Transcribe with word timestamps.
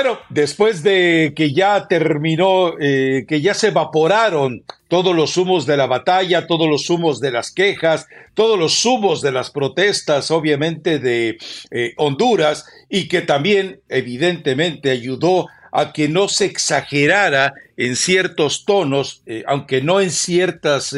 Bueno, 0.00 0.20
después 0.28 0.84
de 0.84 1.32
que 1.34 1.52
ya 1.52 1.88
terminó, 1.88 2.74
eh, 2.78 3.24
que 3.26 3.40
ya 3.40 3.52
se 3.52 3.66
evaporaron 3.66 4.62
todos 4.86 5.12
los 5.12 5.36
humos 5.36 5.66
de 5.66 5.76
la 5.76 5.86
batalla, 5.86 6.46
todos 6.46 6.68
los 6.68 6.88
humos 6.88 7.18
de 7.18 7.32
las 7.32 7.50
quejas, 7.50 8.06
todos 8.34 8.56
los 8.56 8.84
humos 8.84 9.22
de 9.22 9.32
las 9.32 9.50
protestas, 9.50 10.30
obviamente, 10.30 11.00
de 11.00 11.38
eh, 11.72 11.94
Honduras, 11.96 12.64
y 12.88 13.08
que 13.08 13.22
también, 13.22 13.80
evidentemente, 13.88 14.92
ayudó 14.92 15.48
a 15.72 15.92
que 15.92 16.08
no 16.08 16.28
se 16.28 16.44
exagerara 16.44 17.54
en 17.76 17.96
ciertos 17.96 18.64
tonos, 18.66 19.22
eh, 19.26 19.42
aunque 19.48 19.82
no 19.82 20.00
en 20.00 20.12
ciertas 20.12 20.94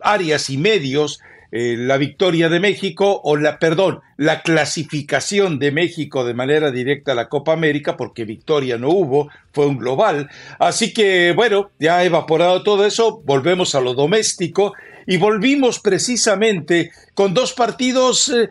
áreas 0.00 0.48
y 0.48 0.56
medios, 0.56 1.20
eh, 1.52 1.76
la 1.76 1.96
victoria 1.96 2.48
de 2.48 2.60
México 2.60 3.20
o 3.24 3.36
la, 3.36 3.58
perdón, 3.58 4.00
la 4.16 4.42
clasificación 4.42 5.58
de 5.58 5.72
México 5.72 6.24
de 6.24 6.34
manera 6.34 6.70
directa 6.70 7.12
a 7.12 7.16
la 7.16 7.28
Copa 7.28 7.52
América, 7.52 7.96
porque 7.96 8.24
victoria 8.24 8.78
no 8.78 8.90
hubo, 8.90 9.30
fue 9.52 9.66
un 9.66 9.78
global. 9.78 10.28
Así 10.58 10.92
que, 10.92 11.32
bueno, 11.32 11.70
ya 11.78 12.04
evaporado 12.04 12.62
todo 12.62 12.86
eso, 12.86 13.20
volvemos 13.24 13.74
a 13.74 13.80
lo 13.80 13.94
doméstico 13.94 14.74
y 15.06 15.16
volvimos 15.16 15.80
precisamente 15.80 16.92
con 17.14 17.34
dos 17.34 17.52
partidos. 17.52 18.28
Eh, 18.28 18.48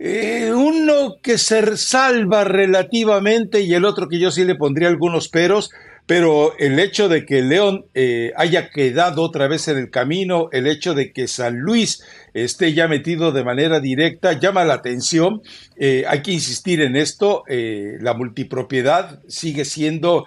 eh, 0.00 0.52
uno 0.52 1.16
que 1.22 1.38
se 1.38 1.76
salva 1.76 2.42
relativamente 2.42 3.60
y 3.60 3.74
el 3.74 3.84
otro 3.84 4.08
que 4.08 4.18
yo 4.18 4.32
sí 4.32 4.44
le 4.44 4.56
pondría 4.56 4.88
algunos 4.88 5.28
peros, 5.28 5.70
pero 6.06 6.56
el 6.58 6.78
hecho 6.78 7.08
de 7.08 7.24
que 7.24 7.40
León 7.40 7.86
eh, 7.94 8.32
haya 8.36 8.68
quedado 8.68 9.22
otra 9.22 9.48
vez 9.48 9.68
en 9.68 9.78
el 9.78 9.90
camino, 9.90 10.48
el 10.52 10.66
hecho 10.66 10.92
de 10.92 11.12
que 11.12 11.28
San 11.28 11.58
Luis 11.60 12.02
esté 12.34 12.74
ya 12.74 12.88
metido 12.88 13.32
de 13.32 13.42
manera 13.42 13.80
directa, 13.80 14.38
llama 14.38 14.64
la 14.64 14.74
atención. 14.74 15.40
Eh, 15.76 16.04
hay 16.06 16.20
que 16.20 16.32
insistir 16.32 16.82
en 16.82 16.96
esto, 16.96 17.44
eh, 17.48 17.96
la 18.00 18.12
multipropiedad 18.12 19.20
sigue 19.28 19.64
siendo, 19.64 20.26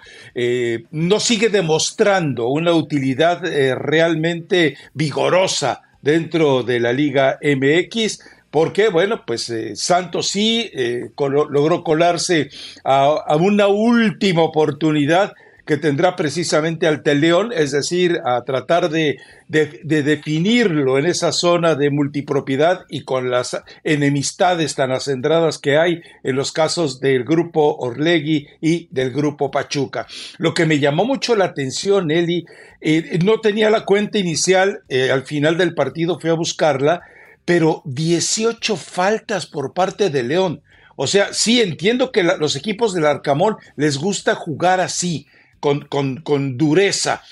no 0.90 1.20
sigue 1.20 1.48
demostrando 1.48 2.48
una 2.48 2.72
utilidad 2.72 3.42
realmente 3.76 4.76
vigorosa 4.94 5.82
dentro 6.02 6.62
de 6.62 6.80
la 6.80 6.92
Liga 6.92 7.38
MX 7.42 8.20
porque, 8.50 8.88
bueno, 8.88 9.24
pues 9.26 9.52
Santos 9.74 10.28
sí 10.28 10.70
logró 11.16 11.84
colarse 11.84 12.48
a, 12.84 13.36
una 13.36 13.66
última 13.66 14.42
oportunidad 14.42 15.34
que 15.68 15.76
tendrá 15.76 16.16
precisamente 16.16 16.86
al 16.86 17.02
Teleón, 17.02 17.52
es 17.54 17.72
decir, 17.72 18.22
a 18.24 18.42
tratar 18.42 18.88
de, 18.88 19.18
definirlo 19.48 20.98
en 20.98 21.04
esa 21.04 21.30
zona 21.30 21.74
de 21.74 21.90
multipropiedad 21.90 22.86
y 22.88 23.02
con 23.02 23.30
las 23.30 23.54
enemistades 23.84 24.74
tan 24.76 24.92
acendradas 24.92 25.58
que 25.58 25.76
hay 25.76 26.00
en 26.24 26.36
los 26.36 26.52
casos 26.52 27.00
del 27.00 27.22
grupo 27.24 27.76
Orlegui 27.80 28.46
y 28.62 28.88
del 28.92 29.12
grupo 29.12 29.50
Pachuca. 29.50 30.06
Lo 30.38 30.54
que 30.54 30.64
me 30.64 30.78
llamó 30.78 31.04
mucho 31.04 31.36
la 31.36 31.44
atención, 31.44 32.10
Eli, 32.10 32.46
eh, 32.80 33.18
no 33.22 33.42
tenía 33.42 33.68
la 33.68 33.84
cuenta 33.84 34.16
inicial, 34.16 34.80
eh, 34.88 35.10
al 35.10 35.24
final 35.24 35.58
del 35.58 35.74
partido 35.74 36.18
fui 36.18 36.30
a 36.30 36.34
buscarla, 36.34 37.02
pero 37.44 37.82
18 37.84 38.74
faltas 38.74 39.44
por 39.44 39.74
parte 39.74 40.08
de 40.08 40.22
León. 40.22 40.62
O 40.96 41.06
sea, 41.06 41.34
sí 41.34 41.60
entiendo 41.60 42.10
que 42.10 42.22
los 42.22 42.56
equipos 42.56 42.94
del 42.94 43.04
Arcamón 43.04 43.56
les 43.76 43.98
gusta 43.98 44.34
jugar 44.34 44.80
así, 44.80 45.26
con, 45.60 45.86
con, 46.22 46.56
dureza, 46.56 47.22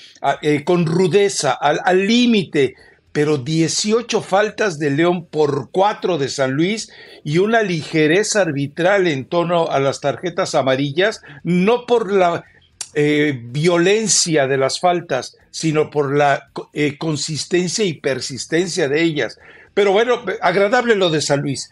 eh, 0.41 0.63
con 0.63 0.85
rudeza, 0.85 1.53
al 1.53 2.07
límite, 2.07 2.75
pero 3.11 3.37
18 3.37 4.21
faltas 4.21 4.77
de 4.79 4.91
León 4.91 5.25
por 5.25 5.69
4 5.71 6.17
de 6.17 6.29
San 6.29 6.51
Luis 6.51 6.91
y 7.23 7.39
una 7.39 7.63
ligereza 7.63 8.41
arbitral 8.41 9.07
en 9.07 9.25
torno 9.25 9.69
a 9.69 9.79
las 9.79 10.01
tarjetas 10.01 10.55
amarillas, 10.55 11.21
no 11.43 11.85
por 11.85 12.11
la 12.11 12.43
eh, 12.93 13.39
violencia 13.41 14.47
de 14.47 14.57
las 14.57 14.79
faltas, 14.79 15.37
sino 15.51 15.89
por 15.89 16.15
la 16.15 16.49
eh, 16.73 16.97
consistencia 16.97 17.85
y 17.85 17.93
persistencia 17.93 18.87
de 18.87 19.01
ellas. 19.01 19.39
Pero 19.73 19.91
bueno, 19.91 20.23
agradable 20.41 20.95
lo 20.95 21.09
de 21.09 21.21
San 21.21 21.41
Luis. 21.41 21.69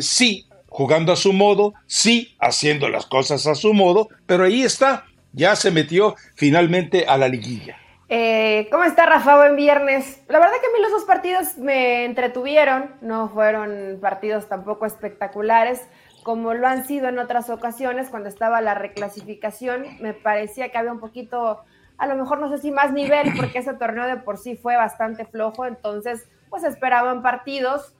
sí, 0.00 0.46
jugando 0.68 1.12
a 1.12 1.16
su 1.16 1.32
modo, 1.32 1.72
sí, 1.86 2.34
haciendo 2.38 2.90
las 2.90 3.06
cosas 3.06 3.46
a 3.46 3.54
su 3.54 3.72
modo, 3.72 4.10
pero 4.26 4.44
ahí 4.44 4.62
está, 4.62 5.06
ya 5.36 5.54
se 5.54 5.70
metió 5.70 6.16
finalmente 6.34 7.06
a 7.06 7.16
la 7.16 7.28
liguilla. 7.28 7.76
Eh, 8.08 8.68
¿Cómo 8.70 8.84
está 8.84 9.06
Rafa? 9.06 9.36
Buen 9.36 9.56
viernes. 9.56 10.22
La 10.28 10.38
verdad 10.38 10.54
que 10.60 10.66
a 10.66 10.72
mí 10.72 10.82
los 10.82 10.92
dos 10.92 11.04
partidos 11.04 11.58
me 11.58 12.04
entretuvieron, 12.04 12.94
no 13.00 13.28
fueron 13.28 13.98
partidos 14.00 14.48
tampoco 14.48 14.86
espectaculares 14.86 15.82
como 16.26 16.54
lo 16.54 16.66
han 16.66 16.84
sido 16.88 17.08
en 17.08 17.20
otras 17.20 17.50
ocasiones 17.50 18.08
cuando 18.08 18.28
estaba 18.28 18.60
la 18.60 18.74
reclasificación. 18.74 19.84
Me 20.00 20.12
parecía 20.12 20.70
que 20.70 20.78
había 20.78 20.90
un 20.90 20.98
poquito, 20.98 21.62
a 21.98 22.06
lo 22.08 22.16
mejor 22.16 22.40
no 22.40 22.48
sé 22.48 22.58
si 22.58 22.72
más 22.72 22.92
nivel, 22.92 23.32
porque 23.36 23.60
ese 23.60 23.74
torneo 23.74 24.06
de 24.08 24.16
por 24.16 24.36
sí 24.36 24.56
fue 24.56 24.74
bastante 24.76 25.24
flojo, 25.24 25.66
entonces 25.66 26.28
pues 26.50 26.64
esperaban 26.64 27.22
partidos 27.22 27.94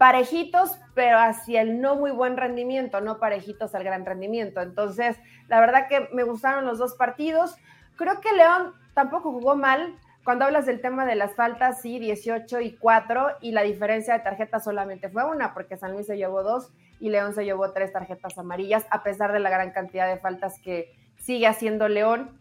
parejitos, 0.00 0.80
pero 0.94 1.18
hacia 1.18 1.60
el 1.60 1.82
no 1.82 1.94
muy 1.94 2.10
buen 2.10 2.38
rendimiento, 2.38 3.02
no 3.02 3.18
parejitos 3.18 3.74
al 3.74 3.84
gran 3.84 4.06
rendimiento. 4.06 4.62
Entonces, 4.62 5.18
la 5.46 5.60
verdad 5.60 5.88
que 5.90 6.08
me 6.14 6.22
gustaron 6.22 6.64
los 6.64 6.78
dos 6.78 6.94
partidos. 6.94 7.54
Creo 7.96 8.18
que 8.22 8.32
León 8.32 8.72
tampoco 8.94 9.30
jugó 9.30 9.56
mal. 9.56 9.98
Cuando 10.24 10.46
hablas 10.46 10.64
del 10.64 10.80
tema 10.80 11.04
de 11.04 11.16
las 11.16 11.34
faltas, 11.34 11.82
sí, 11.82 11.98
18 11.98 12.62
y 12.62 12.78
4, 12.78 13.26
y 13.42 13.52
la 13.52 13.60
diferencia 13.60 14.14
de 14.14 14.20
tarjetas 14.20 14.64
solamente 14.64 15.10
fue 15.10 15.22
una, 15.24 15.52
porque 15.52 15.76
San 15.76 15.92
Luis 15.92 16.06
se 16.06 16.16
llevó 16.16 16.42
dos 16.42 16.72
y 16.98 17.10
León 17.10 17.34
se 17.34 17.44
llevó 17.44 17.70
tres 17.72 17.92
tarjetas 17.92 18.38
amarillas, 18.38 18.86
a 18.88 19.02
pesar 19.02 19.32
de 19.32 19.40
la 19.40 19.50
gran 19.50 19.70
cantidad 19.72 20.08
de 20.08 20.18
faltas 20.18 20.58
que 20.64 20.94
sigue 21.18 21.46
haciendo 21.46 21.88
León. 21.88 22.38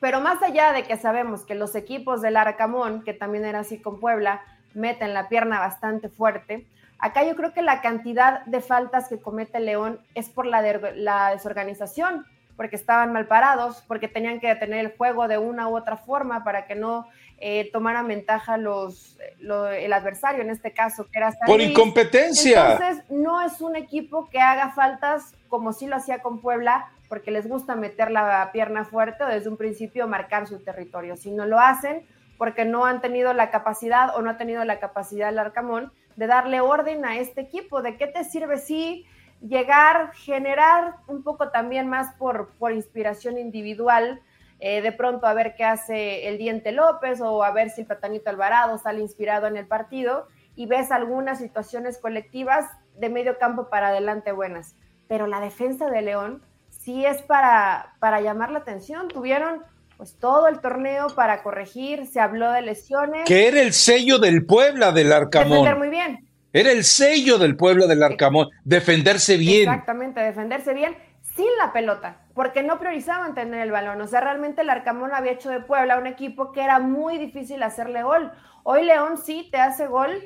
Pero 0.00 0.20
más 0.20 0.42
allá 0.42 0.72
de 0.72 0.82
que 0.82 0.96
sabemos 0.96 1.46
que 1.46 1.54
los 1.54 1.76
equipos 1.76 2.22
del 2.22 2.36
Arcamón, 2.36 3.04
que 3.04 3.14
también 3.14 3.44
era 3.44 3.60
así 3.60 3.80
con 3.80 4.00
Puebla, 4.00 4.42
meten 4.74 5.14
la 5.14 5.28
pierna 5.28 5.60
bastante 5.60 6.08
fuerte. 6.08 6.66
Acá 7.02 7.24
yo 7.24 7.34
creo 7.34 7.52
que 7.52 7.62
la 7.62 7.82
cantidad 7.82 8.44
de 8.44 8.60
faltas 8.60 9.08
que 9.08 9.20
comete 9.20 9.58
León 9.58 9.98
es 10.14 10.28
por 10.30 10.46
la, 10.46 10.62
la 10.94 11.30
desorganización, 11.30 12.24
porque 12.56 12.76
estaban 12.76 13.12
mal 13.12 13.26
parados, 13.26 13.82
porque 13.88 14.06
tenían 14.06 14.38
que 14.38 14.46
detener 14.46 14.78
el 14.78 14.96
juego 14.96 15.26
de 15.26 15.36
una 15.36 15.68
u 15.68 15.76
otra 15.76 15.96
forma 15.96 16.44
para 16.44 16.64
que 16.68 16.76
no 16.76 17.08
eh, 17.38 17.68
tomaran 17.72 18.06
ventaja 18.06 18.56
los, 18.56 19.18
el 19.40 19.92
adversario, 19.92 20.42
en 20.42 20.50
este 20.50 20.72
caso, 20.72 21.08
que 21.10 21.18
era 21.18 21.32
Por 21.44 21.60
incompetencia. 21.60 22.74
Entonces, 22.74 23.04
no 23.10 23.40
es 23.40 23.60
un 23.60 23.74
equipo 23.74 24.30
que 24.30 24.38
haga 24.38 24.70
faltas 24.70 25.34
como 25.48 25.72
sí 25.72 25.88
lo 25.88 25.96
hacía 25.96 26.22
con 26.22 26.40
Puebla, 26.40 26.88
porque 27.08 27.32
les 27.32 27.48
gusta 27.48 27.74
meter 27.74 28.12
la 28.12 28.50
pierna 28.52 28.84
fuerte 28.84 29.24
o 29.24 29.26
desde 29.26 29.50
un 29.50 29.56
principio 29.56 30.06
marcar 30.06 30.46
su 30.46 30.60
territorio. 30.60 31.16
Si 31.16 31.32
no 31.32 31.46
lo 31.46 31.58
hacen, 31.58 32.06
porque 32.38 32.64
no 32.64 32.84
han 32.86 33.00
tenido 33.00 33.32
la 33.32 33.50
capacidad 33.50 34.16
o 34.16 34.22
no 34.22 34.30
ha 34.30 34.36
tenido 34.36 34.64
la 34.64 34.78
capacidad 34.78 35.30
el 35.30 35.40
Arcamón 35.40 35.90
de 36.16 36.26
darle 36.26 36.60
orden 36.60 37.04
a 37.04 37.18
este 37.18 37.40
equipo. 37.40 37.82
¿De 37.82 37.96
qué 37.96 38.06
te 38.06 38.24
sirve 38.24 38.58
si 38.58 39.06
llegar, 39.40 40.12
generar 40.14 40.96
un 41.06 41.22
poco 41.22 41.50
también 41.50 41.88
más 41.88 42.14
por, 42.16 42.52
por 42.58 42.72
inspiración 42.72 43.38
individual? 43.38 44.20
Eh, 44.64 44.80
de 44.80 44.92
pronto 44.92 45.26
a 45.26 45.34
ver 45.34 45.56
qué 45.56 45.64
hace 45.64 46.28
el 46.28 46.38
Diente 46.38 46.70
López 46.70 47.20
o 47.20 47.42
a 47.42 47.50
ver 47.50 47.70
si 47.70 47.80
el 47.80 47.88
Platanito 47.88 48.30
Alvarado 48.30 48.78
sale 48.78 49.00
inspirado 49.00 49.48
en 49.48 49.56
el 49.56 49.66
partido 49.66 50.28
y 50.54 50.66
ves 50.66 50.92
algunas 50.92 51.38
situaciones 51.38 51.98
colectivas 51.98 52.70
de 52.96 53.08
medio 53.08 53.38
campo 53.38 53.68
para 53.68 53.88
adelante 53.88 54.30
buenas. 54.30 54.76
Pero 55.08 55.26
la 55.26 55.40
defensa 55.40 55.90
de 55.90 56.02
León 56.02 56.44
sí 56.68 57.04
es 57.04 57.22
para, 57.22 57.96
para 57.98 58.20
llamar 58.20 58.52
la 58.52 58.60
atención. 58.60 59.08
Tuvieron 59.08 59.64
pues 60.02 60.18
todo 60.18 60.48
el 60.48 60.58
torneo 60.58 61.06
para 61.14 61.44
corregir, 61.44 62.08
se 62.08 62.18
habló 62.18 62.50
de 62.50 62.60
lesiones. 62.60 63.22
Que 63.24 63.46
era 63.46 63.62
el 63.62 63.72
sello 63.72 64.18
del 64.18 64.44
Puebla 64.44 64.90
del 64.90 65.12
Arcamón. 65.12 65.58
Defender 65.58 65.78
muy 65.78 65.90
bien. 65.90 66.28
Era 66.52 66.72
el 66.72 66.82
sello 66.82 67.38
del 67.38 67.54
Puebla 67.54 67.86
del 67.86 68.02
Arcamón, 68.02 68.48
defenderse 68.64 69.36
bien. 69.36 69.68
Exactamente, 69.70 70.20
defenderse 70.20 70.74
bien 70.74 70.96
sin 71.36 71.46
la 71.56 71.72
pelota, 71.72 72.22
porque 72.34 72.64
no 72.64 72.80
priorizaban 72.80 73.36
tener 73.36 73.60
el 73.60 73.70
balón. 73.70 74.00
O 74.00 74.08
sea, 74.08 74.20
realmente 74.20 74.62
el 74.62 74.70
Arcamón 74.70 75.14
había 75.14 75.30
hecho 75.30 75.50
de 75.50 75.60
Puebla 75.60 75.98
un 75.98 76.08
equipo 76.08 76.50
que 76.50 76.64
era 76.64 76.80
muy 76.80 77.16
difícil 77.18 77.62
hacerle 77.62 78.02
gol. 78.02 78.32
Hoy 78.64 78.84
León 78.84 79.18
sí 79.18 79.48
te 79.52 79.58
hace 79.58 79.86
gol, 79.86 80.20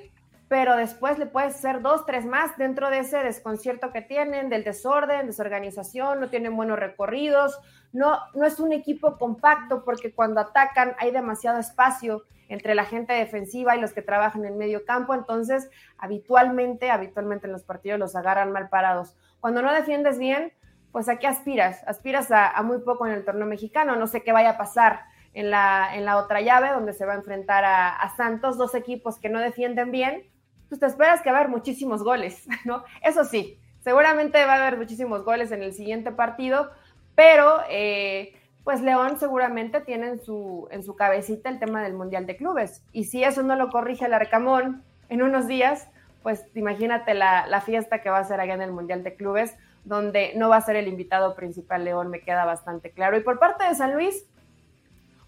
pero 0.48 0.76
después 0.76 1.18
le 1.18 1.26
puedes 1.26 1.56
hacer 1.56 1.82
dos, 1.82 2.06
tres 2.06 2.24
más 2.24 2.56
dentro 2.56 2.88
de 2.90 3.00
ese 3.00 3.18
desconcierto 3.18 3.92
que 3.92 4.00
tienen, 4.00 4.48
del 4.48 4.62
desorden, 4.62 5.26
desorganización, 5.26 6.20
no 6.20 6.28
tienen 6.28 6.56
buenos 6.56 6.78
recorridos, 6.78 7.58
no, 7.92 8.18
no 8.34 8.46
es 8.46 8.60
un 8.60 8.72
equipo 8.72 9.18
compacto 9.18 9.84
porque 9.84 10.14
cuando 10.14 10.40
atacan 10.40 10.94
hay 10.98 11.10
demasiado 11.10 11.58
espacio 11.58 12.22
entre 12.48 12.76
la 12.76 12.84
gente 12.84 13.12
defensiva 13.12 13.74
y 13.74 13.80
los 13.80 13.92
que 13.92 14.02
trabajan 14.02 14.44
en 14.44 14.56
medio 14.56 14.84
campo, 14.84 15.14
entonces 15.14 15.68
habitualmente, 15.98 16.90
habitualmente 16.90 17.46
en 17.46 17.52
los 17.52 17.64
partidos 17.64 17.98
los 17.98 18.14
agarran 18.14 18.52
mal 18.52 18.68
parados. 18.68 19.16
Cuando 19.40 19.62
no 19.62 19.72
defiendes 19.72 20.16
bien, 20.18 20.52
pues 20.92 21.08
a 21.08 21.16
qué 21.16 21.26
aspiras? 21.26 21.82
Aspiras 21.88 22.30
a, 22.30 22.62
muy 22.62 22.78
poco 22.78 23.06
en 23.06 23.14
el 23.14 23.24
torneo 23.24 23.46
mexicano, 23.46 23.96
no 23.96 24.06
sé 24.06 24.22
qué 24.22 24.30
vaya 24.30 24.50
a 24.50 24.58
pasar 24.58 25.00
en 25.34 25.50
la, 25.50 25.90
en 25.92 26.04
la 26.04 26.18
otra 26.18 26.40
llave 26.40 26.70
donde 26.70 26.92
se 26.92 27.04
va 27.04 27.14
a 27.14 27.16
enfrentar 27.16 27.64
a, 27.64 27.88
a 27.88 28.16
Santos, 28.16 28.56
dos 28.56 28.76
equipos 28.76 29.18
que 29.18 29.28
no 29.28 29.40
defienden 29.40 29.90
bien, 29.90 30.24
pues 30.68 30.80
te 30.80 30.86
esperas 30.86 31.22
que 31.22 31.30
va 31.30 31.38
a 31.38 31.40
haber 31.40 31.50
muchísimos 31.50 32.02
goles, 32.02 32.46
¿no? 32.64 32.84
Eso 33.02 33.24
sí, 33.24 33.58
Seguramente 33.86 34.44
va 34.44 34.54
a 34.54 34.66
haber 34.66 34.78
muchísimos 34.78 35.24
goles 35.24 35.52
en 35.52 35.62
el 35.62 35.72
siguiente 35.72 36.10
partido, 36.10 36.72
pero 37.14 37.60
eh, 37.70 38.34
pues 38.64 38.80
León 38.80 39.20
seguramente 39.20 39.80
tiene 39.80 40.08
en 40.08 40.20
su, 40.20 40.66
en 40.72 40.82
su 40.82 40.96
cabecita 40.96 41.50
el 41.50 41.60
tema 41.60 41.84
del 41.84 41.92
Mundial 41.92 42.26
de 42.26 42.36
Clubes. 42.36 42.82
Y 42.90 43.04
si 43.04 43.22
eso 43.22 43.44
no 43.44 43.54
lo 43.54 43.70
corrige 43.70 44.06
el 44.06 44.12
Arcamón 44.12 44.82
en 45.08 45.22
unos 45.22 45.46
días, 45.46 45.86
pues 46.24 46.44
imagínate 46.56 47.14
la, 47.14 47.46
la 47.46 47.60
fiesta 47.60 48.02
que 48.02 48.10
va 48.10 48.18
a 48.18 48.24
ser 48.24 48.40
allá 48.40 48.54
en 48.54 48.62
el 48.62 48.72
Mundial 48.72 49.04
de 49.04 49.14
Clubes, 49.14 49.54
donde 49.84 50.32
no 50.34 50.48
va 50.48 50.56
a 50.56 50.62
ser 50.62 50.74
el 50.74 50.88
invitado 50.88 51.36
principal 51.36 51.84
León, 51.84 52.08
me 52.08 52.22
queda 52.22 52.44
bastante 52.44 52.90
claro. 52.90 53.16
Y 53.16 53.20
por 53.20 53.38
parte 53.38 53.68
de 53.68 53.76
San 53.76 53.94
Luis, 53.94 54.26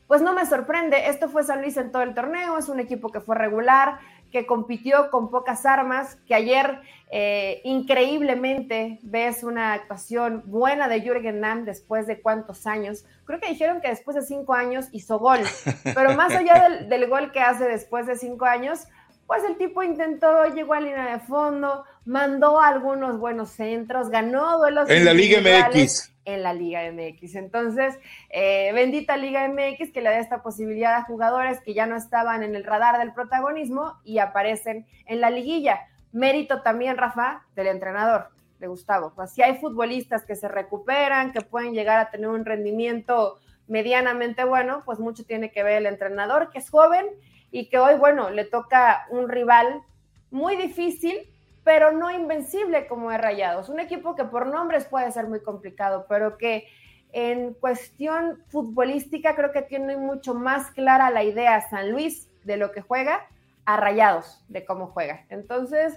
pues 0.08 0.22
no 0.22 0.34
me 0.34 0.46
sorprende, 0.46 1.10
esto 1.10 1.28
fue 1.28 1.44
San 1.44 1.60
Luis 1.60 1.76
en 1.76 1.92
todo 1.92 2.02
el 2.02 2.14
torneo, 2.14 2.58
es 2.58 2.68
un 2.68 2.80
equipo 2.80 3.10
que 3.10 3.20
fue 3.20 3.36
regular, 3.36 4.00
que 4.30 4.46
compitió 4.46 5.10
con 5.10 5.30
pocas 5.30 5.64
armas, 5.66 6.16
que 6.26 6.34
ayer 6.34 6.80
eh, 7.10 7.60
increíblemente 7.64 8.98
ves 9.02 9.42
una 9.42 9.72
actuación 9.72 10.42
buena 10.46 10.88
de 10.88 11.00
Jürgen 11.00 11.40
Damm 11.40 11.64
después 11.64 12.06
de 12.06 12.20
cuántos 12.20 12.66
años. 12.66 13.04
Creo 13.24 13.40
que 13.40 13.48
dijeron 13.48 13.80
que 13.80 13.88
después 13.88 14.14
de 14.16 14.22
cinco 14.22 14.54
años 14.54 14.88
hizo 14.92 15.18
gol, 15.18 15.40
pero 15.94 16.14
más 16.14 16.34
allá 16.34 16.68
del, 16.68 16.88
del 16.88 17.08
gol 17.08 17.32
que 17.32 17.40
hace 17.40 17.64
después 17.64 18.06
de 18.06 18.16
cinco 18.16 18.44
años, 18.44 18.86
pues 19.26 19.44
el 19.44 19.58
tipo 19.58 19.82
intentó, 19.82 20.44
llegó 20.54 20.72
a 20.72 20.80
línea 20.80 21.12
de 21.12 21.20
fondo, 21.20 21.84
mandó 22.08 22.58
algunos 22.58 23.18
buenos 23.18 23.50
centros, 23.50 24.08
ganó 24.08 24.56
duelos. 24.58 24.88
En 24.88 25.04
la 25.04 25.12
Liga 25.12 25.40
MX. 25.42 26.10
En 26.24 26.42
la 26.42 26.54
Liga 26.54 26.80
MX. 26.90 27.34
Entonces, 27.34 27.98
eh, 28.30 28.70
bendita 28.72 29.18
Liga 29.18 29.46
MX 29.46 29.92
que 29.92 30.00
le 30.00 30.08
da 30.08 30.18
esta 30.18 30.42
posibilidad 30.42 30.94
a 30.94 31.04
jugadores 31.04 31.60
que 31.60 31.74
ya 31.74 31.84
no 31.84 31.96
estaban 31.96 32.42
en 32.42 32.56
el 32.56 32.64
radar 32.64 32.98
del 32.98 33.12
protagonismo 33.12 34.00
y 34.04 34.20
aparecen 34.20 34.86
en 35.04 35.20
la 35.20 35.28
liguilla. 35.28 35.86
Mérito 36.10 36.62
también, 36.62 36.96
Rafa, 36.96 37.42
del 37.54 37.66
entrenador, 37.66 38.30
de 38.58 38.68
Gustavo. 38.68 39.12
Si 39.26 39.42
hay 39.42 39.58
futbolistas 39.58 40.24
que 40.24 40.34
se 40.34 40.48
recuperan, 40.48 41.32
que 41.32 41.42
pueden 41.42 41.74
llegar 41.74 41.98
a 41.98 42.10
tener 42.10 42.28
un 42.28 42.46
rendimiento 42.46 43.38
medianamente 43.66 44.44
bueno, 44.44 44.82
pues 44.86 44.98
mucho 44.98 45.26
tiene 45.26 45.52
que 45.52 45.62
ver 45.62 45.74
el 45.74 45.86
entrenador, 45.86 46.48
que 46.50 46.58
es 46.58 46.70
joven 46.70 47.04
y 47.50 47.68
que 47.68 47.78
hoy, 47.78 47.96
bueno, 47.96 48.30
le 48.30 48.46
toca 48.46 49.06
un 49.10 49.28
rival 49.28 49.82
muy 50.30 50.56
difícil, 50.56 51.28
pero 51.68 51.92
no 51.92 52.10
invencible 52.10 52.86
como 52.86 53.12
es 53.12 53.20
Rayados. 53.20 53.68
Un 53.68 53.78
equipo 53.78 54.16
que 54.16 54.24
por 54.24 54.46
nombres 54.46 54.86
puede 54.86 55.12
ser 55.12 55.26
muy 55.26 55.40
complicado, 55.40 56.06
pero 56.08 56.38
que 56.38 56.66
en 57.12 57.52
cuestión 57.52 58.42
futbolística 58.48 59.36
creo 59.36 59.52
que 59.52 59.60
tiene 59.60 59.98
mucho 59.98 60.32
más 60.32 60.70
clara 60.70 61.10
la 61.10 61.24
idea 61.24 61.68
San 61.68 61.90
Luis 61.90 62.30
de 62.44 62.56
lo 62.56 62.72
que 62.72 62.80
juega 62.80 63.26
a 63.66 63.76
Rayados 63.76 64.42
de 64.48 64.64
cómo 64.64 64.86
juega. 64.86 65.26
Entonces, 65.28 65.92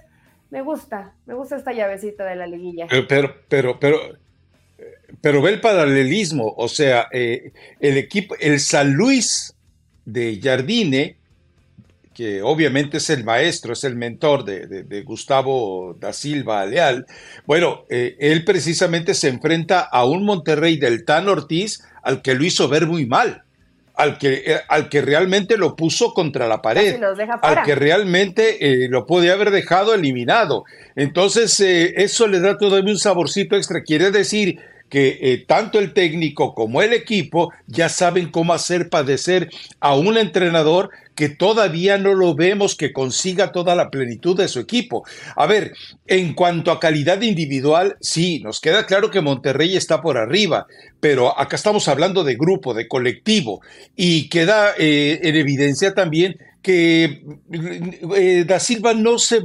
me 0.50 0.60
gusta, 0.60 1.14
me 1.24 1.32
gusta 1.32 1.56
esta 1.56 1.72
llavecita 1.72 2.26
de 2.26 2.36
la 2.36 2.46
liguilla. 2.46 2.86
Pero, 2.90 3.34
pero, 3.48 3.80
pero, 3.80 3.98
pero, 5.22 5.40
ve 5.40 5.52
el 5.52 5.60
paralelismo, 5.62 6.52
o 6.54 6.68
sea, 6.68 7.08
eh, 7.12 7.54
el 7.80 7.96
equipo, 7.96 8.34
el 8.40 8.60
San 8.60 8.92
Luis 8.92 9.56
de 10.04 10.38
Jardine 10.38 11.16
que 12.14 12.42
obviamente 12.42 12.98
es 12.98 13.10
el 13.10 13.24
maestro, 13.24 13.72
es 13.72 13.84
el 13.84 13.96
mentor 13.96 14.44
de, 14.44 15.02
Gustavo 15.02 15.96
da 15.98 16.12
Silva 16.12 16.64
Leal, 16.66 17.06
bueno, 17.46 17.84
eh, 17.88 18.16
él 18.20 18.44
precisamente 18.44 19.14
se 19.14 19.28
enfrenta 19.28 19.80
a 19.80 20.04
un 20.04 20.24
Monterrey 20.24 20.76
del 20.76 21.04
Tan 21.04 21.28
Ortiz 21.28 21.82
al 22.02 22.22
que 22.22 22.34
lo 22.34 22.44
hizo 22.44 22.68
ver 22.68 22.86
muy 22.86 23.06
mal. 23.06 23.42
Al 23.94 24.16
que, 24.16 24.42
eh, 24.46 24.60
al 24.68 24.88
que 24.88 25.02
realmente 25.02 25.58
lo 25.58 25.76
puso 25.76 26.14
contra 26.14 26.48
la 26.48 26.62
pared, 26.62 26.98
al 27.42 27.62
que 27.62 27.74
realmente 27.74 28.84
eh, 28.84 28.88
lo 28.88 29.04
podía 29.04 29.34
haber 29.34 29.50
dejado 29.50 29.92
eliminado. 29.92 30.64
Entonces, 30.96 31.60
eso 31.60 32.26
le 32.26 32.40
da 32.40 32.56
todavía 32.56 32.90
un 32.90 32.98
saborcito 32.98 33.54
extra. 33.54 33.82
Quiere 33.82 34.10
decir 34.10 34.58
que 34.92 35.42
tanto 35.48 35.78
el 35.78 35.94
técnico 35.94 36.54
como 36.54 36.82
el 36.82 36.92
equipo 36.92 37.50
ya 37.66 37.88
saben 37.88 38.30
cómo 38.30 38.52
hacer 38.52 38.90
padecer 38.90 39.48
a 39.80 39.96
un 39.96 40.18
entrenador 40.18 40.90
que 41.14 41.30
todavía 41.30 41.96
no 41.96 42.12
lo 42.12 42.34
vemos 42.34 42.74
que 42.74 42.92
consiga 42.92 43.52
toda 43.52 43.74
la 43.74 43.88
plenitud 43.88 44.36
de 44.36 44.48
su 44.48 44.60
equipo. 44.60 45.02
A 45.34 45.46
ver, 45.46 45.72
en 46.06 46.34
cuanto 46.34 46.70
a 46.70 46.78
calidad 46.78 47.22
individual, 47.22 47.96
sí, 48.02 48.40
nos 48.40 48.60
queda 48.60 48.84
claro 48.84 49.10
que 49.10 49.22
Monterrey 49.22 49.76
está 49.76 50.02
por 50.02 50.18
arriba, 50.18 50.66
pero 51.00 51.40
acá 51.40 51.56
estamos 51.56 51.88
hablando 51.88 52.22
de 52.22 52.34
grupo, 52.34 52.74
de 52.74 52.86
colectivo, 52.86 53.62
y 53.96 54.28
queda 54.28 54.74
eh, 54.78 55.20
en 55.22 55.36
evidencia 55.36 55.94
también 55.94 56.36
que 56.62 57.24
eh, 58.16 58.44
Da 58.46 58.60
Silva 58.60 58.94
no, 58.94 59.18
se 59.18 59.40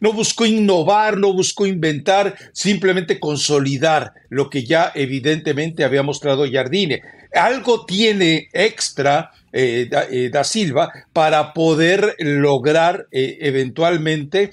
no 0.00 0.12
buscó 0.12 0.46
innovar, 0.46 1.18
no 1.18 1.32
buscó 1.32 1.66
inventar, 1.66 2.36
simplemente 2.52 3.18
consolidar 3.18 4.12
lo 4.28 4.48
que 4.48 4.64
ya 4.64 4.92
evidentemente 4.94 5.84
había 5.84 6.02
mostrado 6.02 6.46
Jardine. 6.50 7.02
Algo 7.34 7.84
tiene 7.84 8.48
extra 8.52 9.32
eh, 9.54 9.90
eh, 10.10 10.30
da, 10.32 10.44
Silva 10.44 10.90
para 11.12 11.52
poder 11.52 12.16
lograr 12.18 13.06
eh, 13.12 13.36
eventualmente 13.42 14.50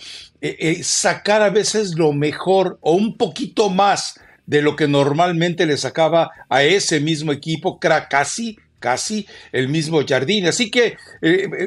sacar 0.84 1.42
a 1.42 1.50
veces 1.50 1.96
lo 1.98 2.12
mejor 2.12 2.78
o 2.82 2.94
un 2.94 3.18
poquito 3.18 3.70
más 3.70 4.20
de 4.46 4.62
lo 4.62 4.76
que 4.76 4.90
normalmente 4.90 5.66
le 5.66 5.78
sacaba 5.78 6.32
a 6.50 6.64
ese 6.64 7.00
mismo 7.00 7.32
equipo, 7.32 7.80
casi 7.80 8.58
casi 8.80 9.28
el 9.52 9.70
mismo 9.70 10.02
Jardín. 10.08 10.48
Así 10.48 10.72
que 10.72 10.96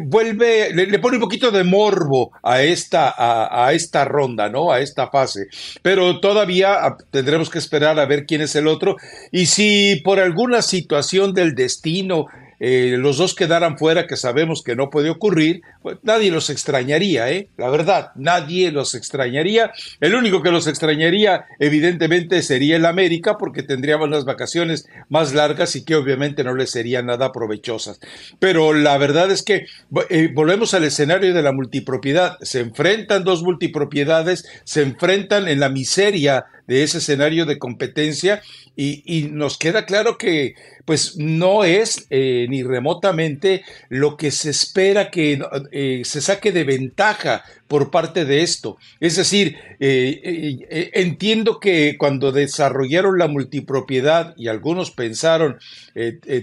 vuelve, 0.04 0.74
le, 0.74 0.98
pone 0.98 1.16
un 1.16 1.22
poquito 1.22 1.50
de 1.50 1.64
morbo 1.64 2.32
a 2.42 2.62
esta, 2.62 3.14
a, 3.16 3.72
esta 3.72 4.04
ronda, 4.04 4.48
¿no? 4.48 4.72
A 4.72 4.80
esta 4.80 5.08
fase. 5.08 5.46
Pero 5.82 6.20
todavía 6.20 6.74
ah, 6.74 6.96
tendremos 7.10 7.50
que 7.50 7.58
esperar 7.58 7.98
a 7.98 8.06
ver 8.06 8.24
quién 8.26 8.40
es 8.40 8.56
el 8.56 8.66
otro. 8.66 8.96
Y 9.30 9.46
si 9.46 10.00
por 10.04 10.18
alguna 10.18 10.62
situación 10.62 11.32
del 11.34 11.54
destino 11.54 12.26
eh, 12.64 12.94
los 12.96 13.16
dos 13.16 13.34
quedaran 13.34 13.76
fuera, 13.76 14.06
que 14.06 14.16
sabemos 14.16 14.62
que 14.62 14.76
no 14.76 14.88
puede 14.88 15.10
ocurrir, 15.10 15.62
pues 15.82 15.98
nadie 16.04 16.30
los 16.30 16.48
extrañaría, 16.48 17.28
¿eh? 17.28 17.48
La 17.56 17.68
verdad, 17.70 18.12
nadie 18.14 18.70
los 18.70 18.94
extrañaría. 18.94 19.72
El 20.00 20.14
único 20.14 20.44
que 20.44 20.52
los 20.52 20.68
extrañaría, 20.68 21.46
evidentemente, 21.58 22.40
sería 22.40 22.76
el 22.76 22.86
América, 22.86 23.36
porque 23.36 23.64
tendríamos 23.64 24.10
las 24.10 24.24
vacaciones 24.24 24.86
más 25.08 25.34
largas 25.34 25.74
y 25.74 25.84
que 25.84 25.96
obviamente 25.96 26.44
no 26.44 26.54
les 26.54 26.70
serían 26.70 27.06
nada 27.06 27.32
provechosas. 27.32 27.98
Pero 28.38 28.74
la 28.74 28.96
verdad 28.96 29.32
es 29.32 29.42
que 29.42 29.66
eh, 30.08 30.30
volvemos 30.32 30.72
al 30.72 30.84
escenario 30.84 31.34
de 31.34 31.42
la 31.42 31.50
multipropiedad. 31.50 32.38
Se 32.42 32.60
enfrentan 32.60 33.24
dos 33.24 33.42
multipropiedades, 33.42 34.46
se 34.62 34.82
enfrentan 34.82 35.48
en 35.48 35.58
la 35.58 35.68
miseria 35.68 36.46
de 36.68 36.84
ese 36.84 36.98
escenario 36.98 37.44
de 37.44 37.58
competencia 37.58 38.40
y, 38.74 39.28
nos 39.30 39.58
queda 39.58 39.84
claro 39.84 40.16
que 40.16 40.54
pues 40.84 41.16
no 41.16 41.62
es 41.62 42.06
eh, 42.10 42.46
ni 42.48 42.62
remotamente 42.62 43.64
lo 43.88 44.16
que 44.16 44.30
se 44.30 44.50
espera 44.50 45.10
que 45.10 45.40
eh, 45.70 46.02
se 46.04 46.20
saque 46.20 46.52
de 46.52 46.64
ventaja 46.64 47.44
por 47.68 47.90
parte 47.90 48.24
de 48.24 48.42
esto. 48.42 48.78
Es 48.98 49.16
decir, 49.16 49.56
eh, 49.78 50.90
entiendo 50.94 51.60
que 51.60 51.96
cuando 51.98 52.32
desarrollaron 52.32 53.18
la 53.18 53.28
multipropiedad 53.28 54.34
y 54.36 54.48
algunos 54.48 54.90
pensaron 54.90 55.58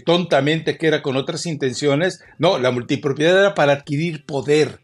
tontamente 0.06 0.78
que 0.78 0.88
era 0.88 1.02
con 1.02 1.18
otras 1.18 1.46
intenciones, 1.46 2.24
no, 2.38 2.60
la 2.60 2.72
multipropiedad 2.72 3.40
era 3.40 3.56
para 3.56 3.74
adquirir 3.74 4.26
poder 4.26 4.80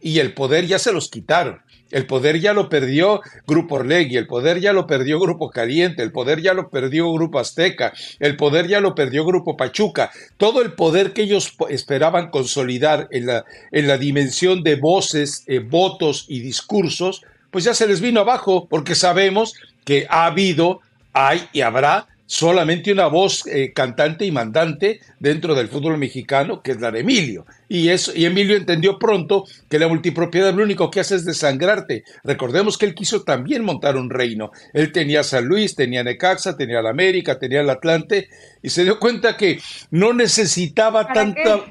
y 0.00 0.18
el 0.18 0.34
poder 0.34 0.66
ya 0.66 0.78
se 0.78 0.92
los 0.92 1.10
quitaron. 1.10 1.60
El 1.94 2.06
poder 2.06 2.40
ya 2.40 2.52
lo 2.52 2.68
perdió 2.68 3.20
Grupo 3.46 3.76
Orlegui, 3.76 4.16
el 4.16 4.26
poder 4.26 4.58
ya 4.58 4.72
lo 4.72 4.84
perdió 4.84 5.20
Grupo 5.20 5.50
Caliente, 5.50 6.02
el 6.02 6.10
poder 6.10 6.42
ya 6.42 6.52
lo 6.52 6.68
perdió 6.68 7.12
Grupo 7.12 7.38
Azteca, 7.38 7.92
el 8.18 8.36
poder 8.36 8.66
ya 8.66 8.80
lo 8.80 8.96
perdió 8.96 9.24
Grupo 9.24 9.56
Pachuca. 9.56 10.10
Todo 10.36 10.60
el 10.60 10.72
poder 10.72 11.12
que 11.12 11.22
ellos 11.22 11.54
esperaban 11.70 12.30
consolidar 12.30 13.06
en 13.12 13.26
la, 13.26 13.44
en 13.70 13.86
la 13.86 13.96
dimensión 13.96 14.64
de 14.64 14.74
voces, 14.74 15.44
eh, 15.46 15.60
votos 15.60 16.26
y 16.26 16.40
discursos, 16.40 17.22
pues 17.52 17.62
ya 17.62 17.74
se 17.74 17.86
les 17.86 18.00
vino 18.00 18.22
abajo, 18.22 18.66
porque 18.68 18.96
sabemos 18.96 19.54
que 19.84 20.08
ha 20.10 20.26
habido, 20.26 20.80
hay 21.12 21.48
y 21.52 21.60
habrá 21.60 22.08
solamente 22.26 22.92
una 22.92 23.06
voz 23.06 23.46
eh, 23.46 23.72
cantante 23.74 24.24
y 24.24 24.32
mandante 24.32 25.00
dentro 25.18 25.54
del 25.54 25.68
fútbol 25.68 25.98
mexicano, 25.98 26.62
que 26.62 26.72
es 26.72 26.80
la 26.80 26.90
de 26.90 27.00
Emilio. 27.00 27.44
Y, 27.68 27.88
eso, 27.88 28.12
y 28.14 28.24
Emilio 28.24 28.56
entendió 28.56 28.98
pronto 28.98 29.44
que 29.68 29.78
la 29.78 29.88
multipropiedad 29.88 30.54
lo 30.54 30.62
único 30.62 30.90
que 30.90 31.00
hace 31.00 31.16
es 31.16 31.24
desangrarte. 31.24 32.04
Recordemos 32.22 32.78
que 32.78 32.86
él 32.86 32.94
quiso 32.94 33.22
también 33.22 33.64
montar 33.64 33.96
un 33.96 34.10
reino. 34.10 34.50
Él 34.72 34.92
tenía 34.92 35.22
San 35.22 35.46
Luis, 35.46 35.74
tenía 35.74 36.02
Necaxa, 36.02 36.56
tenía 36.56 36.82
la 36.82 36.90
América, 36.90 37.38
tenía 37.38 37.60
el 37.60 37.70
Atlante, 37.70 38.28
y 38.62 38.70
se 38.70 38.84
dio 38.84 38.98
cuenta 38.98 39.36
que 39.36 39.60
no 39.90 40.12
necesitaba 40.12 41.08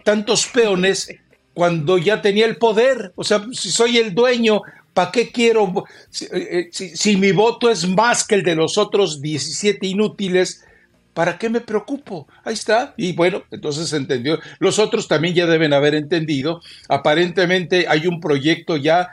tantos 0.03 0.48
peones 0.48 1.10
cuando 1.53 1.98
ya 1.98 2.22
tenía 2.22 2.45
el 2.45 2.57
poder. 2.57 3.13
O 3.15 3.24
sea, 3.24 3.45
si 3.51 3.69
soy 3.72 3.98
el 3.98 4.13
dueño, 4.13 4.62
¿Para 4.93 5.12
qué 5.12 5.31
quiero? 5.31 5.85
Eh, 6.31 6.69
si, 6.71 7.17
mi 7.17 7.31
voto 7.31 7.69
es 7.69 7.88
más 7.88 8.25
que 8.25 8.35
el 8.35 8.43
de 8.43 8.55
los 8.55 8.77
otros 8.77 9.21
17 9.21 9.88
inútiles, 9.88 10.63
¿para 11.13 11.38
qué 11.38 11.50
me 11.50 11.62
preocupo? 11.62 12.27
Ahí 12.43 12.53
está. 12.53 12.93
Y 12.97 13.13
bueno, 13.13 13.43
entonces 13.51 13.91
entendió. 13.93 14.39
Los 14.59 14.79
otros 14.79 15.07
también 15.07 15.33
ya 15.33 15.47
deben 15.47 15.73
haber 15.73 15.95
entendido. 15.95 16.62
Aparentemente 16.89 17.85
hay 17.88 18.07
un 18.07 18.19
proyecto 18.19 18.77
ya 18.77 19.09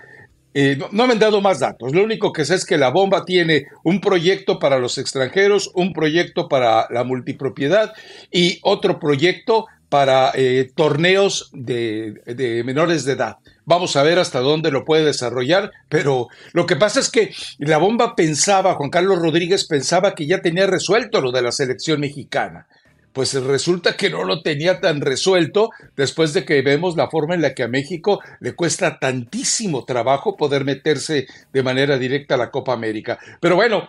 eh, 0.53 0.79
no, 0.91 1.07
me 1.07 1.13
han 1.13 1.19
dado 1.19 1.41
más 1.41 1.61
datos. 1.61 1.95
Lo 1.95 2.03
único 2.03 2.33
que 2.33 2.45
sé 2.45 2.57
es 2.57 2.65
que 2.65 2.77
la 2.77 2.91
bomba 2.91 3.25
tiene 3.25 3.67
un 3.85 4.01
proyecto 4.01 4.59
para 4.59 4.79
los 4.79 4.99
extranjeros, 4.99 5.71
un 5.75 5.93
proyecto 5.93 6.49
para 6.49 6.89
la 6.91 7.05
multipropiedad 7.05 7.93
y 8.33 8.59
otro 8.63 8.99
proyecto 8.99 9.67
para 9.89 10.33
eh, 10.35 10.71
torneos 10.75 11.51
de, 11.53 12.63
menores 12.65 13.05
de 13.05 13.13
edad. 13.13 13.37
Vamos 13.71 13.95
a 13.95 14.03
ver 14.03 14.19
hasta 14.19 14.41
dónde 14.41 14.73
lo 14.73 14.85
puede 14.85 15.05
desarrollar, 15.05 15.71
pero 15.89 16.27
lo 16.55 16.67
que 16.67 16.75
pasa 16.75 16.99
es 16.99 17.09
que 17.09 17.33
la 17.61 17.79
bomba 17.79 18.17
pensaba, 18.17 18.75
Juan 18.75 18.91
Carlos 18.91 19.21
Rodríguez 19.21 19.65
pensaba 19.65 20.17
que 20.17 20.27
ya 20.27 20.43
tenía 20.43 20.67
resuelto 20.67 21.21
lo 21.21 21.31
de 21.31 21.41
la 21.41 21.53
selección 21.53 22.01
mexicana 22.01 22.67
pues 23.13 23.35
resulta 23.35 23.97
que 23.97 24.11
no 24.11 24.25
lo 24.25 24.43
tenía 24.43 24.81
tan 24.81 25.01
resuelto 25.01 25.71
después 25.97 26.33
de 26.33 26.45
que 26.45 26.63
vemos 26.63 26.97
la 26.97 27.11
forma 27.11 27.35
en 27.35 27.43
la 27.43 27.55
que 27.55 27.63
a 27.63 27.69
México 27.69 28.21
le 28.41 28.55
cuesta 28.55 28.99
tantísimo 28.99 29.85
trabajo 29.85 30.37
poder 30.37 30.65
meterse 30.65 31.27
de 31.53 31.63
manera 31.63 31.97
directa 31.99 32.35
a 32.35 32.39
la 32.39 32.51
Copa 32.51 32.73
América. 32.73 33.19
Pero 33.41 33.57
bueno, 33.57 33.89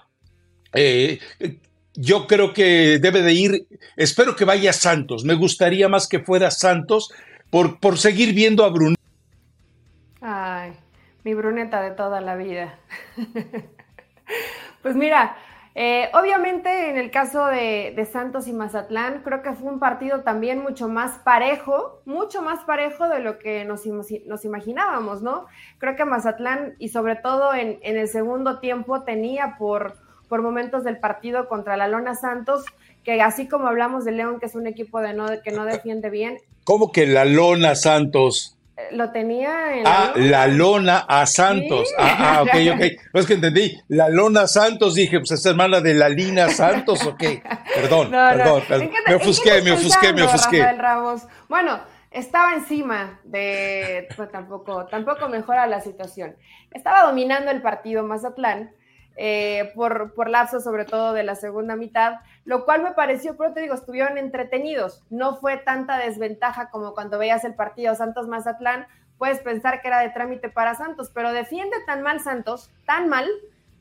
eh, 0.74 1.20
yo 1.94 2.28
creo 2.28 2.54
que 2.54 3.00
debe 3.00 3.22
de 3.22 3.34
ir, 3.34 3.68
espero 3.96 4.36
que 4.36 4.46
vaya 4.46 4.74
Santos, 4.74 5.24
me 5.24 5.36
gustaría 5.36 5.88
más 5.88 6.08
que 6.08 6.20
fuera 6.20 6.50
Santos 6.50 7.12
por, 7.50 7.80
por 7.80 7.98
seguir 7.98 8.34
viendo 8.34 8.64
a 8.64 8.70
Bruneta. 8.70 9.01
Ay, 10.22 10.74
mi 11.24 11.34
Bruneta 11.34 11.82
de 11.82 11.92
toda 11.92 12.22
la 12.22 12.36
vida. 12.36 12.78
pues 14.84 14.96
mira, 14.96 15.36
eh, 15.74 16.10
obviamente, 16.14 16.90
en 16.90 16.98
el 16.98 17.12
caso 17.12 17.46
de, 17.48 18.08
Santos 18.12 18.48
y 18.48 18.54
Mazatlán, 18.54 19.22
creo 19.24 19.42
que 19.42 19.54
fue 19.54 19.72
un 19.72 19.80
partido 19.80 20.22
también 20.22 20.62
mucho 20.62 20.90
más 20.90 21.20
parejo, 21.20 22.02
mucho 22.06 22.42
más 22.42 22.64
parejo 22.66 23.08
de 23.08 23.20
lo 23.20 23.40
que 23.40 23.64
nos, 23.66 23.86
imaginábamos, 24.46 25.22
¿no? 25.22 25.46
Creo 25.80 25.96
que 25.96 26.06
Mazatlán, 26.06 26.76
y 26.78 26.90
sobre 26.90 27.16
todo 27.16 27.54
en, 27.54 27.80
el 27.82 28.08
segundo 28.08 28.60
tiempo, 28.60 29.04
tenía 29.04 29.56
por, 29.58 29.96
por 30.28 30.42
momentos 30.42 30.84
del 30.84 31.00
partido 31.00 31.48
contra 31.48 31.78
la 31.78 31.88
Lona 31.88 32.16
Santos, 32.16 32.66
que 33.04 33.22
así 33.22 33.48
como 33.48 33.68
hablamos 33.68 34.04
de 34.04 34.12
León, 34.12 34.40
que 34.40 34.48
es 34.48 34.56
un 34.56 34.68
equipo 34.68 35.00
de 35.00 35.14
no, 35.14 35.26
que 35.42 35.52
no 35.52 35.66
defiende 35.66 36.10
bien. 36.10 36.38
¿Cómo 36.66 36.92
que 36.92 37.08
la 37.08 37.26
Lona 37.26 37.76
Santos? 37.76 38.58
Lo 38.92 39.12
tenía 39.12 39.76
en 39.78 39.84
la 39.84 40.04
Ah, 40.04 40.14
la 40.16 40.48
lona 40.48 41.00
a 41.08 41.26
Santos. 41.26 41.90
Ah, 41.98 42.16
ah, 42.20 42.42
ok, 42.44 42.56
ok. 42.74 42.82
No 43.14 43.20
es 43.20 43.26
que 43.26 43.34
entendí. 43.34 43.80
La 43.88 44.10
lona 44.10 44.48
Santos, 44.48 44.96
dije, 44.96 45.20
pues 45.20 45.32
es 45.32 45.46
hermana 45.46 45.82
de 45.82 45.94
la 45.94 46.10
Lina 46.10 46.50
Santos, 46.50 47.06
ok. 47.06 47.24
Perdón, 47.76 48.12
perdón, 48.12 48.64
me 49.08 49.16
ofusqué, 49.16 49.62
me 49.62 49.72
ofusqué, 49.72 50.14
me 50.14 50.24
ofusqué. 50.24 50.66
Bueno, 51.48 51.80
estaba 52.12 52.54
encima 52.54 53.20
de. 53.24 54.08
Pues 54.16 54.32
tampoco, 54.32 54.86
tampoco 54.86 55.30
mejora 55.30 55.68
la 55.68 55.82
situación. 55.82 56.36
Estaba 56.72 57.04
dominando 57.04 57.52
el 57.52 57.62
partido 57.62 58.04
Mazatlán 58.04 58.72
eh, 59.16 59.72
por, 59.76 60.14
por 60.14 60.30
lapsos, 60.30 60.64
sobre 60.64 60.86
todo 60.86 61.14
de 61.14 61.24
la 61.24 61.36
segunda 61.36 61.76
mitad, 61.76 62.16
lo 62.46 62.66
cual 62.66 62.84
me 62.84 62.94
pareció, 62.94 63.38
pero 63.38 63.54
te 63.54 63.62
digo, 63.62 63.74
estuvieron 63.74 64.18
entretenidos. 64.18 65.04
No 65.10 65.36
fue 65.36 65.58
tanta 65.58 65.98
desventaja 65.98 66.70
como 66.70 66.94
cuando 66.94 67.18
veías 67.18 67.44
el 67.44 67.56
partido 67.56 67.94
Santos-Mazatlán. 67.96 68.88
Puedes 69.18 69.40
pensar 69.40 69.82
que 69.82 69.88
era 69.90 70.00
de 70.00 70.10
trámite 70.10 70.50
para 70.50 70.76
Santos, 70.76 71.12
pero 71.14 71.34
defiende 71.34 71.78
tan 71.86 72.02
mal 72.02 72.20
Santos, 72.22 72.72
tan 72.86 73.10
mal, 73.10 73.28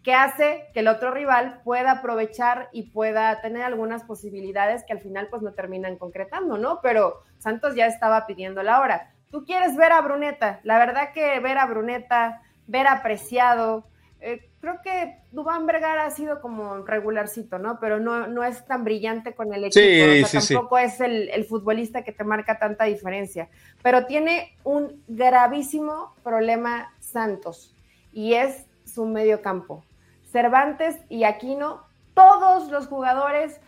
que 0.02 0.14
hace 0.14 0.68
que 0.72 0.80
el 0.80 0.88
otro 0.88 1.10
rival 1.10 1.60
pueda 1.62 1.92
aprovechar 1.92 2.68
y 2.72 2.90
pueda 2.90 3.40
tener 3.40 3.62
algunas 3.62 4.04
posibilidades 4.04 4.84
que 4.84 4.94
al 4.94 5.00
final 5.00 5.28
pues 5.28 5.42
no 5.42 5.52
terminan 5.52 5.96
concretando, 5.96 6.56
¿no? 6.56 6.80
Pero 6.82 7.22
Santos 7.38 7.74
ya 7.74 7.86
estaba 7.86 8.26
pidiendo 8.26 8.62
la 8.62 8.80
hora. 8.80 9.12
Tú 9.30 9.44
quieres 9.44 9.76
ver 9.76 9.92
a 9.92 10.00
Bruneta, 10.00 10.60
la 10.64 10.78
verdad 10.78 11.12
que 11.12 11.38
ver 11.40 11.58
a 11.58 11.66
Bruneta, 11.66 12.42
ver 12.66 12.86
a 12.86 13.02
Preciado, 13.02 13.84
eh, 14.22 14.50
creo 14.60 14.80
que 14.82 15.16
Dubán 15.32 15.66
Vergara 15.66 16.04
ha 16.04 16.10
sido 16.10 16.40
como 16.40 16.84
regularcito, 16.84 17.58
¿no? 17.58 17.80
Pero 17.80 18.00
no, 18.00 18.26
no 18.26 18.44
es 18.44 18.66
tan 18.66 18.84
brillante 18.84 19.34
con 19.34 19.54
el 19.54 19.64
equipo. 19.64 20.30
tampoco 20.30 20.78
es 20.78 21.00
el, 21.00 21.44
futbolista 21.44 22.04
que 22.04 22.12
te 22.12 22.24
marca 22.24 22.58
tanta 22.58 22.84
diferencia. 22.84 23.48
Pero 23.82 24.04
tiene 24.04 24.56
un 24.62 25.02
gravísimo 25.08 26.14
problema 26.22 26.92
Santos 27.00 27.74
y 28.12 28.34
es 28.34 28.66
su 28.84 29.06
medio 29.06 29.40
campo. 29.40 29.84
Cervantes 30.30 30.98
y 31.08 31.24
Aquino, 31.24 31.84
todos 32.14 32.70
los 32.70 32.86
jugadores 32.88 33.58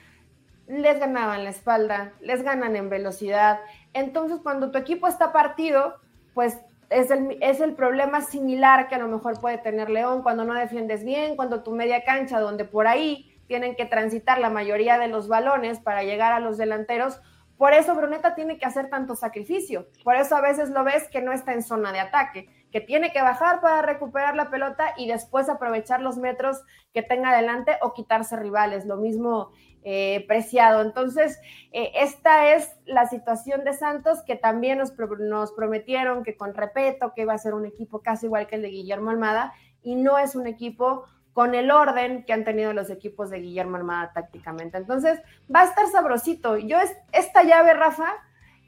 les 0.68 1.00
ganaban 1.00 1.44
la 1.44 1.50
espalda, 1.50 2.12
les 2.20 2.42
ganan 2.42 2.76
en 2.76 2.90
velocidad. 2.90 3.60
Entonces, 3.94 4.40
cuando 4.42 4.70
tu 4.70 4.78
equipo 4.78 5.06
está 5.06 5.32
partido, 5.32 5.96
pues 6.34 6.58
es 6.92 7.10
el, 7.10 7.38
es 7.40 7.60
el 7.60 7.74
problema 7.74 8.20
similar 8.20 8.88
que 8.88 8.94
a 8.94 8.98
lo 8.98 9.08
mejor 9.08 9.40
puede 9.40 9.58
tener 9.58 9.90
León 9.90 10.22
cuando 10.22 10.44
no 10.44 10.54
defiendes 10.54 11.04
bien, 11.04 11.36
cuando 11.36 11.62
tu 11.62 11.72
media 11.72 12.04
cancha, 12.04 12.40
donde 12.40 12.64
por 12.64 12.86
ahí 12.86 13.32
tienen 13.46 13.74
que 13.74 13.84
transitar 13.84 14.38
la 14.38 14.50
mayoría 14.50 14.98
de 14.98 15.08
los 15.08 15.28
balones 15.28 15.80
para 15.80 16.02
llegar 16.02 16.32
a 16.32 16.40
los 16.40 16.58
delanteros. 16.58 17.20
Por 17.56 17.74
eso 17.74 17.94
Bruneta 17.94 18.34
tiene 18.34 18.58
que 18.58 18.64
hacer 18.64 18.88
tanto 18.88 19.14
sacrificio. 19.14 19.88
Por 20.04 20.16
eso 20.16 20.36
a 20.36 20.40
veces 20.40 20.70
lo 20.70 20.84
ves 20.84 21.08
que 21.08 21.22
no 21.22 21.32
está 21.32 21.52
en 21.52 21.62
zona 21.62 21.92
de 21.92 22.00
ataque, 22.00 22.48
que 22.72 22.80
tiene 22.80 23.12
que 23.12 23.22
bajar 23.22 23.60
para 23.60 23.82
recuperar 23.82 24.34
la 24.34 24.50
pelota 24.50 24.94
y 24.96 25.06
después 25.06 25.48
aprovechar 25.48 26.00
los 26.00 26.16
metros 26.16 26.62
que 26.92 27.02
tenga 27.02 27.30
adelante 27.30 27.76
o 27.82 27.92
quitarse 27.92 28.34
rivales. 28.36 28.86
Lo 28.86 28.96
mismo 28.96 29.52
eh, 29.84 30.24
preciado. 30.26 30.80
Entonces, 30.80 31.38
eh, 31.72 31.92
esta 31.96 32.54
es 32.54 32.74
la 32.86 33.06
situación 33.06 33.62
de 33.64 33.74
Santos 33.74 34.22
que 34.22 34.36
también 34.36 34.78
nos, 34.78 34.92
nos 35.20 35.52
prometieron 35.52 36.24
que 36.24 36.36
con 36.36 36.54
repeto 36.54 37.12
que 37.14 37.22
iba 37.22 37.34
a 37.34 37.38
ser 37.38 37.54
un 37.54 37.66
equipo 37.66 38.00
casi 38.00 38.26
igual 38.26 38.46
que 38.46 38.56
el 38.56 38.62
de 38.62 38.68
Guillermo 38.68 39.10
Almada 39.10 39.52
y 39.82 39.94
no 39.94 40.18
es 40.18 40.34
un 40.34 40.46
equipo 40.46 41.04
con 41.32 41.54
el 41.54 41.70
orden 41.70 42.24
que 42.24 42.32
han 42.32 42.44
tenido 42.44 42.72
los 42.72 42.90
equipos 42.90 43.30
de 43.30 43.40
Guillermo 43.40 43.76
Almada 43.76 44.12
tácticamente. 44.12 44.78
Entonces, 44.78 45.20
va 45.54 45.60
a 45.60 45.64
estar 45.64 45.86
sabrosito. 45.88 46.56
Yo, 46.58 46.78
es, 46.78 46.94
esta 47.12 47.42
llave, 47.42 47.74
Rafa, 47.74 48.12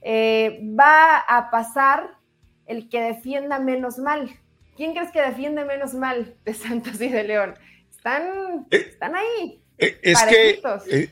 eh, 0.03 0.61
va 0.79 1.19
a 1.19 1.51
pasar 1.51 2.19
el 2.67 2.89
que 2.89 3.01
defienda 3.01 3.59
menos 3.59 3.99
mal. 3.99 4.31
¿Quién 4.77 4.93
crees 4.93 5.11
que 5.13 5.21
defiende 5.21 5.65
menos 5.65 5.95
mal 5.95 6.35
de 6.45 6.55
Santos 6.55 7.01
y 7.01 7.09
de 7.09 7.25
León? 7.25 7.55
Están, 7.91 8.67
están 8.71 9.15
ahí. 9.15 9.61
Eh, 9.79 9.99
es 10.03 10.23
que 10.25 10.61
eh, 10.91 11.11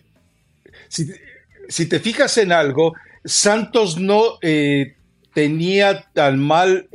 si, 1.68 1.88
te 1.88 2.00
fijas 2.00 2.36
en 2.38 2.52
algo, 2.52 2.94
Santos 3.24 3.98
no 3.98 4.38
eh, 4.42 4.96
tenía 5.34 6.04
tan 6.12 6.38
mal 6.38 6.88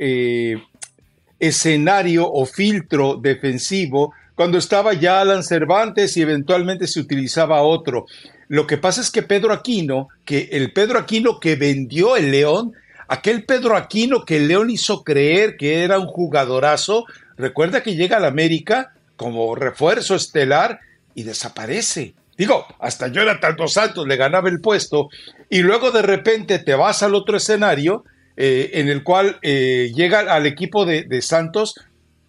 escenario 1.38 2.30
o 2.30 2.46
filtro 2.46 3.16
defensivo 3.16 4.12
cuando 4.34 4.58
estaba 4.58 4.92
ya 4.94 5.20
Alan 5.20 5.42
Cervantes 5.42 6.16
y 6.16 6.22
eventualmente 6.22 6.86
se 6.86 7.00
utilizaba 7.00 7.62
otro. 7.62 8.06
Lo 8.46 8.66
que 8.66 8.78
pasa 8.78 9.00
es 9.00 9.10
que 9.10 9.22
Pedro 9.22 9.52
Aquino, 9.52 10.08
que 10.24 10.48
el 10.52 10.72
Pedro 10.72 10.98
Aquino 10.98 11.40
que 11.40 11.56
vendió 11.56 12.16
el 12.16 12.30
León, 12.30 12.72
aquel 13.08 13.44
Pedro 13.44 13.76
Aquino 13.76 14.24
que 14.24 14.38
León 14.38 14.70
hizo 14.70 15.02
creer 15.02 15.56
que 15.56 15.82
era 15.82 15.98
un 15.98 16.06
jugadorazo, 16.06 17.06
recuerda 17.36 17.82
que 17.82 17.96
llega 17.96 18.18
al 18.18 18.24
América 18.24 18.92
como 19.16 19.54
refuerzo 19.54 20.14
estelar 20.14 20.80
y 21.14 21.24
desaparece. 21.24 22.14
Digo, 22.36 22.66
hasta 22.78 23.08
yo 23.08 23.20
era 23.20 23.40
tanto 23.40 23.66
Santos, 23.66 24.06
le 24.06 24.16
ganaba 24.16 24.48
el 24.48 24.60
puesto, 24.60 25.08
y 25.50 25.58
luego 25.60 25.90
de 25.90 26.02
repente 26.02 26.60
te 26.60 26.74
vas 26.76 27.02
al 27.02 27.16
otro 27.16 27.36
escenario 27.36 28.04
eh, 28.36 28.70
en 28.74 28.88
el 28.88 29.02
cual 29.02 29.38
eh, 29.42 29.90
llega 29.92 30.20
al 30.20 30.46
equipo 30.46 30.86
de, 30.86 31.22
Santos 31.22 31.74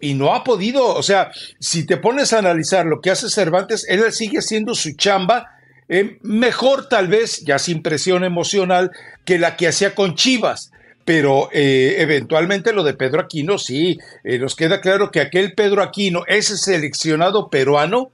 y 0.00 0.14
no 0.14 0.34
ha 0.34 0.42
podido, 0.42 0.88
o 0.88 1.02
sea, 1.04 1.30
si 1.60 1.86
te 1.86 1.98
pones 1.98 2.32
a 2.32 2.38
analizar 2.38 2.86
lo 2.86 3.00
que 3.00 3.10
hace 3.10 3.30
Cervantes, 3.30 3.86
él 3.88 4.12
sigue 4.12 4.38
haciendo 4.38 4.74
su 4.74 4.96
chamba, 4.96 5.59
eh, 5.90 6.18
mejor 6.22 6.88
tal 6.88 7.08
vez, 7.08 7.44
ya 7.44 7.58
sin 7.58 7.82
presión 7.82 8.24
emocional, 8.24 8.90
que 9.26 9.38
la 9.38 9.56
que 9.56 9.68
hacía 9.68 9.94
con 9.94 10.14
Chivas. 10.14 10.72
Pero 11.04 11.48
eventualmente 11.52 12.72
lo 12.72 12.84
de 12.84 12.94
Pedro 12.94 13.22
Aquino, 13.22 13.58
sí, 13.58 13.98
nos 14.22 14.54
queda 14.54 14.80
claro 14.80 15.10
que 15.10 15.20
aquel 15.20 15.54
Pedro 15.54 15.82
Aquino, 15.82 16.22
ese 16.28 16.56
seleccionado 16.56 17.48
peruano, 17.48 18.12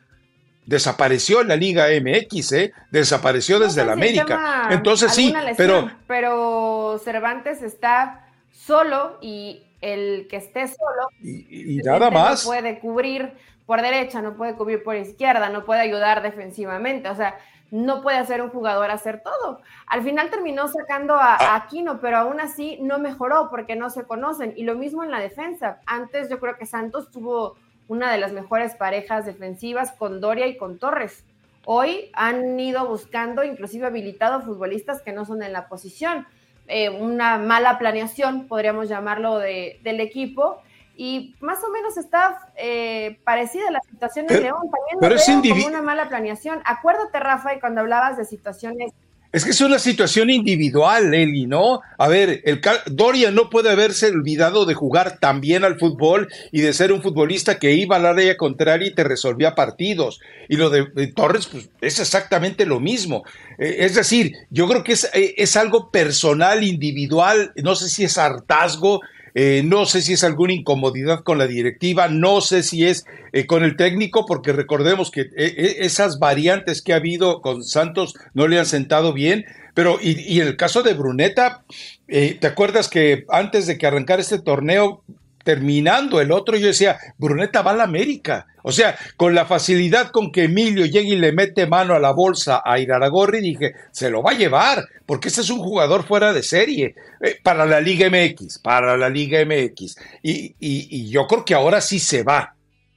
desapareció 0.67 1.41
en 1.41 1.49
la 1.49 1.57
Liga 1.57 1.87
MX, 1.89 2.53
¿eh? 2.53 2.73
desapareció 2.91 3.59
desde 3.59 3.85
la 3.85 3.93
América. 3.93 4.69
Entonces 4.71 5.15
sí, 5.15 5.33
pero... 5.57 5.91
Pero 6.07 7.01
Cervantes 7.03 7.63
está 7.63 8.29
solo 8.53 9.19
y 9.23 9.63
el 9.81 10.27
que 10.29 10.37
esté 10.37 10.67
solo... 10.67 11.09
Y, 11.23 11.79
nada 11.85 12.11
más. 12.11 12.45
No 12.45 12.51
puede 12.51 12.79
cubrir 12.81 13.33
por 13.65 13.81
derecha, 13.81 14.21
no 14.21 14.37
puede 14.37 14.55
cubrir 14.55 14.83
por 14.83 14.97
izquierda, 14.97 15.49
no 15.49 15.65
puede 15.65 15.81
ayudar 15.81 16.23
defensivamente, 16.23 17.09
o 17.09 17.17
sea, 17.17 17.37
no 17.71 18.03
puede 18.03 18.19
hacer 18.19 18.43
un 18.43 18.51
jugador 18.51 18.91
hacer 18.91 19.23
todo. 19.23 19.61
Al 19.87 20.03
final 20.03 20.31
terminó 20.31 20.69
sacando 20.69 21.15
a, 21.15 21.35
a, 21.35 21.37
ah. 21.37 21.57
Aquino, 21.57 22.01
pero 22.01 22.19
aún 22.19 22.41
así 22.41 22.79
no 22.81 22.99
mejoró 22.99 23.49
porque 23.51 23.77
no 23.77 23.91
se 23.91 24.05
conocen. 24.05 24.55
Y 24.57 24.65
lo 24.65 24.75
mismo 24.75 25.03
en 25.03 25.11
la 25.11 25.21
defensa. 25.21 25.81
Antes 25.87 26.29
yo 26.29 26.39
creo 26.39 26.57
que 26.57 26.67
Santos 26.67 27.11
tuvo 27.11 27.57
una 27.89 28.11
de 28.11 28.19
las 28.19 28.33
mejores 28.33 28.75
parejas 28.75 29.27
defensivas 29.27 29.93
con 29.93 30.21
Doria 30.21 30.47
y 30.47 30.57
con 30.57 30.79
Torres. 30.79 31.25
Hoy 31.65 32.11
han 32.13 32.59
ido 32.59 32.87
buscando, 32.87 33.43
inclusive 33.43 33.87
habilitado 33.87 34.41
futbolistas 34.43 35.03
que 35.03 35.13
no 35.13 35.25
son 35.25 35.43
en 35.43 35.53
la 35.53 35.69
posición. 35.69 36.27
Eh, 36.69 36.91
una 36.91 37.39
mala 37.39 37.79
planeación, 37.79 38.47
podríamos 38.47 38.89
llamarlo, 38.89 39.39
de, 39.39 39.81
del 39.83 40.01
equipo. 40.01 40.63
Y 40.97 41.35
más 41.41 41.63
o 41.63 41.71
menos 41.71 41.97
está 41.97 42.53
eh, 42.57 43.19
parecida 43.25 43.71
la 43.71 43.81
situación 43.91 44.27
de 44.27 44.41
León. 44.41 44.61
También 44.61 44.99
pero 45.01 45.15
es 45.15 45.27
como 45.27 45.67
una 45.67 45.83
mala 45.83 46.09
planeación. 46.09 46.61
Acuérdate, 46.65 47.21
Rafa, 47.21 47.55
y 47.55 47.61
cuando 47.61 47.83
hablabas 47.83 48.17
de 48.17 48.25
situaciones 48.25 48.93
es 49.37 49.45
que 49.45 49.51
es 49.51 49.61
una 49.61 49.79
situación 49.79 50.31
individual, 50.31 51.13
Eli, 51.13 51.47
¿no? 51.47 51.81
A 51.99 52.09
ver, 52.09 52.41
el 52.45 52.59
Doria 52.87 53.31
no 53.31 53.51
puede 53.51 53.71
haberse 53.71 54.07
olvidado 54.07 54.65
de 54.65 54.73
jugar 54.73 55.19
también 55.19 55.63
al 55.63 55.79
fútbol 55.79 56.29
y 56.53 56.63
de 56.63 56.73
ser 56.73 56.91
un 56.91 57.03
futbolista 57.03 57.59
que 57.59 57.75
iba 57.75 57.97
a 57.97 57.99
la 57.99 58.11
área 58.11 58.39
contraria 58.39 58.89
y 58.89 58.95
te 58.95 59.05
resolvía 59.05 59.55
partidos. 59.55 60.21
Y 60.49 60.57
lo 60.57 60.71
de, 60.71 60.87
Torres, 61.09 61.49
pues 61.49 61.69
es 61.83 62.01
exactamente 62.01 62.65
lo 62.65 62.81
mismo. 62.81 63.25
Eh, 63.59 63.77
es 63.81 63.95
decir, 63.95 64.33
yo 64.49 64.67
creo 64.69 64.83
que 64.83 64.93
es, 64.93 65.11
eh, 65.13 65.35
es 65.37 65.55
algo 65.59 65.91
personal, 65.91 66.65
individual, 66.65 67.53
no 67.57 67.75
sé 67.75 67.91
si 67.91 68.05
es 68.05 68.17
hartazgo, 68.17 69.03
eh, 69.39 69.61
no 69.63 69.85
sé 69.85 70.01
si 70.01 70.15
es 70.15 70.25
alguna 70.25 70.55
incomodidad 70.55 71.23
con 71.23 71.37
la 71.37 71.47
directiva, 71.47 72.09
no 72.09 72.41
sé 72.41 72.63
si 72.63 72.87
es 72.87 73.05
eh, 73.35 73.47
con 73.47 73.65
el 73.65 73.77
técnico, 73.77 74.25
porque 74.25 74.55
recordemos 74.55 75.11
que 75.11 75.29
eh, 75.37 75.77
esas 75.81 76.19
variantes 76.19 76.81
que 76.81 76.95
ha 76.95 76.97
habido 76.97 77.43
con 77.43 77.63
Santos 77.63 78.15
no 78.33 78.49
le 78.49 78.59
han 78.59 78.65
sentado 78.65 79.13
bien. 79.13 79.45
Pero, 79.75 79.99
y, 80.01 80.41
en 80.41 80.47
el 80.47 80.57
caso 80.57 80.83
de 80.83 80.95
Bruneta, 80.95 81.65
¿te 82.07 82.47
acuerdas 82.47 82.89
que 82.89 83.27
antes 83.29 83.67
de 83.67 83.77
que 83.77 83.87
arrancara 83.87 84.23
este 84.23 84.39
torneo, 84.39 85.03
terminando 85.47 86.21
el 86.21 86.33
otro, 86.33 86.57
yo 86.57 86.67
decía, 86.67 86.99
Bruneta 87.19 87.63
va 87.63 87.71
a 87.71 87.77
la 87.77 87.85
América. 87.85 88.49
O 88.65 88.73
sea, 88.73 88.99
con 89.17 89.33
la 89.33 89.47
facilidad 89.47 90.11
con 90.11 90.33
que 90.33 90.43
Emilio 90.43 90.87
llega 90.87 91.09
y 91.09 91.15
le 91.15 91.31
mete 91.31 91.69
mano 91.69 91.95
a 91.95 92.01
la 92.01 92.11
bolsa 92.11 92.63
a 92.65 92.81
Iraragorri, 92.81 93.41
dije, 93.41 93.75
se 93.93 94.11
lo 94.11 94.25
va 94.25 94.33
a 94.33 94.37
llevar, 94.37 94.89
porque 95.07 95.29
ese 95.29 95.43
es 95.43 95.51
un 95.51 95.61
jugador 95.61 96.03
fuera 96.03 96.33
de 96.33 96.43
serie 96.43 96.97
eh, 97.21 97.39
para 97.45 97.65
la 97.65 97.81
Liga 97.81 98.11
MX, 98.11 98.59
para 98.59 98.97
la 98.97 99.09
Liga 99.09 99.39
MX. 99.45 99.97
Y, 100.21 101.09
yo 101.11 101.29
creo 101.29 101.45
que 101.45 101.55
ahora 101.55 101.81
sí 101.81 102.01
se 102.01 102.25
va. 102.25 102.56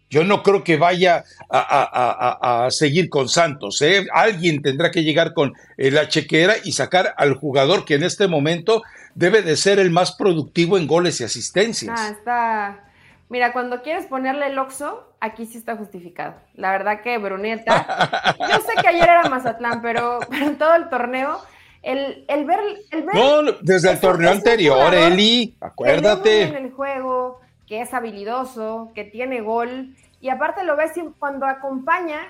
Yo 0.10 0.24
no 0.24 0.42
creo 0.42 0.64
que 0.64 0.78
vaya 0.78 1.24
a, 1.50 2.68
seguir 2.72 3.10
con 3.10 3.30
Santos. 3.30 3.82
¿eh? 3.82 4.08
Alguien 4.12 4.62
tendrá 4.62 4.92
que 4.92 5.04
llegar 5.04 5.34
con 5.34 5.54
la 5.78 6.08
chequera 6.08 6.56
y 6.64 6.72
sacar 6.72 7.14
al 7.18 7.36
jugador 7.36 7.86
que 7.86 7.96
en 7.96 8.04
este 8.04 8.28
momento 8.28 8.84
debe 9.16 9.42
de 9.42 9.56
ser 9.56 9.80
el 9.80 9.92
más 9.92 10.14
productivo 10.14 10.78
en 10.78 10.88
goles 10.88 11.22
y 11.22 11.24
asistencias. 11.24 12.00
Ah, 12.00 12.10
está. 12.10 12.90
Mira, 13.30 13.54
cuando 13.54 13.84
quieres 13.84 14.08
ponerle 14.08 14.48
el 14.48 14.58
oxo, 14.58 15.08
aquí 15.20 15.46
sí 15.46 15.60
está 15.60 15.76
justificado. 15.76 16.34
La 16.56 16.72
verdad 16.72 17.02
que 17.02 17.18
Bruneta, 17.20 18.36
yo 18.40 18.60
sé 18.62 18.82
que 18.82 18.88
ayer 18.88 19.04
era 19.04 19.30
Mazatlán, 19.30 19.84
pero, 19.84 20.20
en 20.32 20.58
todo 20.58 20.74
el 20.74 20.90
torneo, 20.90 21.40
el, 21.84 22.26
el, 22.28 22.46
ver, 22.46 22.60
el 22.90 23.04
ver. 23.04 23.16
No, 23.16 23.44
desde 23.62 23.92
el 23.92 24.00
torneo 24.00 24.32
anterior, 24.32 24.94
Eli, 24.96 25.56
acuérdate. 25.62 26.44
en 26.44 26.56
el 26.56 26.72
juego, 26.72 27.40
que 27.70 27.82
es 27.82 27.94
habilidoso, 27.94 28.92
que 28.96 29.04
tiene 29.06 29.42
gol. 29.42 29.96
Y 30.20 30.30
aparte 30.30 30.64
lo 30.66 30.76
ves 30.76 30.94
cuando 31.20 31.46
acompaña. 31.46 32.28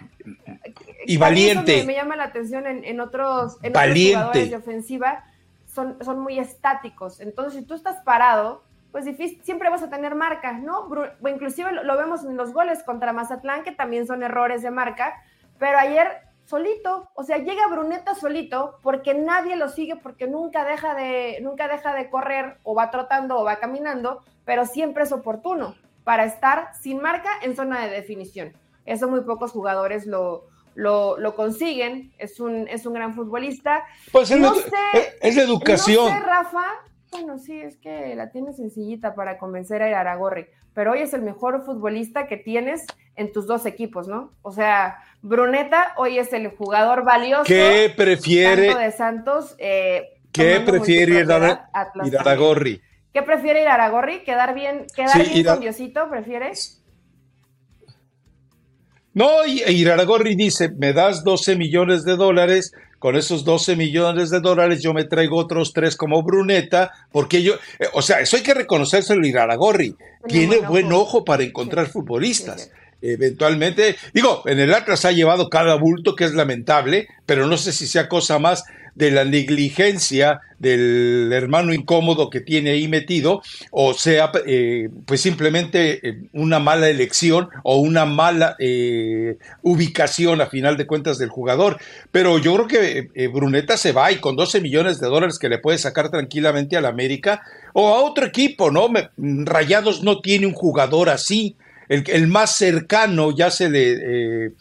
Y 1.08 1.18
valiente. 1.18 1.86
Me, 1.86 1.94
llama 1.94 2.18
la 2.18 2.26
atención 2.26 2.68
en, 2.68 3.00
otros, 3.00 3.58
en 3.64 3.72
otros 3.72 3.98
jugadores 3.98 4.50
de 4.50 4.56
ofensiva 4.58 5.24
son, 5.74 6.20
muy 6.20 6.38
estáticos. 6.40 7.22
Entonces, 7.22 7.62
si 7.62 7.66
tú 7.66 7.74
estás 7.74 8.02
parado, 8.04 8.64
pues 8.92 9.06
difícil, 9.06 9.42
siempre 9.44 9.70
vas 9.70 9.82
a 9.82 9.90
tener 9.90 10.14
marca, 10.14 10.52
¿no? 10.52 10.90
Inclusive 11.26 11.72
lo, 11.72 11.98
vemos 11.98 12.26
en 12.26 12.36
los 12.36 12.52
goles 12.54 12.84
contra 12.84 13.14
Mazatlán, 13.14 13.64
que 13.64 13.72
también 13.72 14.06
son 14.06 14.24
errores 14.24 14.62
de 14.62 14.72
marca, 14.72 15.14
pero 15.58 15.78
ayer 15.78 16.08
solito, 16.46 17.10
o 17.14 17.24
sea, 17.24 17.38
llega 17.38 17.68
Bruneta 17.68 18.16
solito 18.16 18.80
porque 18.82 19.14
nadie 19.14 19.56
lo 19.56 19.70
sigue, 19.70 19.96
porque 19.96 20.28
nunca 20.28 20.66
deja 20.66 20.96
de, 20.96 21.40
nunca 21.42 21.68
deja 21.68 21.94
de 21.94 22.10
correr 22.10 22.58
o 22.64 22.74
va 22.74 22.90
trotando 22.90 23.38
o 23.38 23.44
va 23.44 23.58
caminando, 23.58 24.24
pero 24.50 24.66
siempre 24.66 25.04
es 25.04 25.12
oportuno 25.12 25.76
para 26.04 26.26
estar 26.26 26.70
sin 26.82 27.00
marca 27.04 27.30
en 27.44 27.56
zona 27.56 27.86
de 27.86 27.92
definición. 27.92 28.52
Eso 28.84 29.08
muy 29.08 29.22
pocos 29.22 29.52
jugadores 29.52 30.08
lo, 30.08 30.48
lo, 30.74 31.36
consiguen, 31.36 32.12
es 32.18 32.40
un, 32.40 32.68
es 32.68 32.88
un 32.88 32.94
gran 32.94 33.14
futbolista. 33.14 33.84
Pues 34.12 34.32
no 34.32 34.56
sé, 34.56 34.72
es 35.22 35.36
de 35.36 35.44
educación. 35.44 36.12
No 36.12 36.18
sé, 36.18 36.26
Rafa, 36.26 36.66
bueno, 37.12 37.38
sí, 37.38 37.62
es 37.62 37.78
que 37.78 38.16
la 38.16 38.32
tienes 38.32 38.56
sencillita 38.56 39.14
para 39.14 39.38
convencer 39.38 39.84
a 39.84 40.00
Aragorri, 40.00 40.48
pero 40.74 40.94
hoy 40.94 41.02
es 41.02 41.14
el 41.14 41.22
mejor 41.22 41.64
futbolista 41.64 42.26
que 42.26 42.38
tienes 42.38 42.88
en 43.18 43.32
tus 43.32 43.46
dos 43.46 43.68
equipos, 43.68 44.08
¿no? 44.08 44.34
O 44.42 44.52
sea, 44.52 44.98
Bruneta 45.22 45.94
hoy 45.96 46.18
es 46.18 46.34
el 46.34 46.50
jugador 46.50 47.04
valioso. 47.04 47.44
¿Qué 47.44 47.94
prefiere? 47.96 48.74
de 48.74 48.92
Santos. 48.94 49.56
Eh, 49.60 50.08
¿Qué 50.32 50.60
prefiere 50.62 51.20
ir 51.20 51.32
a, 51.32 51.70
Aragorri? 52.20 52.82
¿Qué 53.14 53.24
prefiere 53.24 53.62
ir 53.62 53.68
a 53.68 53.74
Aragorri? 53.74 54.24
¿Quedar 54.24 54.54
bien, 54.54 54.86
quedar 54.96 55.26
bien 55.26 55.46
con 55.46 55.60
Diosito? 55.60 56.10
¿Prefieres? 56.10 56.80
No, 59.14 59.46
y 59.46 59.64
Iraragorri 59.64 60.36
dice, 60.36 60.70
me 60.70 60.94
das 60.94 61.24
12 61.24 61.56
millones 61.56 62.06
de 62.06 62.16
dólares, 62.16 62.74
con 63.00 63.16
esos 63.16 63.44
12 63.44 63.76
millones 63.76 64.30
de 64.30 64.40
dólares 64.40 64.84
yo 64.84 64.94
me 64.94 65.04
traigo 65.04 65.38
otros 65.38 65.74
tres 65.74 65.96
como 65.96 66.22
Bruneta, 66.22 66.92
porque 67.12 67.42
yo, 67.42 67.56
eh, 67.80 67.88
o 67.94 68.02
sea, 68.02 68.20
eso 68.20 68.38
hay 68.38 68.44
que 68.44 68.54
reconocérselo 68.54 69.26
Iraragorri, 69.26 69.96
tiene 70.28 70.60
buen 70.60 70.94
ojo, 70.94 71.26
para 71.26 71.44
encontrar 71.44 71.88
futbolistas. 71.88 72.72
Eventualmente, 73.02 73.96
digo, 74.14 74.44
en 74.46 74.60
el 74.60 74.74
Atlas 74.74 75.06
ha 75.06 75.12
llevado 75.12 75.50
cada 75.50 75.76
bulto 75.76 76.16
que 76.16 76.26
es 76.26 76.34
lamentable, 76.34 77.08
pero 77.26 77.48
no 77.48 77.58
sé 77.58 77.72
si 77.72 77.88
sea 77.88 78.10
cosa 78.10 78.40
más 78.40 78.66
de 79.00 79.12
la 79.12 79.24
negligencia 79.24 80.42
del 80.60 81.32
hermano 81.32 81.74
incómodo 81.74 82.30
que 82.30 82.42
tiene 82.42 82.72
ahí 82.72 82.90
metido, 82.90 83.42
o 83.72 83.94
sea, 83.94 84.30
eh, 84.46 84.90
pues 85.06 85.22
simplemente 85.22 86.06
eh, 86.06 86.24
una 86.34 86.60
mala 86.60 86.90
elección 86.90 87.48
o 87.64 87.78
una 87.78 88.04
mala 88.04 88.58
eh, 88.60 89.38
ubicación 89.62 90.42
a 90.42 90.48
final 90.48 90.76
de 90.76 90.86
cuentas 90.86 91.18
del 91.18 91.30
jugador. 91.30 91.80
Pero 92.12 92.40
yo 92.40 92.54
creo 92.56 92.68
que 92.68 93.30
Bruneta 93.30 93.78
se 93.78 93.94
va 93.94 94.12
y 94.12 94.18
con 94.18 94.36
12 94.36 94.60
millones 94.60 95.00
de 95.00 95.08
dólares 95.08 95.40
que 95.40 95.48
le 95.48 95.60
puede 95.60 95.78
sacar 95.78 96.12
tranquilamente 96.12 96.76
al 96.76 96.86
América 96.86 97.42
o 97.72 97.88
a 97.88 98.04
otro 98.04 98.26
equipo, 98.26 98.70
¿no? 98.70 98.90
Rayados 99.18 100.04
no 100.04 100.20
tiene 100.20 100.46
un 100.46 100.54
jugador 100.54 101.10
así. 101.10 101.56
El, 101.88 102.04
el 102.08 102.28
más 102.28 102.58
cercano 102.58 103.34
ya 103.34 103.50
se 103.50 103.70
le 103.70 104.52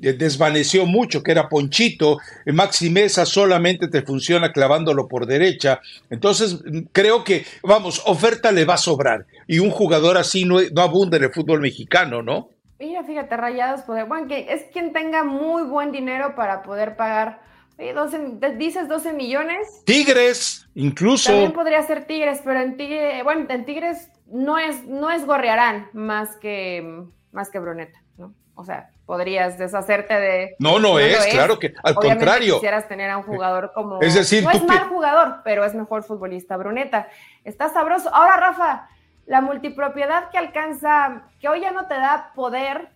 desvaneció 0.00 0.86
mucho, 0.86 1.22
que 1.22 1.32
era 1.32 1.48
Ponchito, 1.48 2.18
Maxi 2.46 2.90
Mesa 2.90 3.24
solamente 3.24 3.88
te 3.88 4.02
funciona 4.02 4.52
clavándolo 4.52 5.08
por 5.08 5.26
derecha, 5.26 5.80
entonces 6.10 6.58
creo 6.92 7.24
que, 7.24 7.44
vamos, 7.62 8.02
oferta 8.06 8.52
le 8.52 8.64
va 8.64 8.74
a 8.74 8.78
sobrar, 8.78 9.26
y 9.46 9.58
un 9.58 9.70
jugador 9.70 10.18
así 10.18 10.44
no, 10.44 10.58
no 10.60 10.82
abunda 10.82 11.16
en 11.16 11.24
el 11.24 11.32
fútbol 11.32 11.60
mexicano, 11.60 12.22
¿no? 12.22 12.50
Mira, 12.78 13.04
fíjate, 13.04 13.36
Rayados, 13.36 13.82
poder, 13.82 14.06
bueno, 14.06 14.26
que 14.26 14.52
es 14.52 14.64
quien 14.72 14.92
tenga 14.92 15.22
muy 15.22 15.62
buen 15.62 15.92
dinero 15.92 16.34
para 16.34 16.62
poder 16.62 16.96
pagar, 16.96 17.40
12, 17.78 18.38
dices 18.58 18.88
12 18.88 19.12
millones. 19.12 19.82
Tigres, 19.84 20.68
incluso. 20.74 21.30
También 21.30 21.52
podría 21.52 21.82
ser 21.82 22.06
Tigres, 22.06 22.40
pero 22.44 22.60
en 22.60 22.76
Tigres, 22.76 23.24
bueno, 23.24 23.46
en 23.48 23.64
Tigres 23.64 24.08
no 24.26 24.58
es, 24.58 24.84
no 24.84 25.10
es 25.10 25.26
Gorriarán 25.26 25.88
más 25.92 26.36
que, 26.36 27.04
más 27.32 27.50
que 27.50 27.58
Bruneta, 27.58 28.02
¿no? 28.18 28.34
O 28.54 28.64
sea, 28.64 28.90
podrías 29.06 29.58
deshacerte 29.58 30.14
de. 30.14 30.56
No, 30.58 30.78
no, 30.78 30.98
es, 30.98 31.26
claro 31.26 31.58
que 31.58 31.74
al 31.82 31.94
contrario. 31.94 32.54
Quisieras 32.54 32.88
tener 32.88 33.10
a 33.10 33.18
un 33.18 33.24
jugador 33.24 33.72
como. 33.74 34.00
Es 34.00 34.14
decir, 34.14 34.44
no 34.44 34.50
es 34.50 34.64
mal 34.64 34.88
jugador, 34.88 35.40
pero 35.44 35.64
es 35.64 35.74
mejor 35.74 36.04
futbolista. 36.04 36.56
Bruneta, 36.56 37.08
está 37.44 37.68
sabroso. 37.68 38.14
Ahora, 38.14 38.36
Rafa, 38.36 38.88
la 39.26 39.40
multipropiedad 39.40 40.30
que 40.30 40.38
alcanza, 40.38 41.24
que 41.40 41.48
hoy 41.48 41.60
ya 41.60 41.72
no 41.72 41.86
te 41.86 41.94
da 41.94 42.32
poder, 42.34 42.90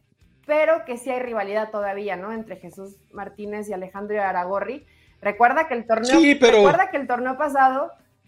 pero 0.47 0.85
que 0.85 0.97
sí 0.97 1.11
hay 1.11 1.21
rivalidad 1.21 1.71
todavía, 1.71 2.17
¿no? 2.17 2.33
Entre 2.33 2.57
Jesús 2.57 2.97
Martínez 3.13 3.69
y 3.69 3.73
Alejandro 3.73 4.23
Aragorri. 4.23 4.87
Recuerda 5.21 5.67
que 5.67 5.75
el 5.75 5.87
torneo, 5.87 6.21
recuerda 6.21 6.91
que 6.91 6.99
el 6.99 7.07
torneo 7.07 7.37
pasado 7.37 7.91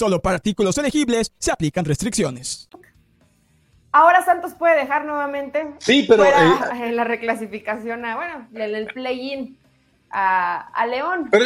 Solo 0.00 0.22
para 0.22 0.36
artículos 0.36 0.78
elegibles 0.78 1.30
se 1.38 1.52
aplican 1.52 1.84
restricciones. 1.84 2.70
Ahora 3.92 4.24
Santos 4.24 4.54
puede 4.54 4.76
dejar 4.76 5.04
nuevamente 5.04 5.74
sí, 5.78 6.06
pero, 6.08 6.22
fuera 6.22 6.70
eh, 6.72 6.88
en 6.88 6.96
la 6.96 7.04
reclasificación, 7.04 8.06
a, 8.06 8.16
bueno, 8.16 8.48
en 8.54 8.74
el 8.74 8.86
play-in 8.86 9.58
a, 10.10 10.86
León. 10.88 11.28
Pero, 11.30 11.44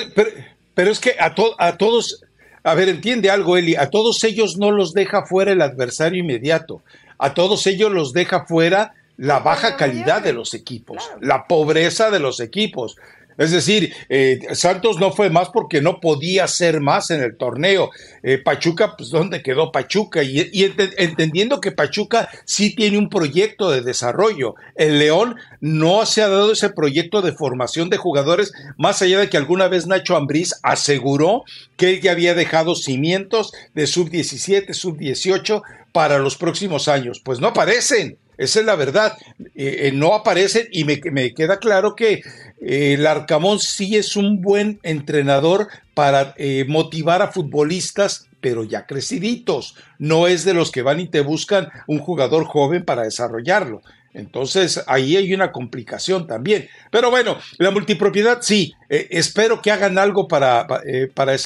pero, 0.72 0.92
es 0.92 1.00
que 1.00 1.16
a, 1.18 1.34
a 1.58 1.76
todos, 1.76 2.24
a 2.62 2.74
ver, 2.74 2.90
entiende 2.90 3.28
algo, 3.28 3.56
Eli, 3.56 3.74
a 3.74 3.90
todos 3.90 4.22
ellos 4.22 4.56
no 4.56 4.70
los 4.70 4.94
deja 4.94 5.26
fuera 5.26 5.50
el 5.50 5.60
adversario 5.60 6.22
inmediato, 6.22 6.80
a 7.18 7.34
todos 7.34 7.66
ellos 7.66 7.90
los 7.90 8.12
deja 8.12 8.46
fuera 8.46 8.94
la 9.16 9.40
baja 9.40 9.76
calidad 9.76 10.22
de 10.22 10.32
los 10.32 10.54
equipos, 10.54 11.10
la 11.20 11.48
pobreza 11.48 12.08
de 12.12 12.20
los 12.20 12.38
equipos. 12.38 12.94
Es 13.38 13.50
decir, 13.50 13.92
eh, 14.08 14.40
Santos 14.52 14.98
no 14.98 15.12
fue 15.12 15.30
más 15.30 15.48
porque 15.50 15.80
no 15.80 16.00
podía 16.00 16.46
ser 16.46 16.80
más 16.80 17.10
en 17.10 17.22
el 17.22 17.36
torneo. 17.36 17.90
Eh, 18.22 18.38
Pachuca, 18.38 18.96
pues 18.96 19.10
¿dónde 19.10 19.42
quedó 19.42 19.72
Pachuca? 19.72 20.22
Y, 20.22 20.72
entendiendo 20.96 21.60
que 21.60 21.72
Pachuca 21.72 22.28
sí 22.44 22.74
tiene 22.74 22.98
un 22.98 23.08
proyecto 23.08 23.70
de 23.70 23.82
desarrollo. 23.82 24.54
El 24.76 24.98
León 24.98 25.36
no 25.60 26.06
se 26.06 26.22
ha 26.22 26.28
dado 26.28 26.52
ese 26.52 26.70
proyecto 26.70 27.22
de 27.22 27.32
formación 27.32 27.90
de 27.90 27.96
jugadores, 27.96 28.52
más 28.76 29.02
allá 29.02 29.20
de 29.20 29.28
que 29.28 29.36
alguna 29.36 29.68
vez 29.68 29.86
Nacho 29.86 30.16
Ambriz 30.16 30.54
aseguró 30.62 31.44
que 31.76 31.90
él 31.90 32.00
ya 32.00 32.12
había 32.12 32.34
dejado 32.34 32.74
cimientos 32.74 33.52
de 33.74 33.86
sub-17, 33.86 34.72
sub-18 34.72 35.62
para 35.92 36.18
los 36.18 36.36
próximos 36.36 36.88
años. 36.88 37.20
Pues 37.24 37.40
no 37.40 37.48
aparecen. 37.48 38.18
Esa 38.36 38.60
es 38.60 38.66
la 38.66 38.76
verdad. 38.76 39.16
Eh, 39.54 39.90
no 39.94 40.14
aparecen 40.14 40.68
y 40.70 40.84
me, 40.84 41.00
me, 41.12 41.34
queda 41.34 41.58
claro 41.58 41.94
que 41.94 42.22
el 42.60 43.06
Arcamón 43.06 43.60
sí 43.60 43.96
es 43.96 44.16
un 44.16 44.40
buen 44.40 44.80
entrenador 44.82 45.68
para 45.94 46.34
eh, 46.36 46.64
motivar 46.66 47.22
a 47.22 47.28
futbolistas, 47.28 48.28
pero 48.40 48.64
ya 48.64 48.86
creciditos. 48.86 49.76
No 49.98 50.26
es 50.26 50.44
de 50.44 50.54
los 50.54 50.70
que 50.70 50.82
van 50.82 51.00
y 51.00 51.08
te 51.08 51.20
buscan 51.20 51.68
un 51.86 51.98
jugador 51.98 52.44
joven 52.44 52.84
para 52.84 53.02
desarrollarlo. 53.02 53.82
Entonces 54.14 54.82
ahí 54.86 55.16
hay 55.16 55.34
una 55.34 55.52
complicación 55.52 56.26
también. 56.26 56.68
Pero 56.90 57.10
bueno, 57.10 57.36
la 57.58 57.70
multipropiedad 57.70 58.38
sí, 58.40 58.74
eh, 58.88 59.08
espero 59.10 59.60
que 59.60 59.72
hagan 59.72 59.98
algo 59.98 60.28
para, 60.28 60.66
eh, 60.86 61.10
para, 61.12 61.36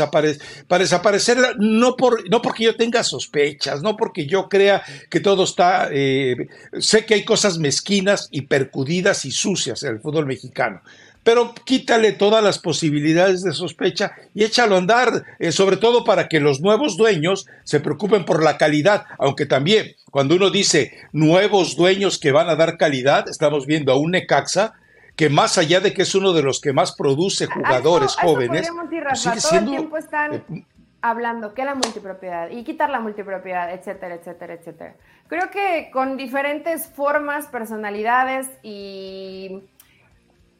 para 0.68 0.84
desaparecerla, 0.84 1.54
no, 1.58 1.96
por, 1.96 2.28
no 2.30 2.42
porque 2.42 2.64
yo 2.64 2.76
tenga 2.76 3.02
sospechas, 3.02 3.82
no 3.82 3.96
porque 3.96 4.26
yo 4.26 4.48
crea 4.48 4.82
que 5.08 5.20
todo 5.20 5.44
está, 5.44 5.88
sé 5.88 7.06
que 7.06 7.14
hay 7.14 7.24
cosas 7.24 7.58
mezquinas 7.58 8.28
y 8.30 8.42
percudidas 8.42 9.24
y 9.24 9.30
sucias 9.30 9.82
en 9.82 9.94
el 9.94 10.00
fútbol 10.00 10.26
mexicano, 10.26 10.82
pero 11.28 11.52
quítale 11.52 12.12
todas 12.12 12.42
las 12.42 12.58
posibilidades 12.58 13.42
de 13.42 13.52
sospecha 13.52 14.12
y 14.32 14.44
échalo 14.44 14.76
a 14.76 14.78
andar, 14.78 15.24
eh, 15.38 15.52
sobre 15.52 15.76
todo 15.76 16.02
para 16.02 16.26
que 16.26 16.40
los 16.40 16.62
nuevos 16.62 16.96
dueños 16.96 17.46
se 17.64 17.80
preocupen 17.80 18.24
por 18.24 18.42
la 18.42 18.56
calidad, 18.56 19.04
aunque 19.18 19.44
también 19.44 19.88
cuando 20.10 20.36
uno 20.36 20.48
dice 20.48 20.90
nuevos 21.12 21.76
dueños 21.76 22.18
que 22.18 22.32
van 22.32 22.48
a 22.48 22.56
dar 22.56 22.78
calidad, 22.78 23.28
estamos 23.28 23.66
viendo 23.66 23.92
a 23.92 23.98
un 23.98 24.12
Necaxa 24.12 24.72
que 25.16 25.28
más 25.28 25.58
allá 25.58 25.80
de 25.80 25.92
que 25.92 26.00
es 26.00 26.14
uno 26.14 26.32
de 26.32 26.42
los 26.42 26.62
que 26.62 26.72
más 26.72 26.92
produce 26.96 27.44
jugadores 27.44 28.16
jóvenes, 28.16 28.70
pues 29.06 29.22
todo 29.22 29.58
el 29.58 29.66
tiempo 29.66 29.98
están 29.98 30.32
eh, 30.32 30.64
hablando 31.02 31.52
que 31.52 31.62
la 31.66 31.74
multipropiedad 31.74 32.48
y 32.48 32.64
quitar 32.64 32.88
la 32.88 33.00
multipropiedad, 33.00 33.70
etcétera, 33.74 34.14
etcétera, 34.14 34.54
etcétera. 34.54 34.94
Creo 35.26 35.50
que 35.50 35.90
con 35.92 36.16
diferentes 36.16 36.86
formas, 36.86 37.48
personalidades 37.48 38.48
y 38.62 39.60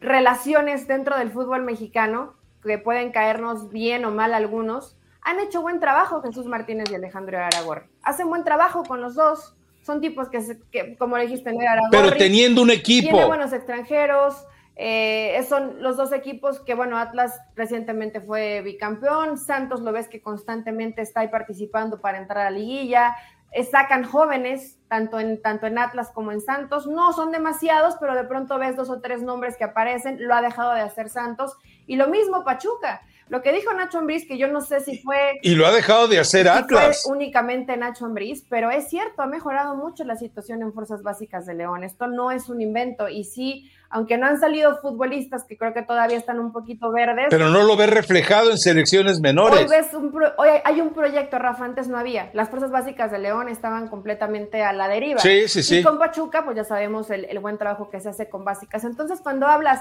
relaciones 0.00 0.86
dentro 0.86 1.16
del 1.18 1.30
fútbol 1.30 1.62
mexicano, 1.62 2.34
que 2.62 2.78
pueden 2.78 3.12
caernos 3.12 3.70
bien 3.70 4.04
o 4.04 4.10
mal 4.10 4.34
algunos, 4.34 4.98
han 5.22 5.40
hecho 5.40 5.60
buen 5.60 5.80
trabajo 5.80 6.22
Jesús 6.22 6.46
Martínez 6.46 6.90
y 6.90 6.94
Alejandro 6.94 7.38
Aragorri. 7.38 7.86
Hacen 8.02 8.28
buen 8.28 8.44
trabajo 8.44 8.84
con 8.84 9.00
los 9.00 9.14
dos. 9.14 9.54
Son 9.82 10.00
tipos 10.00 10.28
que, 10.28 10.96
como 10.96 11.16
dijiste, 11.16 11.52
no 11.52 11.60
Aragorri. 11.60 11.90
Pero 11.90 12.16
teniendo 12.16 12.62
un 12.62 12.70
equipo. 12.70 13.10
Tiene 13.10 13.26
buenos 13.26 13.52
extranjeros. 13.52 14.46
Eh, 14.76 15.44
son 15.48 15.82
los 15.82 15.96
dos 15.96 16.12
equipos 16.12 16.60
que, 16.60 16.74
bueno, 16.74 16.98
Atlas 16.98 17.40
recientemente 17.56 18.20
fue 18.20 18.62
bicampeón. 18.62 19.36
Santos 19.36 19.80
lo 19.80 19.92
ves 19.92 20.08
que 20.08 20.22
constantemente 20.22 21.02
está 21.02 21.20
ahí 21.20 21.28
participando 21.28 22.00
para 22.00 22.18
entrar 22.18 22.46
a 22.46 22.50
la 22.50 22.58
liguilla. 22.58 23.16
Eh, 23.52 23.64
sacan 23.64 24.04
jóvenes, 24.04 24.78
tanto 24.88 25.18
en, 25.18 25.40
tanto 25.40 25.66
en 25.66 25.78
Atlas 25.78 26.10
como 26.12 26.32
en 26.32 26.40
Santos. 26.40 26.86
No 26.86 27.12
son 27.12 27.32
demasiados, 27.32 27.96
pero 27.98 28.14
de 28.14 28.24
pronto 28.24 28.58
ves 28.58 28.76
dos 28.76 28.90
o 28.90 29.00
tres 29.00 29.22
nombres 29.22 29.56
que 29.56 29.64
aparecen. 29.64 30.18
Lo 30.20 30.34
ha 30.34 30.42
dejado 30.42 30.74
de 30.74 30.80
hacer 30.80 31.08
Santos. 31.08 31.56
Y 31.86 31.96
lo 31.96 32.08
mismo 32.08 32.44
Pachuca. 32.44 33.02
Lo 33.28 33.42
que 33.42 33.52
dijo 33.52 33.72
Nacho 33.74 33.98
Ambriz, 33.98 34.26
que 34.26 34.38
yo 34.38 34.48
no 34.48 34.60
sé 34.62 34.80
si 34.80 34.98
fue. 34.98 35.38
Y 35.42 35.54
lo 35.54 35.66
ha 35.66 35.72
dejado 35.72 36.08
de 36.08 36.18
hacer 36.18 36.48
Atlas. 36.48 37.04
únicamente 37.06 37.76
Nacho 37.76 38.06
Ambriz, 38.06 38.44
pero 38.48 38.70
es 38.70 38.88
cierto, 38.88 39.20
ha 39.22 39.26
mejorado 39.26 39.74
mucho 39.76 40.04
la 40.04 40.16
situación 40.16 40.62
en 40.62 40.72
Fuerzas 40.72 41.02
Básicas 41.02 41.44
de 41.44 41.54
León. 41.54 41.84
Esto 41.84 42.06
no 42.06 42.30
es 42.30 42.48
un 42.48 42.62
invento. 42.62 43.08
Y 43.08 43.24
sí, 43.24 43.70
aunque 43.90 44.18
no 44.18 44.26
han 44.26 44.38
salido 44.38 44.78
futbolistas 44.80 45.44
que 45.44 45.56
creo 45.56 45.72
que 45.72 45.82
todavía 45.82 46.16
están 46.16 46.38
un 46.38 46.52
poquito 46.52 46.90
verdes. 46.92 47.26
Pero 47.30 47.48
no 47.48 47.62
lo 47.64 47.76
ves 47.76 47.90
reflejado 47.90 48.50
en 48.50 48.58
selecciones 48.58 49.20
menores. 49.20 49.60
Hoy, 49.60 49.66
ves 49.68 49.94
un 49.94 50.12
hoy 50.36 50.48
hay 50.64 50.80
un 50.80 50.90
proyecto, 50.90 51.38
Rafa, 51.38 51.64
antes 51.64 51.88
no 51.88 51.98
había. 51.98 52.30
Las 52.34 52.48
Fuerzas 52.50 52.70
Básicas 52.70 53.10
de 53.10 53.18
León 53.18 53.48
estaban 53.48 53.88
completamente 53.88 54.62
a 54.62 54.72
la 54.72 54.88
deriva. 54.88 55.20
Sí, 55.20 55.48
sí, 55.48 55.62
sí. 55.62 55.78
Y 55.78 55.82
con 55.82 55.98
Pachuca, 55.98 56.44
pues 56.44 56.56
ya 56.56 56.64
sabemos 56.64 57.10
el, 57.10 57.24
el 57.24 57.38
buen 57.38 57.58
trabajo 57.58 57.90
que 57.90 58.00
se 58.00 58.08
hace 58.08 58.28
con 58.28 58.44
básicas. 58.44 58.84
Entonces, 58.84 59.20
cuando 59.22 59.46
hablas 59.46 59.80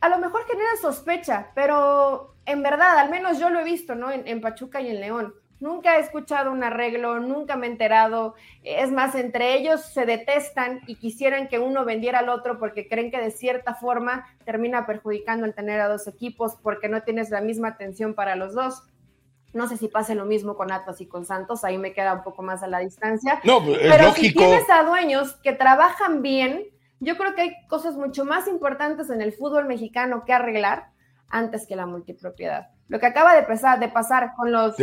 a 0.00 0.08
lo 0.08 0.18
mejor 0.18 0.46
genera 0.46 0.70
sospecha, 0.80 1.48
pero 1.54 2.34
en 2.46 2.62
verdad, 2.62 2.98
al 2.98 3.10
menos 3.10 3.38
yo 3.38 3.50
lo 3.50 3.60
he 3.60 3.64
visto, 3.64 3.94
¿no? 3.94 4.10
En, 4.10 4.40
Pachuca 4.40 4.80
y 4.80 4.88
en 4.88 5.00
León. 5.00 5.34
Nunca 5.60 5.96
he 5.96 6.00
escuchado 6.00 6.50
un 6.50 6.64
arreglo, 6.64 7.20
nunca 7.20 7.54
me 7.54 7.66
he 7.66 7.70
enterado. 7.70 8.34
Es 8.62 8.90
más, 8.90 9.14
entre 9.14 9.54
ellos 9.58 9.82
se 9.82 10.06
detestan 10.06 10.80
y 10.86 10.94
quisieran 10.94 11.48
que 11.48 11.58
uno 11.58 11.84
vendiera 11.84 12.20
al 12.20 12.30
otro 12.30 12.58
porque 12.58 12.88
creen 12.88 13.10
que 13.10 13.20
de 13.20 13.30
cierta 13.30 13.74
forma 13.74 14.26
termina 14.46 14.86
perjudicando 14.86 15.44
el 15.44 15.54
tener 15.54 15.80
a 15.80 15.88
dos 15.88 16.08
equipos 16.08 16.56
porque 16.62 16.88
no 16.88 17.02
tienes 17.02 17.28
la 17.28 17.42
misma 17.42 17.68
atención 17.68 18.14
para 18.14 18.36
los 18.36 18.54
dos. 18.54 18.82
No 19.52 19.68
sé 19.68 19.76
si 19.76 19.88
pase 19.88 20.14
lo 20.14 20.24
mismo 20.24 20.56
con 20.56 20.72
Atlas 20.72 21.00
y 21.02 21.06
con 21.06 21.26
Santos, 21.26 21.62
ahí 21.64 21.76
me 21.76 21.92
queda 21.92 22.14
un 22.14 22.22
poco 22.22 22.42
más 22.42 22.62
a 22.62 22.66
la 22.66 22.78
distancia. 22.78 23.40
No, 23.44 23.62
pues, 23.62 23.80
es 23.82 23.94
Pero 23.94 24.12
si 24.12 24.32
tienes 24.32 24.70
a 24.70 24.84
dueños 24.84 25.34
que 25.42 25.52
trabajan 25.52 26.22
bien, 26.22 26.68
yo 27.00 27.18
creo 27.18 27.34
que 27.34 27.42
hay 27.42 27.66
cosas 27.68 27.96
mucho 27.96 28.24
más 28.24 28.46
importantes 28.46 29.10
en 29.10 29.20
el 29.20 29.32
fútbol 29.32 29.66
mexicano 29.66 30.24
que 30.24 30.32
arreglar 30.32 30.90
antes 31.28 31.66
que 31.66 31.76
la 31.76 31.86
multipropiedad. 31.86 32.70
Lo 32.90 32.98
que 32.98 33.06
acaba 33.06 33.36
de, 33.36 33.44
pasar, 33.44 33.78
de 33.78 33.88
pasar 33.88 34.32
con 34.34 34.50
los, 34.50 34.74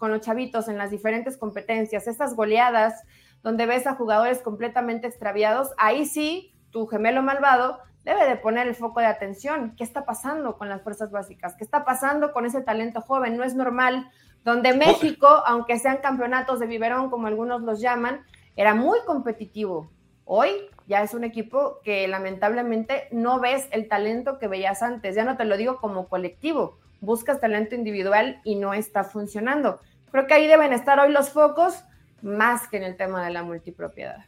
con 0.00 0.10
los, 0.10 0.20
chavitos 0.20 0.66
en 0.66 0.76
las 0.76 0.90
diferentes 0.90 1.36
competencias, 1.36 2.08
estas 2.08 2.34
goleadas 2.34 3.04
donde 3.44 3.66
ves 3.66 3.86
a 3.86 3.94
jugadores 3.94 4.42
completamente 4.42 5.06
extraviados, 5.06 5.70
ahí 5.78 6.06
sí, 6.06 6.56
tu 6.70 6.88
gemelo 6.88 7.22
malvado 7.22 7.78
debe 8.04 8.26
de 8.26 8.34
poner 8.34 8.66
el 8.66 8.74
foco 8.74 8.98
de 8.98 9.06
atención. 9.06 9.76
¿Qué 9.76 9.84
está 9.84 10.04
pasando 10.04 10.58
con 10.58 10.68
las 10.68 10.82
fuerzas 10.82 11.12
básicas? 11.12 11.54
¿Qué 11.54 11.62
está 11.62 11.84
pasando 11.84 12.32
con 12.32 12.46
ese 12.46 12.62
talento 12.62 13.00
joven? 13.00 13.36
No 13.36 13.44
es 13.44 13.54
normal, 13.54 14.10
donde 14.42 14.74
México, 14.74 15.28
aunque 15.46 15.78
sean 15.78 15.98
campeonatos 15.98 16.58
de 16.58 16.66
biberón, 16.66 17.10
como 17.10 17.28
algunos 17.28 17.62
los 17.62 17.80
llaman, 17.80 18.24
era 18.56 18.74
muy 18.74 18.98
competitivo. 19.06 19.88
Hoy 20.24 20.50
ya 20.88 21.04
es 21.04 21.14
un 21.14 21.22
equipo 21.22 21.78
que 21.84 22.08
lamentablemente 22.08 23.06
no 23.12 23.38
ves 23.38 23.68
el 23.70 23.86
talento 23.86 24.40
que 24.40 24.48
veías 24.48 24.82
antes. 24.82 25.14
Ya 25.14 25.24
no 25.24 25.36
te 25.36 25.44
lo 25.44 25.56
digo 25.56 25.76
como 25.76 26.08
colectivo, 26.08 26.80
buscas 27.00 27.40
talento 27.40 27.74
individual 27.74 28.40
y 28.44 28.56
no 28.56 28.74
está 28.74 29.04
funcionando. 29.04 29.80
Creo 30.10 30.26
que 30.26 30.34
ahí 30.34 30.46
deben 30.46 30.72
estar 30.72 30.98
hoy 31.00 31.12
los 31.12 31.30
focos 31.30 31.74
más 32.22 32.68
que 32.68 32.76
en 32.76 32.84
el 32.84 32.96
tema 32.96 33.24
de 33.24 33.32
la 33.32 33.42
multipropiedad. 33.42 34.24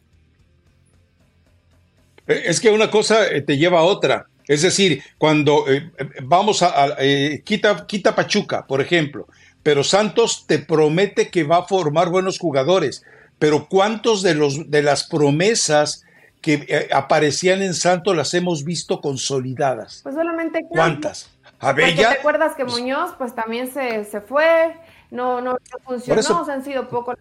Eh, 2.27 2.43
es 2.47 2.61
que 2.61 2.71
una 2.71 2.91
cosa 2.91 3.27
eh, 3.29 3.43
te 3.43 3.57
lleva 3.57 3.81
a 3.81 3.85
otra. 3.85 4.27
Es 4.47 4.63
decir, 4.63 5.03
cuando 5.19 5.65
eh, 5.69 5.91
vamos 6.23 6.63
a, 6.63 6.97
quita, 7.45 7.87
quita 7.87 8.15
Pachuca, 8.15 8.67
por 8.67 8.81
ejemplo, 8.81 9.27
pero 9.63 9.83
Santos 9.83 10.47
te 10.47 10.61
promete 10.61 11.31
que 11.31 11.43
va 11.43 11.59
a 11.59 11.63
formar 11.65 12.11
buenos 12.11 12.39
jugadores 12.39 13.05
pero 13.39 13.69
¿cuántos 13.69 14.23
de, 14.23 14.35
los, 14.35 14.71
de 14.71 14.83
las 14.83 15.05
promesas 15.05 16.05
que 16.41 16.67
eh, 16.69 16.89
aparecían 16.93 17.63
en 17.63 17.75
Santo 17.75 18.15
las 18.15 18.35
hemos 18.35 18.65
visto 18.65 19.01
consolidadas? 19.01 20.01
Pues 20.03 20.15
solamente 20.15 20.65
¿Cuántas? 20.69 21.31
¿A 21.59 21.73
Bella? 21.73 22.11
¿Te 22.11 22.19
acuerdas 22.19 22.55
que 22.55 22.65
Muñoz 22.65 23.13
pues 23.17 23.35
también 23.35 23.73
se, 23.73 24.05
fue? 24.21 24.77
No, 25.11 25.41
no, 25.41 25.59
funcionó, 25.85 26.47
han 26.49 26.65
sido 26.65 26.89
pocos. 26.89 27.17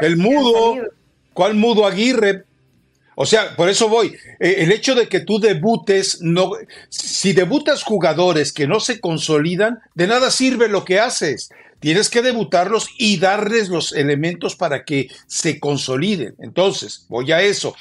El 0.00 0.16
mudo, 0.16 0.76
¿cuál 1.32 1.54
mudo 1.54 1.86
Aguirre? 1.86 2.44
O 3.20 3.26
sea, 3.26 3.56
por 3.56 3.68
eso 3.68 3.88
voy. 3.88 4.14
Eh, 4.38 4.56
el 4.58 4.70
hecho 4.70 4.94
de 4.94 5.08
que 5.08 5.18
tú 5.18 5.40
debutes, 5.40 6.20
no, 6.20 6.52
si 6.88 7.32
debutas 7.32 7.82
jugadores 7.82 8.52
que 8.52 8.68
no 8.68 8.78
se 8.78 9.00
consolidan, 9.00 9.80
de 9.96 10.06
nada 10.06 10.30
sirve 10.30 10.68
lo 10.68 10.84
que 10.84 11.00
haces. 11.00 11.50
tienes 11.80 12.10
que 12.10 12.22
debutarlos 12.22 12.88
y 12.96 13.18
darles 13.18 13.70
los 13.70 13.92
elementos 13.92 14.54
para 14.54 14.84
que 14.84 15.08
se 15.26 15.58
consoliden. 15.58 16.36
Entonces, 16.38 17.06
voy 17.08 17.32
a 17.32 17.40
eso. 17.40 17.74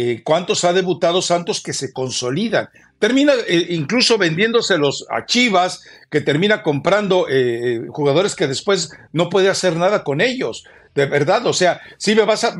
Eh, 0.00 0.22
¿Cuántos 0.22 0.62
ha 0.62 0.72
debutado 0.72 1.20
Santos 1.20 1.60
que 1.60 1.72
se 1.72 1.92
consolidan? 1.92 2.68
Termina 3.00 3.32
eh, 3.48 3.66
incluso 3.70 4.16
vendiéndoselos 4.16 5.04
a 5.10 5.26
Chivas, 5.26 5.82
que 6.08 6.20
termina 6.20 6.62
comprando 6.62 7.26
eh, 7.28 7.80
jugadores 7.88 8.36
que 8.36 8.46
después 8.46 8.92
no 9.12 9.28
puede 9.28 9.48
hacer 9.48 9.74
nada 9.74 10.04
con 10.04 10.20
ellos. 10.20 10.62
De 10.94 11.06
verdad, 11.06 11.44
o 11.46 11.52
sea, 11.52 11.80
si 11.96 12.14
me 12.14 12.22
vas 12.22 12.44
a. 12.44 12.56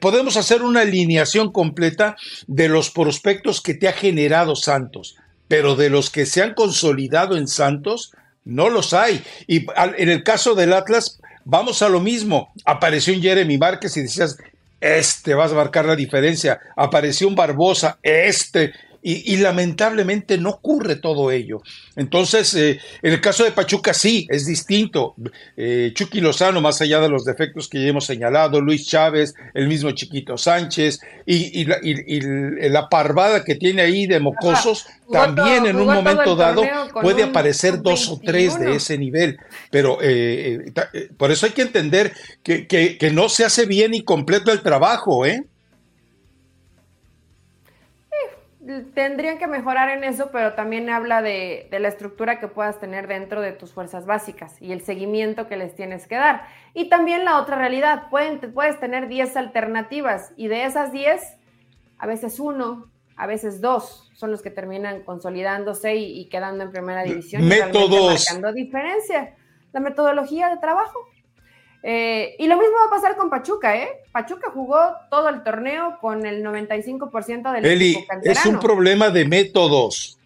podemos 0.00 0.36
hacer 0.36 0.62
una 0.62 0.82
alineación 0.82 1.50
completa 1.50 2.14
de 2.46 2.68
los 2.68 2.90
prospectos 2.90 3.60
que 3.60 3.74
te 3.74 3.88
ha 3.88 3.92
generado 3.92 4.54
Santos, 4.54 5.16
pero 5.48 5.74
de 5.74 5.90
los 5.90 6.08
que 6.08 6.24
se 6.24 6.40
han 6.40 6.54
consolidado 6.54 7.36
en 7.36 7.48
Santos, 7.48 8.12
no 8.44 8.68
los 8.68 8.94
hay. 8.94 9.24
Y 9.48 9.66
en 9.98 10.08
el 10.08 10.22
caso 10.22 10.54
del 10.54 10.72
Atlas, 10.72 11.18
vamos 11.44 11.82
a 11.82 11.88
lo 11.88 11.98
mismo. 11.98 12.52
Apareció 12.64 13.12
un 13.12 13.22
Jeremy 13.22 13.58
Márquez 13.58 13.96
y 13.96 14.02
decías, 14.02 14.38
este 14.80 15.34
vas 15.34 15.52
a 15.52 15.56
marcar 15.56 15.84
la 15.84 15.96
diferencia. 15.96 16.58
Apareció 16.76 17.28
un 17.28 17.34
Barbosa, 17.34 17.98
este. 18.02 18.72
Y, 19.02 19.38
lamentablemente 19.38 20.36
no 20.36 20.50
ocurre 20.50 20.96
todo 20.96 21.30
ello. 21.30 21.62
Entonces, 21.96 22.54
eh, 22.54 22.78
en 23.00 23.14
el 23.14 23.20
caso 23.22 23.44
de 23.44 23.52
Pachuca 23.52 23.94
sí, 23.94 24.26
es 24.28 24.44
distinto. 24.44 25.14
Eh, 25.56 25.92
Chucky 25.94 26.20
Lozano, 26.20 26.60
más 26.60 26.82
allá 26.82 27.00
de 27.00 27.08
los 27.08 27.24
defectos 27.24 27.68
que 27.68 27.82
ya 27.82 27.88
hemos 27.88 28.04
señalado, 28.04 28.60
Luis 28.60 28.86
Chávez, 28.86 29.34
el 29.54 29.68
mismo 29.68 29.90
Chiquito 29.92 30.36
Sánchez 30.36 31.00
y, 31.24 31.64
la, 31.64 32.88
parvada 32.90 33.42
que 33.42 33.54
tiene 33.54 33.80
ahí 33.82 34.06
de 34.06 34.20
mocosos, 34.20 34.86
también 35.10 35.64
en 35.64 35.76
un 35.76 35.86
momento 35.86 36.36
dado 36.36 36.62
puede 37.00 37.22
aparecer 37.22 37.80
dos 37.80 38.08
o 38.10 38.20
tres 38.22 38.58
de 38.60 38.76
ese 38.76 38.98
nivel. 38.98 39.38
Pero 39.70 39.98
eh, 40.02 40.72
por 41.16 41.30
eso 41.30 41.46
hay 41.46 41.52
que 41.52 41.62
entender 41.62 42.12
que, 42.42 42.66
que 42.66 43.10
no 43.12 43.30
se 43.30 43.46
hace 43.46 43.64
bien 43.64 43.94
y 43.94 44.02
completo 44.02 44.52
el 44.52 44.60
trabajo, 44.60 45.24
¿eh? 45.24 45.46
Tendrían 48.94 49.38
que 49.38 49.46
mejorar 49.46 49.88
en 49.88 50.04
eso, 50.04 50.30
pero 50.30 50.52
también 50.54 50.90
habla 50.90 51.22
de, 51.22 51.68
la 51.70 51.88
estructura 51.88 52.38
que 52.38 52.48
puedas 52.48 52.78
tener 52.78 53.06
dentro 53.06 53.40
de 53.40 53.52
tus 53.52 53.72
fuerzas 53.72 54.06
básicas 54.06 54.60
y 54.60 54.72
el 54.72 54.82
seguimiento 54.82 55.48
que 55.48 55.56
les 55.56 55.74
tienes 55.74 56.06
que 56.06 56.16
dar. 56.16 56.46
Y 56.74 56.88
también 56.88 57.24
la 57.24 57.38
otra 57.38 57.56
realidad, 57.56 58.08
pueden, 58.10 58.38
puedes 58.52 58.78
tener 58.78 59.08
10 59.08 59.36
alternativas 59.36 60.32
y 60.36 60.48
de 60.48 60.64
esas 60.64 60.92
10, 60.92 61.38
a 61.98 62.06
veces 62.06 62.38
uno, 62.38 62.90
a 63.16 63.26
veces 63.26 63.60
dos 63.60 64.10
son 64.14 64.30
los 64.30 64.42
que 64.42 64.50
terminan 64.50 65.02
consolidándose 65.04 65.96
y, 65.96 66.28
quedando 66.28 66.64
en 66.64 66.70
primera 66.70 67.02
división. 67.02 67.46
Métodos. 67.46 67.90
Y 67.90 68.34
marcando 68.34 68.52
diferencia. 68.52 69.36
La 69.72 69.80
metodología 69.80 70.48
de 70.48 70.58
trabajo. 70.58 70.98
Eh, 71.82 72.36
y 72.38 72.46
lo 72.46 72.56
mismo 72.56 72.74
va 72.78 72.86
a 72.86 72.90
pasar 72.90 73.16
con 73.16 73.30
Pachuca, 73.30 73.76
¿eh? 73.76 73.88
Pachuca 74.12 74.50
jugó 74.52 74.78
todo 75.10 75.28
el 75.28 75.42
torneo 75.42 75.96
con 76.00 76.26
el 76.26 76.44
95% 76.44 77.52
del 77.52 77.64
Eli, 77.64 78.06
es 78.22 78.44
un 78.44 78.58
problema 78.58 79.08
de 79.10 79.24
métodos. 79.24 80.18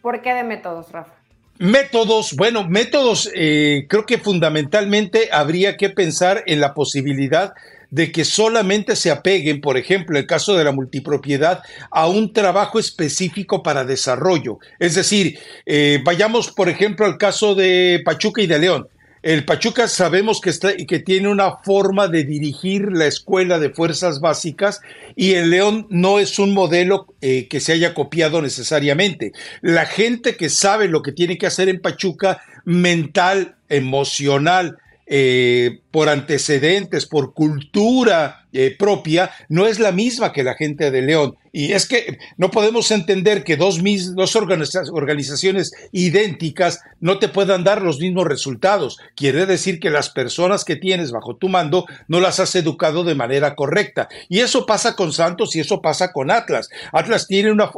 ¿Por 0.00 0.22
qué 0.22 0.32
de 0.34 0.44
métodos, 0.44 0.92
Rafa? 0.92 1.12
Métodos, 1.58 2.34
bueno, 2.36 2.66
métodos, 2.68 3.30
eh, 3.34 3.86
creo 3.88 4.06
que 4.06 4.18
fundamentalmente 4.18 5.28
habría 5.32 5.76
que 5.76 5.90
pensar 5.90 6.42
en 6.46 6.60
la 6.60 6.74
posibilidad 6.74 7.52
de 7.90 8.10
que 8.10 8.24
solamente 8.24 8.96
se 8.96 9.10
apeguen, 9.10 9.60
por 9.60 9.76
ejemplo, 9.76 10.18
el 10.18 10.26
caso 10.26 10.56
de 10.56 10.64
la 10.64 10.72
multipropiedad, 10.72 11.62
a 11.90 12.08
un 12.08 12.32
trabajo 12.32 12.78
específico 12.78 13.62
para 13.62 13.84
desarrollo. 13.84 14.58
Es 14.78 14.94
decir, 14.94 15.38
eh, 15.66 16.00
vayamos, 16.02 16.50
por 16.50 16.70
ejemplo, 16.70 17.04
al 17.04 17.18
caso 17.18 17.54
de 17.54 18.00
Pachuca 18.02 18.40
y 18.40 18.46
de 18.46 18.58
León. 18.58 18.88
El 19.22 19.44
Pachuca 19.44 19.86
sabemos 19.86 20.40
que, 20.40 20.50
está, 20.50 20.74
que 20.76 20.98
tiene 20.98 21.28
una 21.28 21.58
forma 21.58 22.08
de 22.08 22.24
dirigir 22.24 22.90
la 22.90 23.06
escuela 23.06 23.60
de 23.60 23.70
fuerzas 23.70 24.20
básicas 24.20 24.80
y 25.14 25.34
el 25.34 25.50
León 25.50 25.86
no 25.90 26.18
es 26.18 26.40
un 26.40 26.52
modelo 26.52 27.06
eh, 27.20 27.46
que 27.46 27.60
se 27.60 27.72
haya 27.72 27.94
copiado 27.94 28.42
necesariamente. 28.42 29.32
La 29.60 29.86
gente 29.86 30.36
que 30.36 30.48
sabe 30.48 30.88
lo 30.88 31.02
que 31.02 31.12
tiene 31.12 31.38
que 31.38 31.46
hacer 31.46 31.68
en 31.68 31.80
Pachuca, 31.80 32.42
mental, 32.64 33.54
emocional, 33.68 34.78
eh, 35.06 35.81
por 35.92 36.08
antecedentes, 36.08 37.06
por 37.06 37.34
cultura 37.34 38.46
eh, 38.54 38.74
propia, 38.78 39.30
no 39.48 39.66
es 39.66 39.78
la 39.78 39.92
misma 39.92 40.32
que 40.32 40.42
la 40.42 40.54
gente 40.54 40.90
de 40.90 41.02
León. 41.02 41.36
Y 41.52 41.72
es 41.72 41.86
que 41.86 42.18
no 42.38 42.50
podemos 42.50 42.90
entender 42.90 43.44
que 43.44 43.56
dos, 43.58 43.80
dos 44.14 44.36
organizaciones 44.36 45.72
idénticas 45.90 46.80
no 47.00 47.18
te 47.18 47.28
puedan 47.28 47.62
dar 47.64 47.82
los 47.82 47.98
mismos 47.98 48.26
resultados. 48.26 48.98
Quiere 49.16 49.44
decir 49.46 49.80
que 49.80 49.90
las 49.90 50.08
personas 50.08 50.64
que 50.64 50.76
tienes 50.76 51.12
bajo 51.12 51.36
tu 51.36 51.48
mando 51.48 51.86
no 52.08 52.20
las 52.20 52.40
has 52.40 52.54
educado 52.54 53.04
de 53.04 53.14
manera 53.14 53.54
correcta. 53.54 54.08
Y 54.30 54.40
eso 54.40 54.64
pasa 54.64 54.96
con 54.96 55.12
Santos 55.12 55.54
y 55.56 55.60
eso 55.60 55.82
pasa 55.82 56.12
con 56.12 56.30
Atlas. 56.30 56.68
Atlas 56.92 57.26
tiene 57.26 57.52
una, 57.52 57.70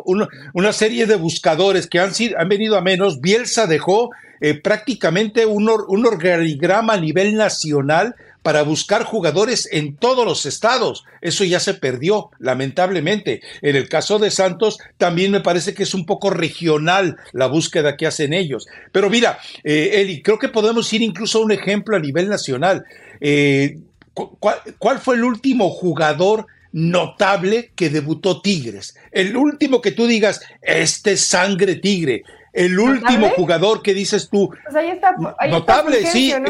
una, 0.55 0.73
serie 0.73 1.07
de 1.07 1.17
buscadores 1.17 1.87
que 1.89 1.99
han, 1.99 2.15
sido, 2.15 2.39
han 2.39 2.49
venido 2.49 2.77
a 2.77 2.81
menos. 2.81 3.21
Bielsa 3.21 3.67
dejó 3.67 4.11
eh, 4.41 4.55
prácticamente 4.55 5.47
un, 5.47 5.71
un 5.71 6.07
organigrama 6.07 6.95
a 6.95 7.01
nivel 7.01 7.35
nacional 7.35 8.04
para 8.45 8.63
buscar 8.63 9.05
jugadores 9.05 9.67
en 9.73 9.97
todos 9.97 10.27
los 10.27 10.45
estados. 10.45 11.05
Eso 11.23 11.45
ya 11.45 11.61
se 11.61 11.73
perdió, 11.73 12.31
lamentablemente. 12.39 13.41
En 13.63 13.75
el 13.75 13.89
caso 13.89 14.19
de 14.19 14.31
Santos, 14.31 14.79
también 14.99 15.31
me 15.31 15.41
parece 15.41 15.73
que 15.73 15.85
es 15.85 15.95
un 15.95 16.05
poco 16.05 16.29
regional 16.29 17.17
la 17.33 17.47
búsqueda 17.47 17.97
que 17.97 18.07
hacen 18.07 18.35
ellos. 18.35 18.67
Pero 18.93 19.09
mira, 19.09 19.39
eh, 19.65 19.93
Eli, 19.95 20.21
creo 20.21 20.39
que 20.39 20.51
podemos 20.51 20.93
ir 20.93 21.01
incluso 21.01 21.39
a 21.39 21.45
un 21.45 21.53
ejemplo 21.53 21.97
a 21.97 22.01
nivel 22.01 22.29
nacional. 22.29 22.85
Eh, 23.19 23.79
¿cuál, 24.13 24.99
fue 24.99 25.17
el 25.17 25.25
último 25.25 25.71
jugador 25.71 26.47
notable 26.73 27.71
que 27.75 27.89
debutó 27.89 28.43
Tigres? 28.43 28.95
El 29.11 29.37
último 29.39 29.81
que 29.81 29.93
tú 29.93 30.07
digas, 30.07 30.43
este 30.61 31.17
sangre 31.17 31.77
tigre. 31.77 32.25
El 32.53 32.79
último 32.79 33.31
jugador 33.31 33.83
que 33.83 33.95
dices 33.95 34.29
tú. 34.31 34.51
Pues 34.65 34.77
ahí 34.77 34.91
está, 34.91 35.17
notable, 35.49 36.07
sí. 36.07 36.31
Eh, 36.31 36.43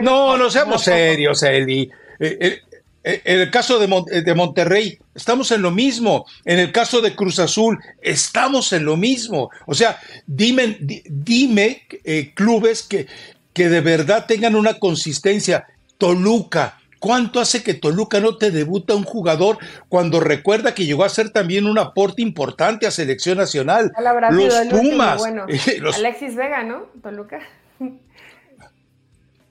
no, 0.00 0.36
no 0.36 0.50
seamos 0.50 0.82
serios, 0.82 1.42
Eli. 1.42 1.90
Eh, 2.20 2.38
eh, 2.40 2.60
eh, 3.04 3.22
en 3.24 3.40
el 3.40 3.50
caso 3.50 3.78
de, 3.78 4.34
Monterrey, 4.34 4.98
estamos 5.14 5.50
en 5.50 5.62
lo 5.62 5.70
mismo. 5.70 6.26
En 6.44 6.58
el 6.58 6.72
caso 6.72 7.00
de 7.00 7.14
Cruz 7.14 7.38
Azul, 7.38 7.78
estamos 8.02 8.72
en 8.72 8.84
lo 8.84 8.96
mismo. 8.96 9.50
O 9.66 9.74
sea, 9.74 9.98
dime, 10.26 10.76
dime 10.80 11.86
clubes 12.34 12.82
que, 12.82 13.06
que 13.52 13.68
de 13.68 13.80
verdad 13.80 14.26
tengan 14.26 14.54
una 14.54 14.74
consistencia. 14.74 15.66
Toluca, 15.96 16.78
¿Cuánto 16.98 17.40
hace 17.40 17.62
que 17.62 17.74
Toluca 17.74 18.20
no 18.20 18.36
te 18.36 18.50
debuta 18.50 18.94
un 18.94 19.04
jugador 19.04 19.58
cuando 19.88 20.20
recuerda 20.20 20.74
que 20.74 20.84
llegó 20.84 21.04
a 21.04 21.08
ser 21.08 21.30
también 21.30 21.66
un 21.66 21.78
aporte 21.78 22.22
importante 22.22 22.86
a 22.86 22.90
selección 22.90 23.38
nacional? 23.38 23.92
Los 24.30 24.54
Pumas. 24.66 25.22
Alexis 25.96 26.34
Vega, 26.34 26.64
¿no? 26.64 26.86
Toluca. 27.02 27.40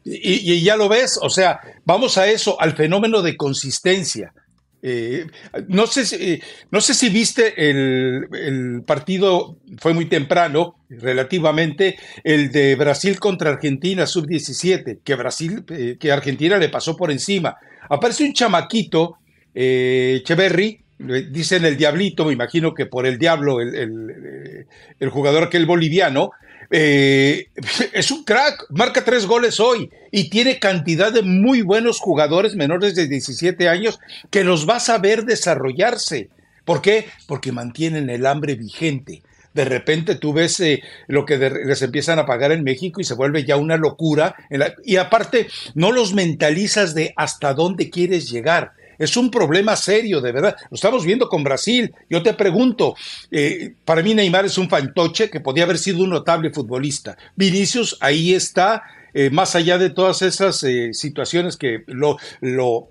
Y, 0.09 0.61
ya 0.63 0.77
lo 0.77 0.87
ves, 0.87 1.19
o 1.21 1.29
sea, 1.29 1.59
vamos 1.85 2.17
a 2.17 2.27
eso, 2.27 2.59
al 2.61 2.75
fenómeno 2.75 3.21
de 3.21 3.35
consistencia. 3.35 4.33
Eh, 4.81 5.25
no, 5.67 5.87
sé 5.87 6.05
si, 6.05 6.39
no 6.71 6.79
sé 6.79 6.93
si 6.93 7.09
viste 7.09 7.69
el, 7.69 8.83
partido, 8.85 9.57
fue 9.79 9.93
muy 9.93 10.05
temprano, 10.05 10.75
relativamente, 10.89 11.97
el 12.23 12.51
de 12.51 12.75
Brasil 12.75 13.19
contra 13.19 13.49
Argentina, 13.49 14.05
sub-17, 14.05 14.99
que 15.03 15.15
Brasil, 15.15 15.65
eh, 15.69 15.97
que 15.99 16.11
Argentina 16.11 16.57
le 16.57 16.69
pasó 16.69 16.95
por 16.95 17.11
encima. 17.11 17.57
Aparece 17.89 18.23
un 18.23 18.33
chamaquito, 18.33 19.17
eh, 19.53 20.19
Echeverry, 20.21 20.83
dicen 21.31 21.65
el 21.65 21.77
diablito, 21.77 22.25
me 22.25 22.33
imagino 22.33 22.73
que 22.73 22.85
por 22.85 23.05
el 23.05 23.19
diablo, 23.19 23.59
el, 23.59 23.75
el, 23.75 24.67
el 24.99 25.09
jugador 25.09 25.43
aquel 25.43 25.65
boliviano, 25.65 26.31
eh, 26.69 27.47
es 27.93 28.11
un 28.11 28.23
crack, 28.23 28.65
marca 28.69 29.03
tres 29.03 29.25
goles 29.25 29.59
hoy 29.59 29.89
y 30.11 30.29
tiene 30.29 30.59
cantidad 30.59 31.11
de 31.11 31.21
muy 31.21 31.61
buenos 31.61 31.99
jugadores 31.99 32.55
menores 32.55 32.95
de 32.95 33.07
17 33.07 33.69
años 33.69 33.99
que 34.29 34.43
los 34.43 34.65
vas 34.65 34.89
a 34.89 34.97
ver 34.97 35.25
desarrollarse. 35.25 36.29
¿Por 36.65 36.81
qué? 36.81 37.07
Porque 37.27 37.51
mantienen 37.51 38.09
el 38.09 38.25
hambre 38.25 38.55
vigente. 38.55 39.21
De 39.53 39.65
repente 39.65 40.15
tú 40.15 40.33
ves 40.33 40.59
eh, 40.59 40.83
lo 41.07 41.25
que 41.25 41.37
les 41.37 41.81
empiezan 41.81 42.19
a 42.19 42.25
pagar 42.25 42.51
en 42.51 42.63
México 42.63 43.01
y 43.01 43.05
se 43.05 43.15
vuelve 43.15 43.45
ya 43.45 43.57
una 43.57 43.77
locura. 43.77 44.35
y 44.83 44.97
aparte, 44.97 45.47
no 45.73 45.91
los 45.91 46.13
mentalizas 46.13 46.93
de 46.93 47.13
hasta 47.15 47.53
dónde 47.53 47.89
quieres 47.89 48.29
llegar. 48.29 48.73
Es 48.99 49.17
un 49.17 49.29
problema 49.29 49.75
serio, 49.75 50.21
de 50.21 50.31
verdad. 50.31 50.55
Lo 50.69 50.75
estamos 50.75 51.05
viendo 51.05 51.29
con 51.29 51.43
Brasil. 51.43 51.93
Yo 52.09 52.23
te 52.23 52.33
pregunto, 52.33 52.95
eh, 53.31 53.73
para 53.85 54.01
mí 54.01 54.13
Neymar 54.13 54.45
es 54.45 54.57
un 54.57 54.69
fantoche 54.69 55.29
que 55.29 55.39
podía 55.39 55.63
haber 55.63 55.77
sido 55.77 56.03
un 56.03 56.09
notable 56.09 56.51
futbolista. 56.51 57.17
Vinicius 57.35 57.97
ahí 57.99 58.33
está, 58.33 58.83
eh, 59.13 59.29
más 59.29 59.55
allá 59.55 59.77
de 59.77 59.89
todas 59.89 60.21
esas 60.21 60.63
eh, 60.63 60.93
situaciones 60.93 61.57
que 61.57 61.83
lo, 61.87 62.17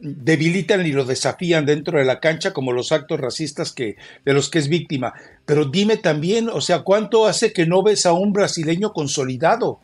debilitan 0.01 0.87
y 0.87 0.93
lo 0.93 1.05
desafían 1.05 1.67
dentro 1.67 1.99
de 1.99 2.05
la 2.05 2.21
cancha, 2.21 2.53
como 2.53 2.73
los 2.73 2.93
actos 2.93 3.21
racistas 3.21 3.75
de 3.75 3.97
los 4.33 4.49
que 4.49 4.59
es 4.59 4.69
víctima. 4.69 5.15
Pero 5.45 5.65
dime 5.65 5.97
también, 5.97 6.49
o 6.49 6.61
sea, 6.61 6.81
¿cuánto 6.81 7.27
hace 7.27 7.53
que 7.53 7.67
no 7.67 7.83
ves 7.83 8.07
a 8.07 8.13
un 8.13 8.33
brasileño 8.33 8.93
consolidado? 8.93 9.81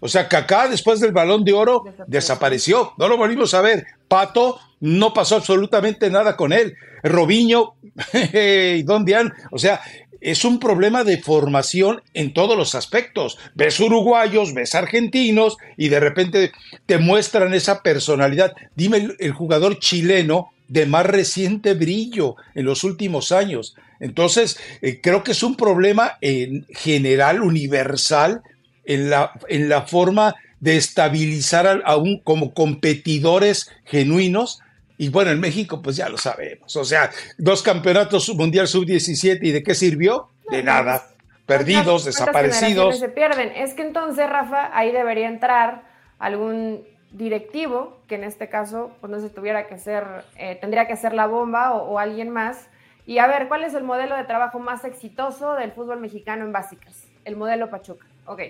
O 0.00 0.08
sea, 0.08 0.28
Kaká 0.28 0.68
después 0.68 1.00
del 1.00 1.12
balón 1.12 1.44
de 1.44 1.52
oro 1.52 1.84
desapareció. 2.06 2.92
no 2.98 3.08
lo 3.08 3.16
volvimos 3.16 3.54
a 3.54 3.62
ver. 3.62 3.86
Pato 4.06 4.60
no 4.80 5.12
pasó 5.12 5.36
absolutamente 5.36 6.10
nada 6.10 6.36
con 6.36 6.52
él. 6.52 6.76
Robiño, 7.02 7.74
¿dónde 8.84 9.14
han? 9.14 9.32
O 9.50 9.58
sea, 9.58 9.80
es 10.20 10.44
un 10.44 10.58
problema 10.58 11.04
de 11.04 11.18
formación 11.18 12.02
en 12.14 12.32
todos 12.32 12.56
los 12.56 12.74
aspectos. 12.74 13.38
Ves 13.54 13.78
uruguayos, 13.80 14.54
ves 14.54 14.74
argentinos 14.74 15.56
y 15.76 15.88
de 15.88 16.00
repente 16.00 16.52
te 16.86 16.98
muestran 16.98 17.54
esa 17.54 17.82
personalidad. 17.82 18.54
Dime 18.74 19.08
el, 19.18 19.32
jugador 19.32 19.78
chileno 19.78 20.50
de 20.66 20.86
más 20.86 21.06
reciente 21.06 21.74
brillo 21.74 22.36
en 22.54 22.64
los 22.64 22.84
últimos 22.84 23.32
años. 23.32 23.76
Entonces, 24.00 24.58
eh, 24.82 25.00
creo 25.00 25.24
que 25.24 25.32
es 25.32 25.42
un 25.42 25.56
problema 25.56 26.18
en 26.20 26.66
general, 26.70 27.42
universal, 27.42 28.42
en 28.88 29.10
la, 29.10 29.32
en 29.48 29.68
la 29.68 29.82
forma 29.82 30.34
de 30.60 30.76
estabilizar 30.76 31.82
aún 31.84 32.20
como 32.24 32.52
competidores 32.54 33.70
genuinos. 33.84 34.60
Y 34.96 35.10
bueno, 35.10 35.30
en 35.30 35.38
México, 35.38 35.80
pues 35.80 35.94
ya 35.96 36.08
lo 36.08 36.16
sabemos. 36.18 36.74
O 36.74 36.84
sea, 36.84 37.10
dos 37.36 37.62
campeonatos 37.62 38.28
mundial 38.34 38.66
sub-17 38.66 39.38
y 39.42 39.52
de 39.52 39.62
qué 39.62 39.74
sirvió? 39.74 40.30
De 40.50 40.62
nada. 40.62 41.06
Perdidos, 41.46 42.06
desaparecidos. 42.06 42.98
Se 42.98 43.08
pierden. 43.10 43.52
Es 43.54 43.74
que 43.74 43.82
entonces, 43.82 44.28
Rafa, 44.28 44.76
ahí 44.76 44.90
debería 44.90 45.28
entrar 45.28 45.82
algún 46.18 46.82
directivo, 47.12 48.00
que 48.08 48.16
en 48.16 48.24
este 48.24 48.48
caso, 48.48 48.90
pues 49.00 49.10
no 49.10 49.20
se 49.20 49.30
tuviera 49.30 49.66
que 49.66 49.78
ser, 49.78 50.04
eh, 50.36 50.58
tendría 50.60 50.86
que 50.88 50.96
ser 50.96 51.12
la 51.12 51.26
bomba 51.26 51.72
o, 51.72 51.92
o 51.92 51.98
alguien 51.98 52.30
más. 52.30 52.68
Y 53.06 53.18
a 53.18 53.26
ver, 53.26 53.48
¿cuál 53.48 53.64
es 53.64 53.74
el 53.74 53.84
modelo 53.84 54.16
de 54.16 54.24
trabajo 54.24 54.58
más 54.58 54.84
exitoso 54.84 55.54
del 55.54 55.72
fútbol 55.72 56.00
mexicano 56.00 56.44
en 56.44 56.52
básicas? 56.52 57.04
El 57.24 57.36
modelo 57.36 57.70
Pachuca. 57.70 58.06
Ok 58.26 58.40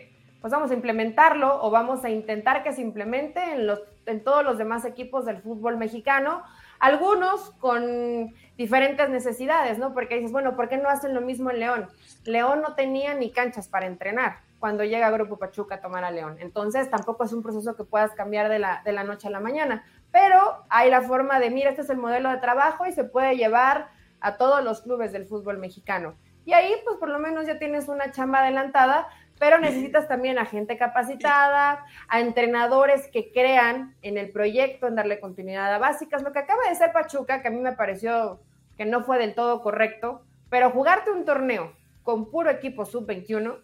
pues 0.40 0.52
vamos 0.52 0.70
a 0.70 0.74
implementarlo 0.74 1.62
o 1.62 1.70
vamos 1.70 2.04
a 2.04 2.10
intentar 2.10 2.62
que 2.62 2.72
se 2.72 2.80
implemente 2.80 3.42
en, 3.52 3.66
los, 3.66 3.80
en 4.06 4.22
todos 4.22 4.44
los 4.44 4.58
demás 4.58 4.84
equipos 4.84 5.24
del 5.24 5.42
fútbol 5.42 5.76
mexicano, 5.76 6.42
algunos 6.78 7.50
con 7.58 8.34
diferentes 8.56 9.08
necesidades, 9.10 9.78
¿no? 9.78 9.92
Porque 9.94 10.16
dices, 10.16 10.30
bueno, 10.30 10.54
¿por 10.54 10.68
qué 10.68 10.76
no 10.76 10.88
hacen 10.88 11.14
lo 11.14 11.20
mismo 11.20 11.50
en 11.50 11.58
León? 11.58 11.88
León 12.24 12.62
no 12.62 12.74
tenía 12.74 13.14
ni 13.14 13.32
canchas 13.32 13.68
para 13.68 13.86
entrenar 13.86 14.38
cuando 14.60 14.84
llega 14.84 15.10
Grupo 15.10 15.38
Pachuca 15.38 15.76
a 15.76 15.80
tomar 15.80 16.04
a 16.04 16.10
León. 16.10 16.36
Entonces, 16.40 16.90
tampoco 16.90 17.24
es 17.24 17.32
un 17.32 17.42
proceso 17.42 17.76
que 17.76 17.84
puedas 17.84 18.12
cambiar 18.12 18.48
de 18.48 18.58
la, 18.58 18.82
de 18.84 18.92
la 18.92 19.04
noche 19.04 19.28
a 19.28 19.30
la 19.30 19.40
mañana, 19.40 19.84
pero 20.12 20.64
hay 20.68 20.90
la 20.90 21.02
forma 21.02 21.40
de, 21.40 21.50
mira, 21.50 21.70
este 21.70 21.82
es 21.82 21.90
el 21.90 21.96
modelo 21.96 22.30
de 22.30 22.38
trabajo 22.38 22.86
y 22.86 22.92
se 22.92 23.04
puede 23.04 23.36
llevar 23.36 23.88
a 24.20 24.36
todos 24.36 24.64
los 24.64 24.82
clubes 24.82 25.12
del 25.12 25.26
fútbol 25.26 25.58
mexicano. 25.58 26.14
Y 26.44 26.54
ahí, 26.54 26.72
pues 26.84 26.96
por 26.96 27.10
lo 27.10 27.18
menos 27.18 27.46
ya 27.46 27.58
tienes 27.58 27.88
una 27.88 28.10
chamba 28.10 28.40
adelantada 28.40 29.06
pero 29.38 29.58
necesitas 29.58 30.08
también 30.08 30.38
a 30.38 30.46
gente 30.46 30.76
capacitada, 30.76 31.84
a 32.08 32.20
entrenadores 32.20 33.08
que 33.08 33.32
crean 33.32 33.96
en 34.02 34.18
el 34.18 34.30
proyecto, 34.30 34.86
en 34.86 34.96
darle 34.96 35.20
continuidad 35.20 35.72
a 35.72 35.78
básicas. 35.78 36.22
Lo 36.22 36.32
que 36.32 36.40
acaba 36.40 36.68
de 36.68 36.74
ser 36.74 36.92
Pachuca, 36.92 37.40
que 37.40 37.48
a 37.48 37.50
mí 37.50 37.60
me 37.60 37.72
pareció 37.72 38.40
que 38.76 38.84
no 38.84 39.04
fue 39.04 39.18
del 39.18 39.34
todo 39.34 39.62
correcto, 39.62 40.24
pero 40.50 40.70
jugarte 40.70 41.10
un 41.10 41.24
torneo 41.24 41.72
con 42.02 42.30
puro 42.30 42.50
equipo 42.50 42.84
sub-21, 42.84 43.60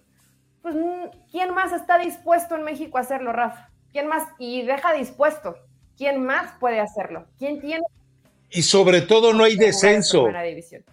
pues 0.62 0.76
¿quién 1.30 1.54
más 1.54 1.72
está 1.72 1.98
dispuesto 1.98 2.56
en 2.56 2.62
México 2.62 2.98
a 2.98 3.02
hacerlo, 3.02 3.32
Rafa? 3.32 3.70
¿Quién 3.92 4.06
más? 4.06 4.24
Y 4.38 4.62
deja 4.62 4.92
dispuesto. 4.92 5.56
¿Quién 5.96 6.24
más 6.24 6.52
puede 6.58 6.80
hacerlo? 6.80 7.26
¿Quién 7.38 7.60
tiene? 7.60 7.84
Y 8.50 8.62
sobre 8.62 9.02
todo 9.02 9.32
no 9.32 9.44
hay 9.44 9.56
descenso. 9.56 10.28
No 10.30 10.38
hay 10.38 10.54
descenso. 10.54 10.90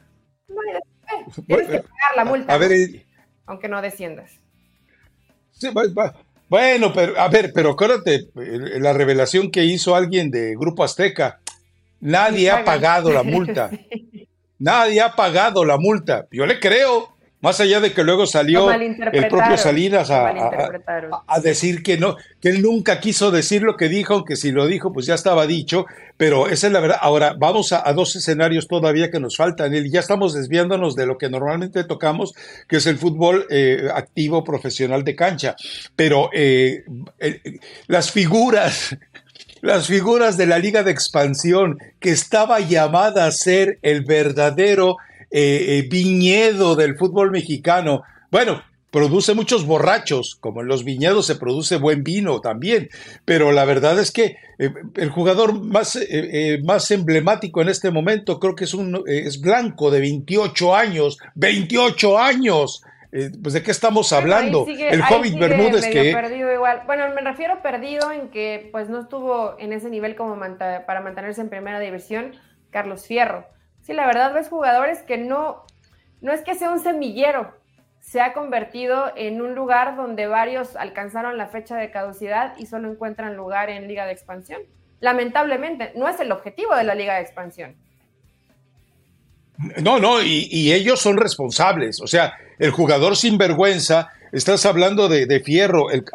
Eh, 0.49 1.41
tienes 1.47 1.67
que 1.67 1.79
pagar 1.79 2.15
la 2.15 2.25
multa. 2.25 2.53
A 2.53 2.57
ver, 2.57 2.71
aunque 3.45 3.67
no 3.67 3.81
desciendas 3.81 4.40
bueno, 6.49 6.91
pero 6.93 7.19
a 7.19 7.27
ver, 7.27 7.51
pero 7.53 7.71
acuérdate, 7.71 8.27
la 8.35 8.93
revelación 8.93 9.51
que 9.51 9.63
hizo 9.63 9.95
alguien 9.95 10.31
de 10.31 10.55
Grupo 10.55 10.83
Azteca, 10.83 11.39
nadie 11.99 12.51
ha 12.51 12.65
pagado 12.65 13.11
la 13.11 13.23
multa. 13.23 13.69
Nadie 14.61 15.01
ha 15.01 15.15
pagado 15.15 15.65
la 15.65 15.79
multa. 15.79 16.27
Yo 16.29 16.45
le 16.45 16.59
creo, 16.59 17.15
más 17.41 17.59
allá 17.59 17.79
de 17.79 17.91
que 17.91 18.03
luego 18.03 18.27
salió 18.27 18.71
el 18.71 19.27
propio 19.27 19.57
Salinas 19.57 20.09
a, 20.11 21.39
decir 21.41 21.81
que 21.81 21.97
no, 21.97 22.15
que 22.39 22.49
él 22.49 22.61
nunca 22.61 22.99
quiso 22.99 23.31
decir 23.31 23.63
lo 23.63 23.75
que 23.77 23.89
dijo, 23.89 24.13
aunque 24.13 24.35
si 24.35 24.51
lo 24.51 24.67
dijo, 24.67 24.93
pues 24.93 25.07
ya 25.07 25.15
estaba 25.15 25.47
dicho, 25.47 25.87
pero 26.17 26.47
esa 26.47 26.67
es 26.67 26.73
la 26.73 26.79
verdad. 26.79 26.97
Ahora, 27.01 27.35
vamos 27.37 27.73
a, 27.73 27.91
dos 27.93 28.15
escenarios 28.15 28.67
todavía 28.67 29.09
que 29.09 29.19
nos 29.19 29.37
faltan, 29.37 29.73
y 29.73 29.89
ya 29.89 29.99
estamos 29.99 30.33
desviándonos 30.33 30.95
de 30.95 31.07
lo 31.07 31.17
que 31.17 31.29
normalmente 31.29 31.83
tocamos, 31.83 32.33
que 32.67 32.77
es 32.77 32.85
el 32.85 32.97
fútbol 32.97 33.47
eh, 33.49 33.87
activo 33.93 34.43
profesional 34.43 35.03
de 35.03 35.15
cancha. 35.15 35.55
Pero 35.95 36.29
eh, 36.33 36.83
las 37.87 38.11
figuras 38.11 38.95
las 39.61 39.87
figuras 39.87 40.37
de 40.37 40.47
la 40.47 40.59
Liga 40.59 40.83
de 40.83 40.91
Expansión, 40.91 41.77
que 41.99 42.11
estaba 42.11 42.59
llamada 42.59 43.25
a 43.25 43.31
ser 43.31 43.79
el 43.83 44.03
verdadero 44.03 44.97
eh, 45.33 45.77
eh, 45.77 45.87
viñedo 45.89 46.75
del 46.75 46.97
fútbol 46.97 47.31
mexicano. 47.31 48.03
Bueno, 48.31 48.61
produce 48.91 49.33
muchos 49.33 49.65
borrachos, 49.65 50.35
como 50.35 50.59
en 50.59 50.67
los 50.67 50.83
viñedos 50.83 51.25
se 51.25 51.37
produce 51.37 51.77
buen 51.77 52.03
vino 52.03 52.41
también, 52.41 52.89
pero 53.23 53.53
la 53.53 53.63
verdad 53.63 53.97
es 53.97 54.11
que 54.11 54.35
eh, 54.59 54.73
el 54.95 55.09
jugador 55.09 55.63
más, 55.63 55.97
más 56.65 56.91
emblemático 56.91 57.61
en 57.61 57.69
este 57.69 57.91
momento 57.91 58.41
creo 58.41 58.55
que 58.55 58.65
es, 58.65 58.73
un, 58.73 59.03
es 59.07 59.39
Blanco 59.39 59.89
de 59.89 60.01
28 60.01 60.75
años, 60.75 61.17
28 61.35 62.19
años. 62.19 62.83
pues 63.41 63.53
de 63.53 63.63
qué 63.63 63.71
estamos 63.71 64.11
hablando. 64.11 64.65
el 64.67 65.01
Hobbit 65.01 65.39
Bermúdez 65.39 65.87
que 65.87 66.11
perdido 66.11 66.51
igual. 66.51 66.81
Bueno, 66.85 67.05
me 67.15 67.21
refiero 67.21 67.61
perdido 67.61 68.11
en 68.11 68.27
que 68.31 68.67
pues 68.73 68.89
no 68.89 68.99
estuvo 68.99 69.55
en 69.59 69.71
ese 69.71 69.89
nivel 69.89 70.17
como 70.17 70.37
para 70.37 70.99
mantenerse 70.99 71.39
en 71.39 71.47
primera 71.47 71.79
división 71.79 72.35
Carlos 72.69 73.07
Fierro. 73.07 73.45
Sí, 73.91 73.97
la 73.97 74.07
verdad 74.07 74.33
ves 74.33 74.47
jugadores 74.47 74.99
que 74.99 75.17
no, 75.17 75.65
no 76.21 76.31
es 76.31 76.43
que 76.43 76.55
sea 76.55 76.69
un 76.69 76.79
semillero, 76.79 77.53
se 77.99 78.21
ha 78.21 78.31
convertido 78.31 79.11
en 79.17 79.41
un 79.41 79.53
lugar 79.53 79.97
donde 79.97 80.27
varios 80.27 80.77
alcanzaron 80.77 81.37
la 81.37 81.47
fecha 81.47 81.75
de 81.75 81.91
caducidad 81.91 82.53
y 82.57 82.67
solo 82.67 82.89
encuentran 82.89 83.35
lugar 83.35 83.69
en 83.69 83.89
Liga 83.89 84.05
de 84.05 84.13
Expansión. 84.13 84.61
Lamentablemente, 85.01 85.91
no 85.97 86.07
es 86.07 86.17
el 86.21 86.31
objetivo 86.31 86.73
de 86.73 86.85
la 86.85 86.95
Liga 86.95 87.15
de 87.15 87.21
Expansión. 87.23 87.75
No, 89.83 89.99
no, 89.99 90.21
y, 90.21 90.47
y 90.49 90.71
ellos 90.71 91.01
son 91.01 91.17
responsables. 91.17 91.99
O 92.01 92.07
sea, 92.07 92.31
el 92.59 92.71
jugador 92.71 93.17
sin 93.17 93.37
vergüenza 93.37 94.07
Estás 94.31 94.65
hablando 94.65 95.09
de, 95.09 95.41
Fierro, 95.41 95.91
el, 95.91 96.05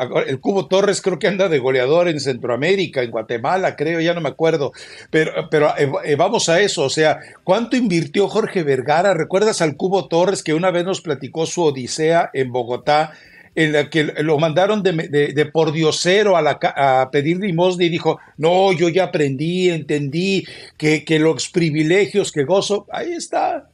Cubo 0.41 0.69
Torres 0.69 1.03
creo 1.03 1.19
que 1.19 1.29
anda 1.29 1.51
de 1.51 1.59
goleador 1.59 2.09
en 2.09 2.19
Centroamérica, 2.19 3.03
en 3.03 3.11
Guatemala, 3.11 3.77
creo, 3.77 4.01
ya 4.01 4.15
no 4.15 4.23
me 4.23 4.31
acuerdo. 4.31 4.73
Pero, 5.11 5.51
pero 5.51 5.75
eh, 5.77 5.91
eh, 6.05 6.17
vamos 6.17 6.49
a 6.49 6.61
eso, 6.61 6.85
o 6.85 6.91
sea, 6.91 7.21
¿cuánto 7.45 7.77
invirtió 7.77 8.29
Jorge 8.29 8.63
Vergara? 8.63 9.13
¿Recuerdas 9.13 9.61
al 9.61 9.77
Cubo 9.77 10.09
Torres 10.09 10.43
que 10.43 10.55
una 10.55 10.71
vez 10.71 10.87
nos 10.87 11.03
platicó 11.03 11.45
su 11.45 11.63
odisea 11.63 12.31
en 12.33 12.53
Bogotá? 12.53 13.13
En 13.57 13.73
la 13.73 13.89
que 13.89 14.05
lo 14.05 14.39
mandaron 14.39 14.83
de, 14.83 14.93
de, 14.93 15.47
por 15.47 15.73
diosero 15.73 16.37
a, 16.37 17.11
pedir 17.11 17.39
limosna 17.39 17.85
y 17.85 17.89
dijo, 17.89 18.21
no, 18.37 18.71
yo 18.73 18.91
ya 18.91 19.05
aprendí, 19.05 19.71
entendí 19.71 20.45
que, 20.77 21.05
que 21.05 21.19
los 21.19 21.49
privilegios 21.49 22.33
que 22.33 22.45
gozo, 22.45 22.87
ahí 22.93 23.15
está, 23.15 23.71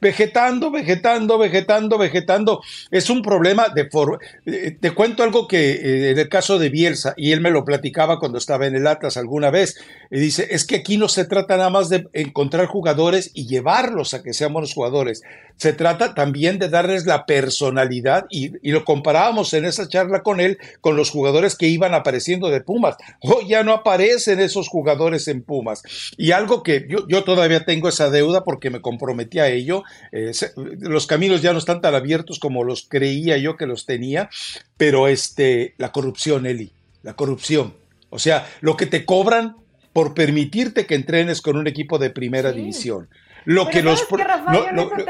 vegetando, 0.00 0.70
vegetando, 0.70 1.36
vegetando, 1.36 1.98
vegetando. 1.98 2.62
Es 2.90 3.10
un 3.10 3.22
problema 3.22 3.68
de... 3.68 3.88
For 3.90 4.18
eh, 4.46 4.76
te 4.80 4.92
cuento 4.92 5.22
algo 5.22 5.46
que 5.46 5.72
eh, 5.72 6.10
en 6.12 6.18
el 6.18 6.28
caso 6.30 6.58
de 6.58 6.70
Bielsa, 6.70 7.12
y 7.16 7.32
él 7.32 7.42
me 7.42 7.50
lo 7.50 7.66
platicaba 7.66 8.18
cuando 8.18 8.38
estaba 8.38 8.66
en 8.66 8.76
el 8.76 8.86
Atlas 8.86 9.18
alguna 9.18 9.50
vez, 9.50 9.76
y 10.10 10.18
dice, 10.20 10.48
es 10.50 10.64
que 10.64 10.76
aquí 10.76 10.96
no 10.96 11.08
se 11.08 11.26
trata 11.26 11.58
nada 11.58 11.68
más 11.68 11.90
de 11.90 12.08
encontrar 12.14 12.64
jugadores 12.64 13.30
y 13.34 13.46
llevarlos 13.46 14.14
a 14.14 14.22
que 14.22 14.32
sean 14.32 14.54
buenos 14.54 14.72
jugadores, 14.72 15.22
se 15.56 15.74
trata 15.74 16.14
también 16.14 16.58
de 16.58 16.70
darles 16.70 17.04
la 17.04 17.26
personalidad 17.26 18.26
y, 18.30 18.52
y 18.66 18.72
lo 18.72 18.84
comparamos 19.18 19.52
en 19.54 19.64
esa 19.64 19.88
charla 19.88 20.22
con 20.22 20.40
él 20.40 20.58
con 20.80 20.96
los 20.96 21.10
jugadores 21.10 21.56
que 21.56 21.66
iban 21.66 21.94
apareciendo 21.94 22.50
de 22.50 22.60
Pumas. 22.60 22.96
Oh, 23.20 23.40
ya 23.42 23.64
no 23.64 23.72
aparecen 23.72 24.38
esos 24.40 24.68
jugadores 24.68 25.26
en 25.28 25.42
Pumas. 25.42 25.82
Y 26.16 26.30
algo 26.30 26.62
que 26.62 26.86
yo, 26.88 27.24
todavía 27.24 27.64
tengo 27.64 27.88
esa 27.88 28.10
deuda 28.10 28.44
porque 28.44 28.70
me 28.70 28.80
comprometí 28.80 29.40
a 29.40 29.48
ello. 29.48 29.82
Eh, 30.12 30.30
los 30.78 31.06
caminos 31.06 31.42
ya 31.42 31.52
no 31.52 31.58
están 31.58 31.80
tan 31.80 31.94
abiertos 31.94 32.38
como 32.38 32.62
los 32.62 32.86
creía 32.88 33.36
yo 33.38 33.56
que 33.56 33.66
los 33.66 33.86
tenía, 33.86 34.30
pero 34.76 35.08
este, 35.08 35.74
la 35.78 35.90
corrupción, 35.90 36.46
Eli, 36.46 36.72
la 37.02 37.14
corrupción. 37.14 37.74
O 38.10 38.18
sea, 38.18 38.48
lo 38.60 38.76
que 38.76 38.86
te 38.86 39.04
cobran 39.04 39.56
por 39.92 40.14
permitirte 40.14 40.86
que 40.86 40.94
entrenes 40.94 41.42
con 41.42 41.56
un 41.56 41.66
equipo 41.66 41.98
de 41.98 42.10
primera 42.10 42.52
división. 42.52 43.08
Lo 43.44 43.68
que 43.68 43.82
los. 43.82 44.06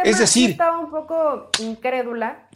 es 0.04 0.18
decir. 0.18 0.50
Estaba 0.50 0.78
un 0.78 0.90
poco 0.90 1.50
incrédula 1.60 2.47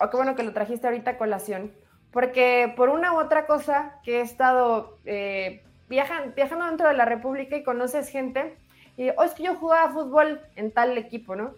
Oh, 0.00 0.10
qué 0.10 0.16
bueno 0.16 0.34
que 0.34 0.42
lo 0.42 0.52
trajiste 0.52 0.86
ahorita 0.86 1.12
a 1.12 1.18
colación, 1.18 1.72
porque 2.10 2.72
por 2.76 2.88
una 2.88 3.12
u 3.12 3.18
otra 3.18 3.46
cosa 3.46 4.00
que 4.02 4.18
he 4.18 4.20
estado 4.20 4.98
eh, 5.04 5.64
viajando, 5.88 6.34
viajando 6.34 6.66
dentro 6.66 6.88
de 6.88 6.94
la 6.94 7.04
República 7.04 7.56
y 7.56 7.64
conoces 7.64 8.08
gente, 8.08 8.56
y 8.96 9.10
oh, 9.10 9.24
es 9.24 9.32
que 9.32 9.44
yo 9.44 9.56
jugaba 9.56 9.92
fútbol 9.92 10.40
en 10.56 10.70
tal 10.70 10.96
equipo, 10.96 11.36
¿no? 11.36 11.54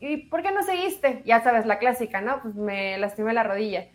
¿Y 0.00 0.16
por 0.16 0.42
qué 0.42 0.50
no 0.50 0.64
seguiste? 0.64 1.22
Ya 1.24 1.42
sabes, 1.42 1.64
la 1.64 1.78
clásica, 1.78 2.20
¿no? 2.20 2.42
Pues 2.42 2.56
me 2.56 2.98
lastimé 2.98 3.32
la 3.32 3.44
rodilla. 3.44 3.86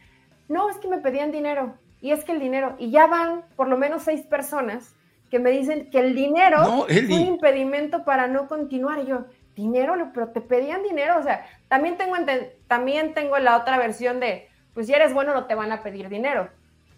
No, 0.47 0.69
es 0.69 0.77
que 0.77 0.87
me 0.87 0.99
pedían 0.99 1.31
dinero. 1.31 1.75
y 1.99 2.11
es 2.11 2.23
que 2.23 2.31
el 2.31 2.39
dinero, 2.39 2.75
y 2.77 2.91
ya 2.91 3.07
van 3.07 3.43
por 3.55 3.67
lo 3.67 3.77
menos 3.77 4.03
seis 4.03 4.21
personas 4.21 4.95
que 5.29 5.39
me 5.39 5.51
dicen 5.51 5.89
que 5.89 5.99
el 5.99 6.15
dinero 6.15 6.85
es 6.87 7.09
un 7.09 7.21
impedimento 7.21 8.05
para 8.05 8.27
no 8.27 8.47
continuar. 8.47 9.05
yo, 9.05 9.25
dinero, 9.57 10.11
pero 10.13 10.29
te 10.29 10.39
pedían 10.39 10.83
dinero, 10.83 11.17
o 11.19 11.23
sea, 11.23 11.45
también 11.67 11.97
tengo, 11.97 12.15
también 12.67 13.13
tengo 13.13 13.37
la 13.39 13.57
otra 13.57 13.77
versión 13.77 14.21
de, 14.21 14.47
pues 14.73 14.87
si 14.87 14.93
eres 14.93 15.13
bueno 15.13 15.33
no 15.33 15.47
te 15.47 15.55
van 15.55 15.73
a 15.73 15.83
pedir 15.83 16.07
dinero, 16.07 16.49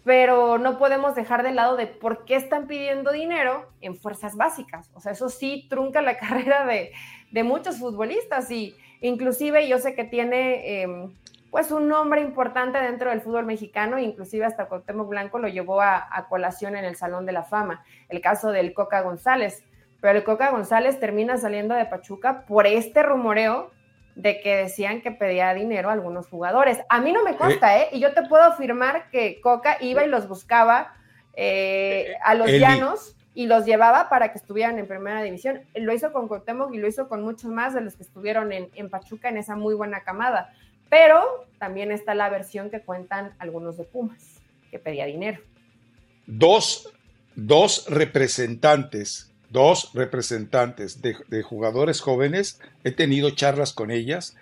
pero 0.04 0.58
no 0.58 0.78
podemos 0.78 1.16
dejar 1.16 1.42
de 1.42 1.50
lado 1.50 1.76
de 1.76 1.88
por 1.88 2.24
qué 2.24 2.36
están 2.36 2.68
pidiendo 2.68 3.10
dinero 3.10 3.68
en 3.80 3.96
fuerzas 3.96 4.36
básicas. 4.36 4.90
O 4.94 5.00
sea, 5.00 5.12
eso 5.12 5.28
sí 5.28 5.66
trunca 5.68 6.00
la 6.02 6.16
carrera 6.18 6.64
de, 6.64 6.92
de 7.32 7.42
muchos 7.42 7.78
futbolistas 7.78 8.50
y 8.50 8.76
inclusive 9.00 9.66
yo 9.66 9.78
sé 9.78 9.94
que 9.94 10.04
tiene 10.04 10.82
em, 10.82 11.14
pues 11.50 11.72
un 11.72 11.88
nombre 11.88 12.20
importante 12.20 12.78
dentro 12.78 13.10
del 13.10 13.20
fútbol 13.20 13.44
mexicano, 13.44 13.98
inclusive 13.98 14.44
hasta 14.44 14.66
Cuauhtémoc 14.66 15.08
Blanco 15.08 15.38
lo 15.38 15.48
llevó 15.48 15.80
a, 15.80 16.26
colación 16.28 16.76
en 16.76 16.84
el 16.84 16.96
Salón 16.96 17.26
de 17.26 17.32
la 17.32 17.42
Fama, 17.42 17.84
el 18.08 18.20
caso 18.20 18.52
del 18.52 18.72
Coca 18.72 19.00
González, 19.02 19.64
pero 20.00 20.18
el 20.18 20.24
Coca 20.24 20.50
González 20.50 20.98
termina 20.98 21.36
saliendo 21.38 21.74
de 21.74 21.86
Pachuca 21.86 22.44
por 22.46 22.66
este 22.66 23.02
rumoreo 23.02 23.70
de 24.14 24.40
que 24.40 24.56
decían 24.56 25.00
que 25.00 25.10
pedía 25.10 25.54
dinero 25.54 25.88
a 25.88 25.92
algunos 25.92 26.26
jugadores. 26.28 26.78
A 26.88 27.00
mí 27.00 27.12
no 27.12 27.22
me 27.22 27.36
consta, 27.36 27.78
¿eh? 27.78 27.88
Y 27.92 28.00
yo 28.00 28.12
te 28.12 28.22
puedo 28.22 28.42
afirmar 28.42 29.08
que 29.10 29.40
Coca 29.40 29.76
iba 29.80 30.04
y 30.04 30.08
los 30.08 30.28
buscaba 30.28 30.94
eh, 31.34 32.14
a 32.24 32.34
los 32.34 32.50
llanos 32.50 33.16
y 33.34 33.46
los 33.46 33.64
llevaba 33.64 34.08
para 34.08 34.32
que 34.32 34.38
estuvieran 34.38 34.78
en 34.78 34.86
primera 34.86 35.22
división. 35.22 35.62
Lo 35.74 35.92
hizo 35.94 36.12
con 36.12 36.28
Cuauhtémoc 36.28 36.74
y 36.74 36.78
lo 36.78 36.88
hizo 36.88 37.08
con 37.08 37.22
muchos 37.22 37.50
más 37.50 37.74
de 37.74 37.80
los 37.80 37.96
que 37.96 38.02
estuvieron 38.02 38.52
en, 38.52 38.68
en 38.74 38.90
Pachuca 38.90 39.28
en 39.28 39.36
esa 39.36 39.56
muy 39.56 39.74
buena 39.74 40.02
camada. 40.02 40.52
Pero 40.88 41.46
también 41.58 41.92
está 41.92 42.14
la 42.14 42.28
versión 42.28 42.68
que 42.68 42.80
cuentan 42.80 43.34
algunos 43.38 43.76
de 43.76 43.84
Pumas, 43.84 44.40
que 44.70 44.78
pedía 44.78 45.06
dinero. 45.06 45.40
Dos, 46.26 46.92
dos 47.36 47.86
representantes, 47.88 49.29
dos 49.50 49.90
representantes 49.94 51.02
de, 51.02 51.42
jugadores 51.42 52.00
jóvenes, 52.00 52.60
he 52.84 52.92
tenido 52.92 53.30
charlas 53.30 53.72
con 53.72 53.90
ellas. 53.90 54.36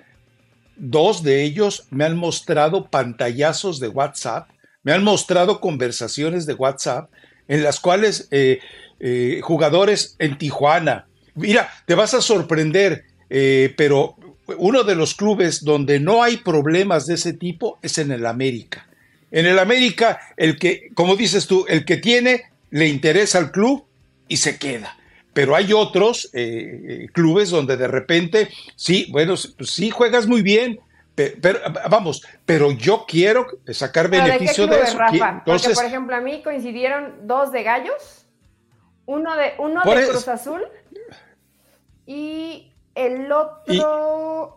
Dos 0.77 1.23
de 1.23 1.43
ellos 1.43 1.87
me 1.91 2.05
han 2.05 2.17
mostrado 2.17 2.89
pantallazos 2.89 3.81
de 3.81 3.89
WhatsApp, 3.89 4.49
me 4.83 4.93
han 4.93 5.03
mostrado 5.03 5.61
conversaciones 5.61 6.47
de 6.47 6.55
WhatsApp 6.55 7.11
en 7.49 7.63
las 7.63 7.81
cuales 7.81 8.29
eh, 8.31 8.61
eh, 9.01 9.41
jugadores 9.43 10.15
en 10.19 10.39
Tijuana, 10.39 11.07
mira, 11.35 11.71
te 11.87 11.95
vas 11.95 12.15
a 12.15 12.21
sorprender, 12.21 13.05
eh, 13.31 13.73
pero 13.77 14.17
uno 14.59 14.85
de 14.85 14.95
los 14.95 15.15
clubes 15.15 15.65
donde 15.65 16.01
no 16.01 16.23
hay 16.23 16.39
problemas 16.39 17.07
de 17.07 17.15
ese 17.15 17.33
tipo 17.33 17.79
es 17.83 17.99
en 17.99 18.13
el 18.13 18.27
América. 18.27 18.89
En 19.31 19.47
el 19.47 19.59
América, 19.59 20.21
el 20.37 20.59
que, 20.59 20.91
como 20.95 21.17
dices 21.17 21.47
tú, 21.47 21.67
el 21.69 21.85
que 21.85 21.99
tiene 21.99 22.45
le 22.71 22.89
interesa 22.89 23.39
al 23.39 23.51
club 23.51 23.85
y 24.29 24.37
se 24.37 24.59
queda. 24.59 24.97
Pero 25.33 25.55
hay 25.55 25.73
otros 25.73 26.31
eh, 26.33 26.81
eh, 27.05 27.09
clubes 27.13 27.51
donde 27.51 27.77
de 27.77 27.89
repente, 27.89 28.49
sí, 28.77 29.07
bueno, 29.11 29.35
pues 29.57 29.71
sí 29.71 29.91
juegas 29.91 30.27
muy 30.27 30.43
bien, 30.43 30.81
pero, 31.15 31.59
vamos, 31.91 32.23
pero 32.47 32.71
yo 32.71 33.05
quiero 33.07 33.47
sacar 33.67 34.09
beneficio 34.09 34.69
de, 34.69 34.83
eso. 34.83 34.99
Entonces, 35.11 35.77
por 35.77 35.85
ejemplo, 35.85 36.15
a 36.15 36.21
mí 36.21 36.43
coincidieron 36.43 37.27
dos 37.27 37.51
de 37.51 37.65
Gallos, 37.65 38.27
uno 39.07 39.37
de, 39.37 39.55
uno 39.59 39.83
de 39.83 40.09
Cruz 40.09 40.29
Azul 40.29 40.63
y 42.07 42.73
el 42.95 43.31
otro. 43.33 44.55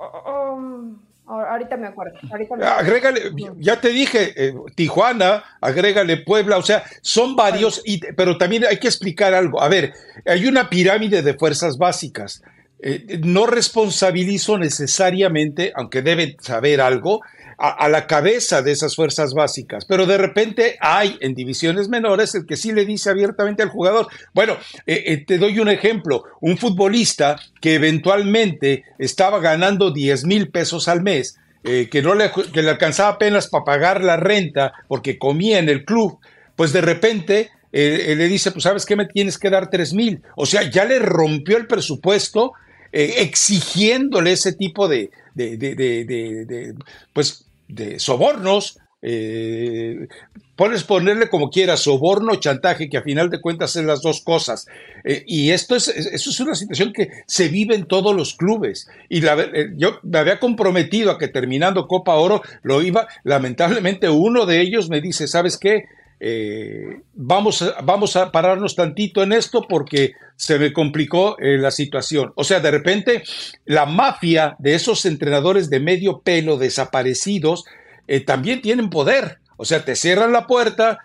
Um, 0.56 1.11
ahorita 1.40 1.78
me 1.78 1.88
acuerdo. 1.88 2.18
agrégale, 2.64 3.32
ya 3.58 3.80
te 3.80 3.90
dije, 3.90 4.34
eh, 4.36 4.54
Tijuana, 4.76 5.44
agrégale 5.62 6.18
Puebla, 6.18 6.58
o 6.58 6.62
sea, 6.62 6.84
son 7.02 7.36
varios, 7.36 7.82
y, 7.86 8.00
pero 8.14 8.38
también 8.38 8.66
hay 8.66 8.78
que 8.78 8.88
explicar 8.88 9.34
algo. 9.34 9.62
A 9.62 9.70
ver, 9.70 9.94
hay 10.26 10.46
una 10.46 10.70
pirámide 10.70 11.22
de 11.22 11.34
fuerzas 11.34 11.78
básicas. 11.78 12.44
Eh, 12.84 13.20
no 13.24 13.46
responsabilizo 13.46 14.58
necesariamente, 14.58 15.72
aunque 15.76 16.02
deben 16.02 16.36
saber 16.40 16.82
algo, 16.82 17.22
a, 17.62 17.88
la 17.90 18.08
cabeza 18.08 18.64
de 18.64 18.72
esas 18.72 18.96
fuerzas 18.96 19.36
básicas, 19.36 19.86
pero 19.86 20.08
de 20.08 20.18
repente 20.18 20.78
hay 20.80 21.18
en 21.22 21.36
divisiones 21.36 21.90
menores 21.90 22.34
el 22.34 22.48
que 22.48 22.58
sí 22.58 22.72
le 22.72 22.86
dice 22.86 23.12
abiertamente 23.12 23.62
al 23.62 23.70
jugador, 23.70 24.08
bueno, 24.34 24.58
eh, 24.88 25.04
eh, 25.06 25.24
te 25.26 25.38
doy 25.38 25.60
un 25.60 25.70
ejemplo, 25.70 26.24
un 26.42 26.58
futbolista 26.58 27.40
que 27.62 27.76
eventualmente 27.76 28.84
estaba 28.98 29.40
ganando 29.40 29.92
10 29.92 30.26
mil 30.26 30.50
pesos 30.50 30.88
al 30.88 31.04
mes, 31.04 31.38
eh, 31.64 31.88
que 31.92 32.02
no 32.02 32.16
le, 32.16 32.32
que 32.52 32.64
le 32.64 32.72
alcanzaba 32.72 33.10
apenas 33.10 33.48
para 33.48 33.64
pagar 33.64 34.04
la 34.04 34.18
renta 34.18 34.74
porque 34.88 35.20
comía 35.20 35.60
en 35.60 35.70
el 35.70 35.86
club, 35.86 36.18
pues 36.56 36.74
de 36.74 36.82
repente 36.82 37.52
le 37.72 38.28
dice, 38.28 38.52
pues 38.52 38.64
sabes 38.64 38.86
qué, 38.86 38.98
me 38.98 39.06
tienes 39.06 39.38
que 39.38 39.50
dar 39.50 39.70
3 39.70 39.94
mil, 39.94 40.22
o 40.36 40.46
sea, 40.46 40.64
ya 40.70 40.84
le 40.84 41.00
rompió 41.00 41.58
el 41.58 41.68
presupuesto 41.68 42.52
exigiéndole 42.92 44.34
ese 44.34 44.52
tipo 44.52 44.90
de, 44.90 45.10
de, 45.34 45.56
de, 45.56 45.76
de, 45.76 46.76
pues 47.14 47.46
de 47.72 48.00
sobornos, 48.00 48.78
eh, 49.02 50.08
puedes 50.56 50.84
ponerle 50.84 51.30
como 51.30 51.50
quieras, 51.50 51.80
soborno, 51.82 52.36
chantaje, 52.36 52.90
que 52.90 52.98
a 52.98 53.02
final 53.02 53.30
de 53.30 53.42
cuentas 53.42 53.76
es 53.76 53.84
las 53.84 54.02
dos 54.02 54.22
cosas. 54.22 54.68
Eh, 55.04 55.24
y 55.26 55.50
esto 55.50 55.76
es, 55.76 55.88
eso 55.88 56.30
es 56.30 56.40
una 56.40 56.54
situación 56.56 56.94
que 56.94 57.10
se 57.26 57.48
vive 57.48 57.76
en 57.76 57.86
todos 57.86 58.16
los 58.16 58.36
clubes. 58.36 58.88
Y 59.10 59.22
la, 59.22 59.40
eh, 59.40 59.72
yo 59.76 60.00
me 60.04 60.20
había 60.20 60.40
comprometido 60.40 61.12
a 61.12 61.18
que 61.18 61.28
terminando 61.28 61.88
Copa 61.88 62.16
Oro 62.16 62.44
lo 62.62 62.82
iba, 62.82 63.08
lamentablemente 63.24 64.10
uno 64.10 64.46
de 64.46 64.62
ellos 64.62 64.90
me 64.90 65.02
dice, 65.02 65.28
¿sabes 65.28 65.58
qué? 65.58 65.86
Eh, 66.24 67.02
vamos, 67.16 67.64
a, 67.64 67.82
vamos 67.82 68.16
a 68.16 68.32
pararnos 68.32 68.76
tantito 68.76 69.24
en 69.24 69.34
esto 69.34 69.66
porque 69.68 70.14
se 70.36 70.60
me 70.60 70.72
complicó 70.72 71.36
eh, 71.40 71.58
la 71.58 71.72
situación. 71.72 72.32
O 72.36 72.44
sea, 72.44 72.60
de 72.60 72.70
repente 72.70 73.24
la 73.66 73.88
mafia 73.88 74.56
de 74.60 74.76
esos 74.76 75.08
entrenadores 75.08 75.72
de 75.72 75.80
medio 75.80 76.20
pelo 76.20 76.58
desaparecidos 76.58 77.66
eh, 78.08 78.20
también 78.20 78.62
tienen 78.62 78.92
poder. 78.92 79.40
O 79.58 79.66
sea, 79.66 79.84
te 79.84 79.96
cierran 79.96 80.32
la 80.32 80.46
puerta 80.46 81.00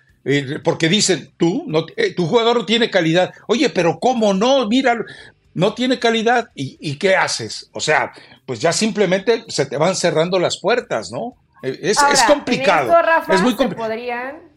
porque 0.64 0.88
dicen, 0.88 1.30
tú, 1.36 1.64
no, 1.68 1.86
tu 2.16 2.26
jugador 2.26 2.58
no 2.58 2.66
tiene 2.66 2.90
calidad. 2.90 3.32
Oye, 3.46 3.70
pero 3.70 4.00
¿cómo 4.00 4.34
no? 4.34 4.66
Mira, 4.66 4.98
no 5.54 5.72
tiene 5.72 6.00
calidad. 6.00 6.48
¿Y, 6.56 6.96
qué 6.96 7.14
haces? 7.14 7.70
O 7.72 7.80
sea, 7.80 8.12
pues 8.44 8.58
ya 8.60 8.72
simplemente 8.72 9.44
se 9.46 9.66
te 9.66 9.76
van 9.76 9.94
cerrando 9.94 10.40
las 10.40 10.58
puertas, 10.58 11.12
¿no? 11.12 11.36
Es, 11.62 11.96
complicado. 12.26 12.92
es 13.28 13.40
muy 13.40 13.54
complicado 13.54 13.92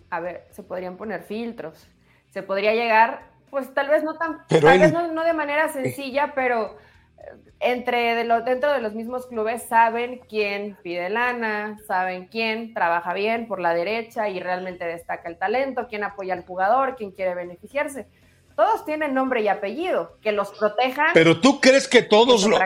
a 0.10 0.20
ver, 0.20 0.46
se 0.52 0.64
podrían 0.64 0.98
poner 0.98 1.24
filtros, 1.24 1.88
se 2.32 2.44
podría 2.44 2.74
llegar, 2.74 3.24
pues 3.50 3.74
tal 3.74 3.90
vez 3.90 4.04
no 4.04 4.16
tan, 4.16 4.46
tal 4.48 4.80
vez 4.80 4.94
no, 4.94 5.24
de 5.24 5.34
manera 5.34 5.66
eh. 5.66 5.70
sencilla, 5.70 6.34
pero 6.36 6.78
eh, 7.18 7.36
entre 7.60 8.16
de 8.16 8.24
lo, 8.24 8.42
dentro 8.42 8.72
de 8.72 8.82
los 8.82 8.94
mismos 8.94 9.28
clubes 9.28 9.64
saben 9.64 10.22
quién 10.30 10.78
pide 10.84 11.10
lana, 11.10 11.78
saben 11.88 12.28
quién 12.28 12.74
trabaja 12.74 13.14
bien 13.14 13.48
por 13.48 13.60
la 13.60 13.74
derecha 13.74 14.30
y 14.30 14.40
realmente 14.40 14.86
destaca 14.86 15.30
el 15.30 15.38
talento, 15.38 15.88
quién 15.90 16.04
apoya 16.04 16.34
al 16.34 16.46
jugador, 16.46 16.96
quién 16.96 17.12
quiere 17.12 17.36
beneficiarse. 17.36 18.08
Todos 18.56 18.84
tienen 18.86 19.14
nombre 19.14 19.42
y 19.42 19.48
apellido, 19.48 20.18
que 20.22 20.34
los 20.34 20.52
protejan. 20.52 21.12
Pero 21.14 21.40
tú 21.40 21.62
crees 21.62 21.88
que 21.88 22.02
todos 22.02 22.46
lo, 22.46 22.60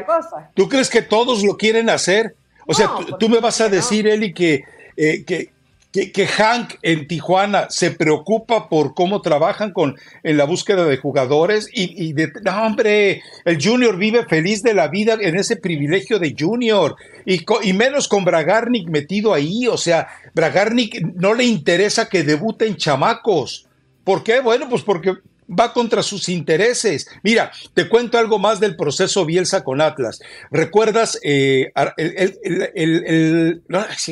tú 0.55 0.67
crees 0.67 0.89
que 0.89 1.03
todos 1.03 1.43
lo 1.43 1.55
quieren 1.55 1.87
hacer. 1.87 2.35
O 2.65 2.73
sea, 2.73 2.89
tú, 3.19 3.29
me 3.29 3.39
vas 3.39 3.61
a 3.61 3.69
decir, 3.69 4.07
Eli, 4.07 4.33
que, 4.33 4.63
eh, 4.97 5.23
que, 5.23 5.52
que, 5.93 6.25
Hank 6.27 6.75
en 6.81 7.07
Tijuana 7.07 7.67
se 7.69 7.91
preocupa 7.91 8.67
por 8.67 8.95
cómo 8.95 9.21
trabajan 9.21 9.71
con, 9.71 9.95
en 10.23 10.37
la 10.37 10.45
búsqueda 10.45 10.85
de 10.85 10.97
jugadores 10.97 11.69
y, 11.71 12.13
de, 12.13 12.31
no, 12.43 12.63
hombre, 12.63 13.21
el 13.45 13.63
Junior 13.63 13.95
vive 13.95 14.25
feliz 14.25 14.63
de 14.63 14.73
la 14.73 14.87
vida 14.87 15.17
en 15.21 15.35
ese 15.35 15.55
privilegio 15.55 16.17
de 16.17 16.35
Junior 16.37 16.95
y, 17.25 17.45
y 17.61 17.73
menos 17.73 18.07
con 18.07 18.25
Bragarnik 18.25 18.89
metido 18.89 19.35
ahí, 19.35 19.67
o 19.67 19.77
sea, 19.77 20.07
Bragarnik 20.33 20.99
no 21.15 21.35
le 21.35 21.43
interesa 21.43 22.09
que 22.09 22.23
debuten 22.23 22.75
chamacos. 22.75 23.67
¿Por 24.03 24.23
qué? 24.23 24.41
Bueno, 24.41 24.67
pues 24.69 24.81
porque 24.81 25.13
va 25.59 25.73
contra 25.73 26.03
sus 26.03 26.29
intereses. 26.29 27.07
Mira, 27.23 27.51
te 27.73 27.87
cuento 27.89 28.17
algo 28.17 28.39
más 28.39 28.59
del 28.59 28.75
proceso 28.75 29.25
Bielsa 29.25 29.63
con 29.63 29.81
Atlas. 29.81 30.19
¿Recuerdas 30.51 31.19
eh, 31.23 31.71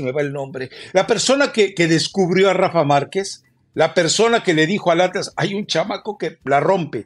me 0.02 0.12
va 0.12 0.22
el 0.22 0.34
nombre, 0.34 0.70
la 0.94 1.08
persona 1.08 1.52
que, 1.52 1.74
descubrió 1.88 2.50
a 2.50 2.54
Rafa 2.54 2.84
Márquez, 2.84 3.44
la 3.74 3.94
persona 3.94 4.44
que 4.44 4.54
le 4.54 4.68
dijo 4.68 4.92
al 4.92 5.02
Atlas, 5.02 5.34
hay 5.36 5.54
un 5.54 5.66
chamaco 5.66 6.18
que 6.18 6.38
la 6.44 6.60
rompe. 6.60 7.06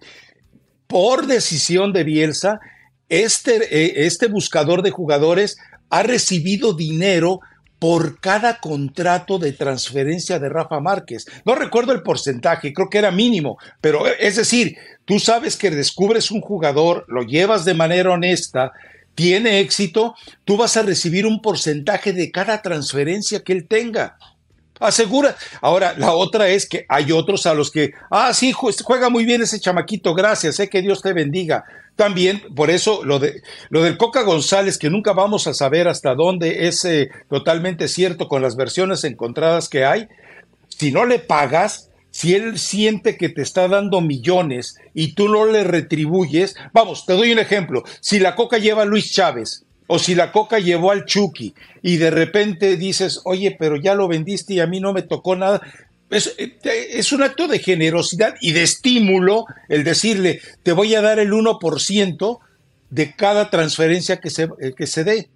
Por 0.88 1.27
decisión 1.27 1.93
de 1.93 2.03
Bielsa, 2.03 2.59
este, 3.09 3.55
eh, 3.71 4.05
este 4.05 4.27
buscador 4.27 4.81
de 4.81 4.91
jugadores 4.91 5.57
ha 5.89 6.03
recibido 6.03 6.73
dinero 6.73 7.39
por 7.80 8.19
cada 8.19 8.59
contrato 8.59 9.38
de 9.38 9.51
transferencia 9.51 10.39
de 10.39 10.49
Rafa 10.49 10.80
Márquez. 10.80 11.26
No 11.45 11.55
recuerdo 11.55 11.91
el 11.91 12.03
porcentaje, 12.03 12.73
creo 12.73 12.89
que 12.89 12.97
era 12.97 13.11
mínimo, 13.11 13.57
pero 13.82 14.07
eh, 14.07 14.15
es 14.19 14.38
decir, 14.38 14.78
tú 15.05 15.19
sabes 15.19 15.57
que 15.57 15.69
descubres 15.69 16.32
un 16.32 16.41
jugador, 16.41 17.05
lo 17.07 17.23
llevas 17.23 17.65
de 17.65 17.73
manera 17.73 18.11
honesta, 18.11 18.71
tiene 19.13 19.59
éxito, 19.59 20.15
tú 20.43 20.57
vas 20.57 20.76
a 20.78 20.84
recibir 20.84 21.26
un 21.26 21.41
porcentaje 21.41 22.13
de 22.13 22.32
cada 22.32 22.61
transferencia 22.61 23.43
que 23.43 23.53
él 23.53 23.67
tenga. 23.67 24.17
Asegura. 24.80 25.38
Ahora, 25.61 25.93
la 25.97 26.13
otra 26.13 26.49
es 26.49 26.67
que 26.67 26.86
hay 26.89 27.13
otros 27.13 27.45
a 27.45 27.53
los 27.53 27.71
que, 27.71 27.93
ah, 28.11 28.34
sí, 28.34 28.51
juega 28.51 29.09
muy 29.09 29.23
bien 29.23 29.41
ese 29.41 29.59
chamaquito, 29.59 30.13
gracias, 30.13 30.55
sé 30.55 30.69
que 30.69 30.82
Dios 30.82 31.01
te 31.01 31.13
bendiga. 31.13 31.63
También, 31.96 32.41
por 32.54 32.70
eso, 32.70 33.06
lo, 33.06 33.20
de, 33.20 33.41
lo 33.70 33.82
del 33.82 33.98
Coca 33.98 34.24
González, 34.24 34.78
que 34.78 34.89
nunca 34.89 35.14
vamos 35.14 35.48
a 35.48 35.54
saber 35.54 35.88
hasta 35.88 36.14
dónde 36.14 36.68
es 36.68 36.84
eh, 36.84 37.10
totalmente 37.30 37.88
cierto 37.88 38.28
con 38.28 38.41
las 38.41 38.58
versiones 38.58 39.04
encontradas 39.06 39.70
que 39.70 39.86
hay, 39.86 40.08
si 40.68 40.91
no 40.91 41.06
le 41.06 41.20
pagas, 41.20 41.89
si 42.12 42.36
él 42.36 42.60
siente 42.60 43.18
que 43.18 43.30
te 43.30 43.41
está 43.41 43.68
dando 43.68 44.02
millones 44.02 44.78
y 44.93 45.14
tú 45.14 45.30
no 45.30 45.46
le 45.46 45.64
retribuyes, 45.64 46.56
vamos, 46.74 47.06
te 47.06 47.14
doy 47.14 47.32
un 47.32 47.39
ejemplo, 47.39 47.84
si 48.02 48.20
la 48.20 48.36
Coca 48.36 48.58
lleva 48.58 48.84
a 48.84 48.86
Luis 48.86 49.12
Chávez, 49.14 49.66
o 49.88 50.00
si 50.00 50.16
la 50.16 50.32
coca 50.32 50.60
llevó 50.60 50.91
al 50.91 51.06
Chucky 51.06 51.54
y 51.82 51.98
de 51.98 52.10
repente 52.10 52.78
dices, 52.78 53.22
oye, 53.24 53.56
pero 53.58 53.76
ya 53.76 53.93
lo 53.93 54.08
vendiste 54.08 54.56
y 54.56 54.60
a 54.60 54.68
mí 54.68 54.80
no 54.80 54.93
me 54.93 55.04
tocó 55.04 55.36
nada. 55.36 55.62
Es, 56.10 56.36
es, 56.38 57.12
un 57.12 57.24
acto 57.24 57.47
de 57.47 57.60
generosidad 57.60 58.36
y 58.39 58.51
de 58.51 58.64
estímulo 58.64 59.45
el 59.70 59.84
decirle, 59.84 60.39
te 60.62 60.72
voy 60.72 60.93
a 60.93 61.01
dar 61.01 61.18
el 61.20 61.32
1% 61.32 62.39
de 62.89 63.16
cada 63.16 63.49
transferencia 63.49 64.20
que 64.20 64.30
se, 64.30 64.43
eh, 64.43 64.74
que 64.76 64.88
se 64.88 65.03
dé. 65.03 65.30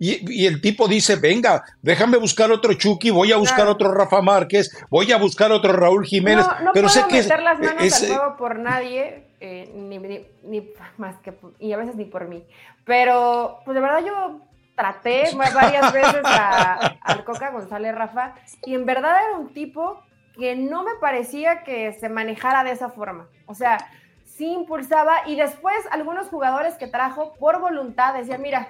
Y, 0.00 0.46
el 0.46 0.60
tipo 0.60 0.86
dice, 0.86 1.16
venga, 1.16 1.64
déjame 1.82 2.18
buscar 2.18 2.52
otro 2.52 2.72
Chucky, 2.74 3.10
voy 3.10 3.32
a 3.32 3.36
buscar 3.36 3.66
otro 3.66 3.92
Rafa 3.92 4.22
Márquez, 4.22 4.70
voy 4.90 5.10
a 5.10 5.16
buscar 5.16 5.50
otro 5.50 5.72
Raúl 5.72 6.06
Jiménez. 6.06 6.46
No, 6.46 6.66
no 6.66 6.70
pero 6.72 6.88
sé 6.88 7.02
que 7.08 7.16
meter 7.16 7.42
las 7.42 7.58
manos 7.58 7.82
al 7.82 8.06
fuego 8.06 8.36
por 8.38 8.58
nadie, 8.60 9.24
eh, 9.40 9.68
ni, 9.74 9.98
ni, 9.98 10.70
más 10.98 11.16
que, 11.16 11.34
y 11.58 11.72
a 11.72 11.76
veces 11.76 11.96
ni 11.96 12.04
por 12.04 12.28
mí. 12.28 12.44
Pero, 12.84 13.58
pues 13.64 13.74
de 13.74 13.80
verdad 13.80 14.04
yo 14.06 14.40
traté 14.78 15.24
varias 15.36 15.92
veces 15.92 16.22
al 17.02 17.24
Coca 17.24 17.50
González 17.50 17.94
Rafa 17.94 18.34
y 18.64 18.74
en 18.74 18.86
verdad 18.86 19.16
era 19.28 19.36
un 19.36 19.52
tipo 19.52 20.00
que 20.38 20.54
no 20.54 20.84
me 20.84 20.92
parecía 21.00 21.64
que 21.64 21.92
se 21.94 22.08
manejara 22.08 22.62
de 22.62 22.70
esa 22.70 22.88
forma. 22.88 23.26
O 23.46 23.54
sea, 23.54 23.78
sí 24.24 24.52
impulsaba 24.52 25.26
y 25.26 25.34
después 25.34 25.74
algunos 25.90 26.28
jugadores 26.28 26.74
que 26.76 26.86
trajo 26.86 27.34
por 27.40 27.60
voluntad 27.60 28.14
decían, 28.14 28.40
mira, 28.40 28.68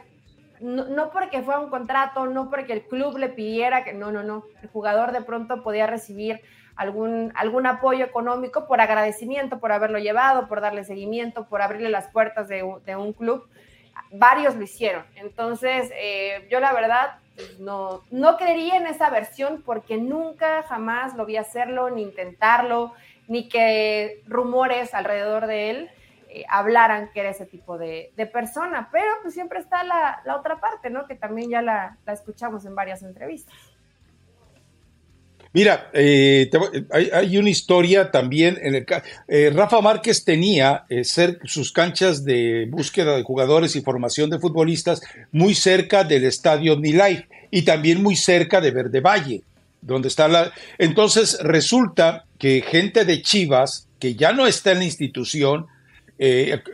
no, 0.61 1.11
porque 1.11 1.43
fue 1.43 1.59
un 1.59 1.69
contrato, 1.69 2.27
no 2.27 2.51
porque 2.51 2.73
el 2.73 2.83
club 2.83 3.19
le 3.19 3.29
pidiera 3.29 3.85
que, 3.85 3.93
no, 3.93 4.11
no, 4.11 4.23
no, 4.23 4.45
el 4.63 4.69
jugador 4.71 5.13
de 5.13 5.21
pronto 5.21 5.63
podía 5.63 5.87
recibir 5.87 6.41
algún, 6.75 7.33
algún 7.37 7.67
apoyo 7.67 8.05
económico 8.05 8.67
por 8.67 8.81
agradecimiento, 8.81 9.61
por 9.61 9.73
haberlo 9.73 9.99
llevado, 9.99 10.49
por 10.49 10.61
darle 10.61 10.85
seguimiento, 10.85 11.49
por 11.49 11.61
abrirle 11.61 11.91
las 11.91 12.09
puertas 12.09 12.49
de 12.49 12.65
un 12.65 13.13
club 13.13 13.47
varios 14.11 14.57
lo 14.57 14.63
hicieron. 14.63 15.05
Entonces, 15.17 15.91
eh, 15.95 16.47
yo 16.51 16.61
la 16.61 16.73
verdad 16.73 17.19
pues, 17.35 17.59
no, 17.61 18.03
no 18.11 18.37
creería 18.37 18.77
en 18.77 18.87
esa 18.87 19.11
versión 19.11 19.63
porque 19.65 19.97
nunca 19.97 20.63
jamás 20.65 21.15
lo 21.15 21.27
vi 21.27 21.37
hacerlo, 21.37 21.91
ni 21.91 22.03
intentarlo, 22.03 22.93
ni 23.27 23.49
que 23.49 24.23
rumores 24.27 24.95
alrededor 24.95 25.47
de 25.47 25.71
él 25.71 25.91
eh, 26.31 26.45
hablaran 26.49 27.11
que 27.13 27.21
era 27.21 27.31
ese 27.31 27.47
tipo 27.47 27.79
de, 27.79 28.13
persona. 28.33 28.89
Pero 28.93 29.11
pues 29.23 29.35
siempre 29.35 29.61
está 29.61 29.85
la, 29.85 30.23
otra 30.37 30.61
parte, 30.61 30.91
¿no? 30.91 31.07
Que 31.07 31.15
también 31.15 31.51
ya 31.51 31.63
la 31.63 31.97
escuchamos 32.07 32.65
en 32.65 32.75
varias 32.75 33.03
entrevistas. 33.03 33.55
Mira, 35.53 35.91
eh, 35.95 36.51
hay, 36.91 37.39
una 37.39 37.51
historia 37.51 38.11
también. 38.11 38.59
En 38.63 38.75
el, 38.75 38.87
eh, 39.29 39.51
Rafa 39.55 39.81
Márquez 39.81 40.25
tenía 40.25 40.85
eh, 40.89 41.03
sus 41.45 41.73
canchas 41.73 42.25
de 42.25 42.67
búsqueda 42.71 43.17
de 43.17 43.23
jugadores 43.23 43.75
y 43.75 43.81
formación 43.81 44.29
de 44.31 44.39
futbolistas 44.39 45.01
muy 45.33 45.55
cerca 45.55 46.05
del 46.05 46.25
estadio 46.25 46.77
Life 46.77 47.27
y 47.51 47.63
también 47.63 48.03
muy 48.03 48.17
cerca 48.17 48.61
de 48.61 48.71
Verde 48.71 49.01
Valle, 49.01 49.43
donde 49.81 50.09
está 50.09 50.29
la. 50.29 50.53
Entonces 50.77 51.39
resulta 51.41 52.25
que 52.39 52.63
gente 52.63 53.05
de 53.05 53.23
Chivas, 53.23 53.89
que 53.99 54.15
ya 54.15 54.33
no 54.33 54.47
está 54.47 54.73
en 54.73 54.79
la 54.79 54.85
institución, 54.85 55.67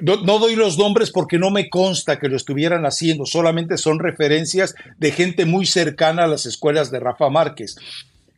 no, 0.01 0.17
no, 0.23 0.39
doy 0.39 0.57
los 0.57 0.79
nombres 0.79 1.11
porque 1.11 1.39
no 1.39 1.51
me 1.51 1.69
consta 1.69 2.19
que 2.19 2.29
lo 2.29 2.37
estuvieran 2.37 2.87
haciendo, 2.87 3.27
solamente 3.27 3.77
son 3.77 3.99
referencias 3.99 4.75
de 4.97 5.13
gente 5.13 5.45
muy 5.45 5.67
cercana 5.67 6.25
a 6.25 6.29
las 6.29 6.47
escuelas 6.47 6.91
de 6.91 6.99
Rafa 6.99 7.29
Márquez 7.29 7.77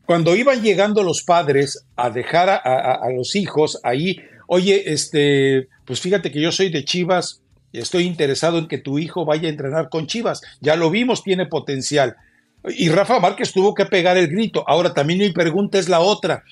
cuando 0.07 0.37
iban 0.37 0.63
llegando 0.63 1.03
los 1.03 1.23
padres 1.23 1.85
a 1.97 2.11
dejar 2.11 2.49
a, 2.49 3.09
los 3.11 3.35
hijos 3.35 3.81
ahí, 3.83 4.17
oye, 4.47 4.93
este, 4.93 5.69
pues 5.85 6.01
fíjate 6.01 6.31
que 6.31 6.41
yo 6.41 6.53
soy 6.53 6.71
de 6.71 6.85
Chivas, 6.85 7.43
estoy 7.73 8.05
interesado 8.05 8.59
en 8.59 8.69
que 8.69 8.79
tu 8.79 8.99
hijo 8.99 9.25
vaya 9.25 9.49
a 9.49 9.51
entrenar 9.51 9.89
con 9.89 10.07
Chivas, 10.07 10.43
ya 10.61 10.77
lo 10.77 10.91
vimos, 10.91 11.25
tiene 11.25 11.47
potencial. 11.47 12.17
Y 12.69 12.89
Rafa 12.89 13.19
Márquez 13.19 13.53
tuvo 13.53 13.75
que 13.75 13.87
pegar 13.87 14.17
el 14.17 14.29
grito. 14.29 14.65
Ahora 14.67 14.95
también 14.95 15.19
mi 15.19 15.31
pregunta 15.31 15.79
es 15.79 15.89
la 15.89 16.01
otra. 16.01 16.45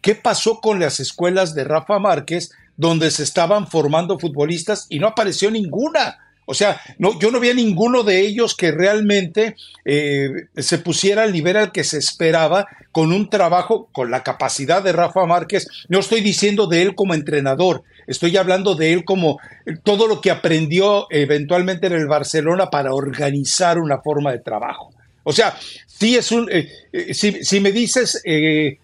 ¿Qué 0.00 0.14
pasó 0.14 0.60
con 0.60 0.80
las 0.80 1.00
escuelas 1.00 1.54
de 1.54 1.64
Rafa 1.64 1.98
Márquez 1.98 2.50
donde 2.76 3.10
se 3.10 3.24
estaban 3.24 3.66
formando 3.66 4.18
futbolistas 4.18 4.86
y 4.88 4.98
no 4.98 5.08
apareció 5.08 5.50
ninguna? 5.50 6.18
O 6.50 6.54
sea, 6.54 6.80
no, 6.98 7.16
yo 7.20 7.30
no 7.30 7.38
vi 7.38 7.50
a 7.50 7.54
ninguno 7.54 8.02
de 8.02 8.22
ellos 8.22 8.56
que 8.56 8.72
realmente 8.72 9.54
eh, 9.84 10.30
se 10.56 10.78
pusiera 10.78 11.22
al 11.22 11.32
nivel 11.32 11.56
al 11.56 11.70
que 11.70 11.84
se 11.84 11.96
esperaba 11.96 12.66
con 12.90 13.12
un 13.12 13.30
trabajo, 13.30 13.88
con 13.92 14.10
la 14.10 14.24
capacidad 14.24 14.82
de 14.82 14.90
Rafa 14.90 15.24
Márquez. 15.26 15.68
No 15.88 16.00
estoy 16.00 16.22
diciendo 16.22 16.66
de 16.66 16.82
él 16.82 16.96
como 16.96 17.14
entrenador, 17.14 17.84
estoy 18.08 18.36
hablando 18.36 18.74
de 18.74 18.92
él 18.92 19.04
como 19.04 19.38
todo 19.84 20.08
lo 20.08 20.20
que 20.20 20.32
aprendió 20.32 21.06
eventualmente 21.10 21.86
en 21.86 21.92
el 21.92 22.08
Barcelona 22.08 22.68
para 22.68 22.94
organizar 22.94 23.78
una 23.78 24.00
forma 24.00 24.32
de 24.32 24.40
trabajo. 24.40 24.92
O 25.22 25.32
sea, 25.32 25.56
sí 25.86 26.16
es 26.16 26.32
un. 26.32 26.50
Eh, 26.50 26.68
eh, 26.92 27.14
si, 27.14 27.60
me 27.60 27.70
dices, 27.70 28.24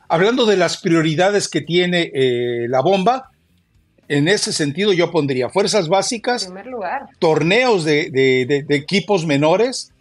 hablando 0.08 0.46
de 0.46 0.56
las 0.56 0.76
prioridades 0.76 1.48
que 1.48 1.62
tiene 1.62 2.12
la 2.68 2.80
bomba, 2.80 3.32
en 4.08 4.28
ese 4.28 4.52
sentido 4.52 4.92
yo 4.92 5.10
pondría 5.10 5.48
fuerzas 5.48 5.88
básicas, 5.88 6.52
torneos 7.18 7.84
de, 7.84 8.64
equipos 8.68 9.26
menores 9.26 9.92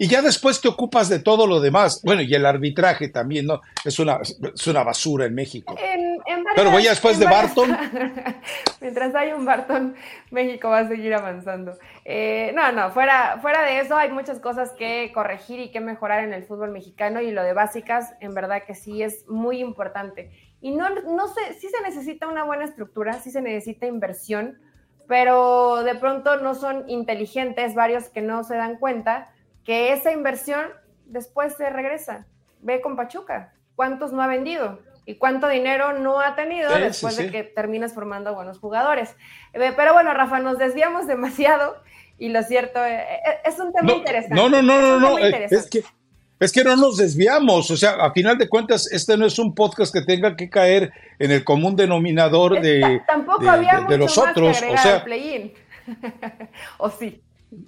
y 0.00 0.06
ya 0.06 0.22
después 0.22 0.60
te 0.60 0.68
ocupas 0.68 1.08
de 1.08 1.18
todo 1.18 1.46
lo 1.46 1.60
demás. 1.60 2.02
Bueno, 2.04 2.22
y 2.22 2.32
el 2.32 2.46
arbitraje 2.46 3.08
también, 3.08 3.46
¿no? 3.46 3.60
Es 3.84 3.98
una, 3.98 4.20
es 4.22 4.66
una 4.68 4.84
basura 4.84 5.26
en 5.26 5.34
México. 5.34 5.74
Pero 6.54 6.70
voy 6.70 6.86
a 6.86 6.90
después 6.90 7.18
de 7.18 7.26
Barton. 7.26 7.76
Mientras 8.80 9.14
hay 9.16 9.32
un 9.32 9.44
Barton, 9.44 9.96
México 10.30 10.68
va 10.68 10.78
a 10.80 10.88
seguir 10.88 11.14
avanzando. 11.14 11.76
Eh, 12.04 12.52
no, 12.54 12.70
no, 12.70 12.90
fuera, 12.92 13.38
fuera 13.42 13.64
de 13.64 13.80
eso 13.80 13.96
hay 13.96 14.10
muchas 14.10 14.38
cosas 14.38 14.70
que 14.78 15.10
corregir 15.12 15.58
y 15.58 15.70
que 15.70 15.80
mejorar 15.80 16.22
en 16.22 16.32
el 16.32 16.44
fútbol 16.44 16.70
mexicano 16.70 17.20
y 17.20 17.32
lo 17.32 17.42
de 17.42 17.52
básicas, 17.52 18.14
en 18.20 18.34
verdad 18.34 18.62
que 18.66 18.76
sí 18.76 19.02
es 19.02 19.28
muy 19.28 19.60
importante. 19.60 20.30
Y 20.60 20.72
no, 20.72 20.88
no 20.90 21.28
sé, 21.28 21.54
sí 21.60 21.68
se 21.68 21.82
necesita 21.82 22.26
una 22.26 22.44
buena 22.44 22.64
estructura, 22.64 23.14
sí 23.14 23.30
se 23.30 23.40
necesita 23.40 23.86
inversión, 23.86 24.58
pero 25.06 25.82
de 25.84 25.94
pronto 25.94 26.36
no 26.38 26.54
son 26.54 26.88
inteligentes 26.88 27.74
varios 27.74 28.08
que 28.08 28.20
no 28.20 28.44
se 28.44 28.56
dan 28.56 28.76
cuenta 28.76 29.30
que 29.64 29.92
esa 29.92 30.12
inversión 30.12 30.66
después 31.06 31.54
se 31.56 31.70
regresa. 31.70 32.26
Ve 32.60 32.80
con 32.80 32.96
Pachuca, 32.96 33.54
¿cuántos 33.76 34.12
no 34.12 34.22
ha 34.22 34.26
vendido? 34.26 34.80
¿Y 35.06 35.14
cuánto 35.14 35.48
dinero 35.48 35.98
no 35.98 36.20
ha 36.20 36.34
tenido 36.34 36.70
después 36.74 37.16
de 37.16 37.30
que 37.30 37.42
terminas 37.42 37.94
formando 37.94 38.34
buenos 38.34 38.58
jugadores? 38.58 39.16
Eh, 39.54 39.72
pero 39.74 39.94
bueno, 39.94 40.12
Rafa, 40.12 40.38
nos 40.40 40.58
desviamos 40.58 41.06
demasiado 41.06 41.76
y 42.18 42.28
lo 42.28 42.42
cierto, 42.42 42.84
eh, 42.84 43.00
eh, 43.00 43.38
es 43.44 43.58
un 43.58 43.72
tema 43.72 43.92
interesante. 43.92 44.34
No, 44.34 44.50
no, 44.50 44.60
no, 44.60 44.98
no, 44.98 45.00
no, 45.00 45.18
es 45.18 45.70
que 45.70 45.82
es 46.40 46.52
que 46.52 46.62
no 46.62 46.76
nos 46.76 46.96
desviamos, 46.96 47.70
o 47.70 47.76
sea, 47.76 47.96
a 47.96 48.12
final 48.12 48.38
de 48.38 48.48
cuentas, 48.48 48.90
este 48.92 49.16
no 49.16 49.26
es 49.26 49.38
un 49.38 49.54
podcast 49.54 49.92
que 49.92 50.02
tenga 50.02 50.36
que 50.36 50.48
caer 50.48 50.92
en 51.18 51.32
el 51.32 51.42
común 51.42 51.74
denominador 51.74 52.60
de, 52.60 53.00
tampoco 53.06 53.44
de, 53.88 53.98
los 53.98 54.16
otros. 54.16 54.56
o 54.58 54.76
sea, 54.76 55.04
o 56.78 56.90
sí. 56.90 57.20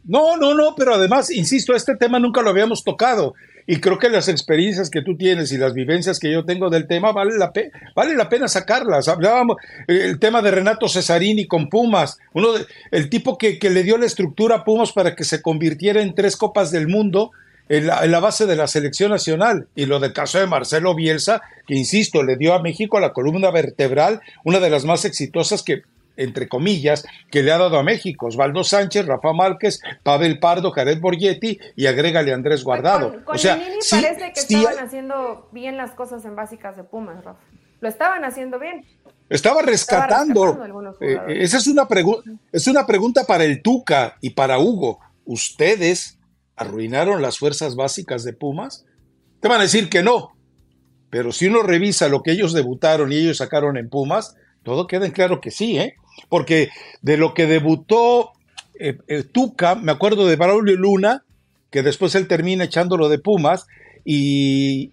No, 0.05 0.37
no, 0.37 0.55
no, 0.55 0.75
pero 0.77 0.95
además, 0.95 1.31
insisto, 1.31 1.75
este 1.75 1.97
tema 1.97 2.19
nunca 2.19 2.43
lo 2.43 2.51
habíamos 2.51 2.85
tocado. 2.85 3.35
Y 3.67 3.81
creo 3.81 3.99
que 3.99 4.09
las 4.09 4.29
experiencias 4.29 4.91
que 4.91 5.01
tú 5.01 5.17
tienes 5.17 5.53
y 5.53 5.59
las 5.59 5.75
vivencias 5.75 6.19
que 6.19 6.33
yo 6.33 6.45
tengo 6.45 6.71
del 6.71 6.87
tema 6.87 7.13
vale 7.13 7.39
la, 7.39 7.53
vale 7.95 8.15
la 8.15 8.29
pena 8.29 8.49
sacarlas. 8.49 9.09
Hablábamos 9.09 9.57
el 9.87 10.19
tema 10.19 10.43
de 10.43 10.51
Renato 10.51 10.89
Cesarini 10.89 11.47
con 11.47 11.69
Pumas, 11.69 12.19
uno 12.33 12.49
el 12.91 13.09
tipo 13.09 13.39
que, 13.39 13.59
que 13.59 13.71
le 13.71 13.83
dio 13.83 13.97
la 13.97 14.07
estructura 14.07 14.57
a 14.57 14.65
Pumas 14.65 14.93
para 14.93 15.15
que 15.15 15.25
se 15.25 15.41
convirtiera 15.41 16.03
en 16.03 16.15
tres 16.15 16.37
copas 16.37 16.71
del 16.73 16.89
mundo 16.89 17.31
en 17.71 17.87
la, 17.87 18.21
base 18.21 18.47
de 18.47 18.57
la 18.57 18.67
selección 18.67 19.13
nacional. 19.13 19.69
Y 19.77 19.87
lo 19.87 20.01
del 20.01 20.13
caso 20.13 20.41
de 20.41 20.47
Marcelo 20.49 20.95
Bielsa, 20.95 21.41
que 21.69 21.77
insisto, 21.77 22.25
le 22.25 22.37
dio 22.37 22.53
a 22.53 22.61
México 22.61 22.99
la 22.99 23.13
columna 23.13 23.53
vertebral, 23.53 24.21
una 24.45 24.59
de 24.59 24.71
las 24.71 24.85
más 24.85 25.05
exitosas 25.05 25.63
que 25.63 25.83
entre 26.17 26.49
comillas, 26.49 27.07
que 27.31 27.43
le 27.43 27.51
ha 27.51 27.57
dado 27.57 27.79
a 27.79 27.83
México. 27.83 28.27
Osvaldo 28.27 28.63
Sánchez, 28.63 29.07
Rafa 29.07 29.33
Márquez, 29.33 29.81
Pavel 30.03 30.39
Pardo, 30.39 30.71
Jared 30.71 31.01
Borghetti 31.01 31.59
y 31.77 31.87
agrégale 31.87 32.35
Andrés 32.35 32.63
Guardado. 32.63 33.23
o 33.25 33.39
sea, 33.39 33.59
parece 33.91 34.33
que 34.35 34.41
estaban 34.41 34.85
haciendo 34.85 35.49
bien 35.51 35.79
las 35.79 35.93
cosas 35.93 36.23
en 36.27 36.37
básicas 36.37 36.77
de 36.77 36.85
Pumas, 36.85 37.25
Rafa. 37.25 37.41
Lo 37.81 37.89
estaban 37.89 38.25
haciendo 38.25 38.59
bien. 38.59 38.85
Estaba 39.31 39.63
rescatando. 39.63 40.59
Eh, 41.01 41.19
esa 41.29 41.57
es 41.57 41.67
una, 41.69 41.89
es 42.53 42.67
una 42.67 42.87
pregunta 42.87 43.25
para 43.25 43.45
el 43.45 43.63
Tuca 43.63 44.17
y 44.21 44.31
para 44.31 44.59
Hugo. 44.59 44.99
Ustedes 45.25 46.20
arruinaron 46.61 47.23
las 47.23 47.39
fuerzas 47.39 47.75
básicas 47.75 48.23
de 48.23 48.33
Pumas? 48.33 48.85
Te 49.41 49.49
van 49.49 49.61
a 49.61 49.65
decir 49.65 49.89
que 49.89 50.03
no. 50.03 50.37
pero 51.09 51.33
si 51.33 51.47
uno 51.47 51.63
revisa 51.63 52.09
lo 52.09 52.23
que 52.23 52.31
ellos 52.31 52.53
debutaron 52.53 53.13
y 53.13 53.17
ellos 53.17 53.39
sacaron 53.39 53.77
en 53.77 53.89
Pumas, 53.89 54.37
todo 54.63 54.87
queda 54.87 55.07
en 55.07 55.13
claro 55.13 55.41
que 55.41 55.51
sí, 55.51 55.79
¿eh? 55.79 55.95
Porque 56.29 56.69
de 57.03 57.17
lo 57.17 57.35
que 57.35 57.47
debutó 57.47 58.33
eh, 58.79 58.99
eh, 59.09 59.25
Tuca, 59.25 59.75
me 59.75 59.93
acuerdo 59.93 60.27
de 60.27 60.37
Braulio 60.37 60.77
Luna, 60.77 61.25
que 61.71 61.83
después 61.83 62.15
él 62.15 62.29
termina 62.29 62.65
echándolo 62.65 63.09
de 63.09 63.19
Pumas, 63.19 63.67
y, 64.05 64.93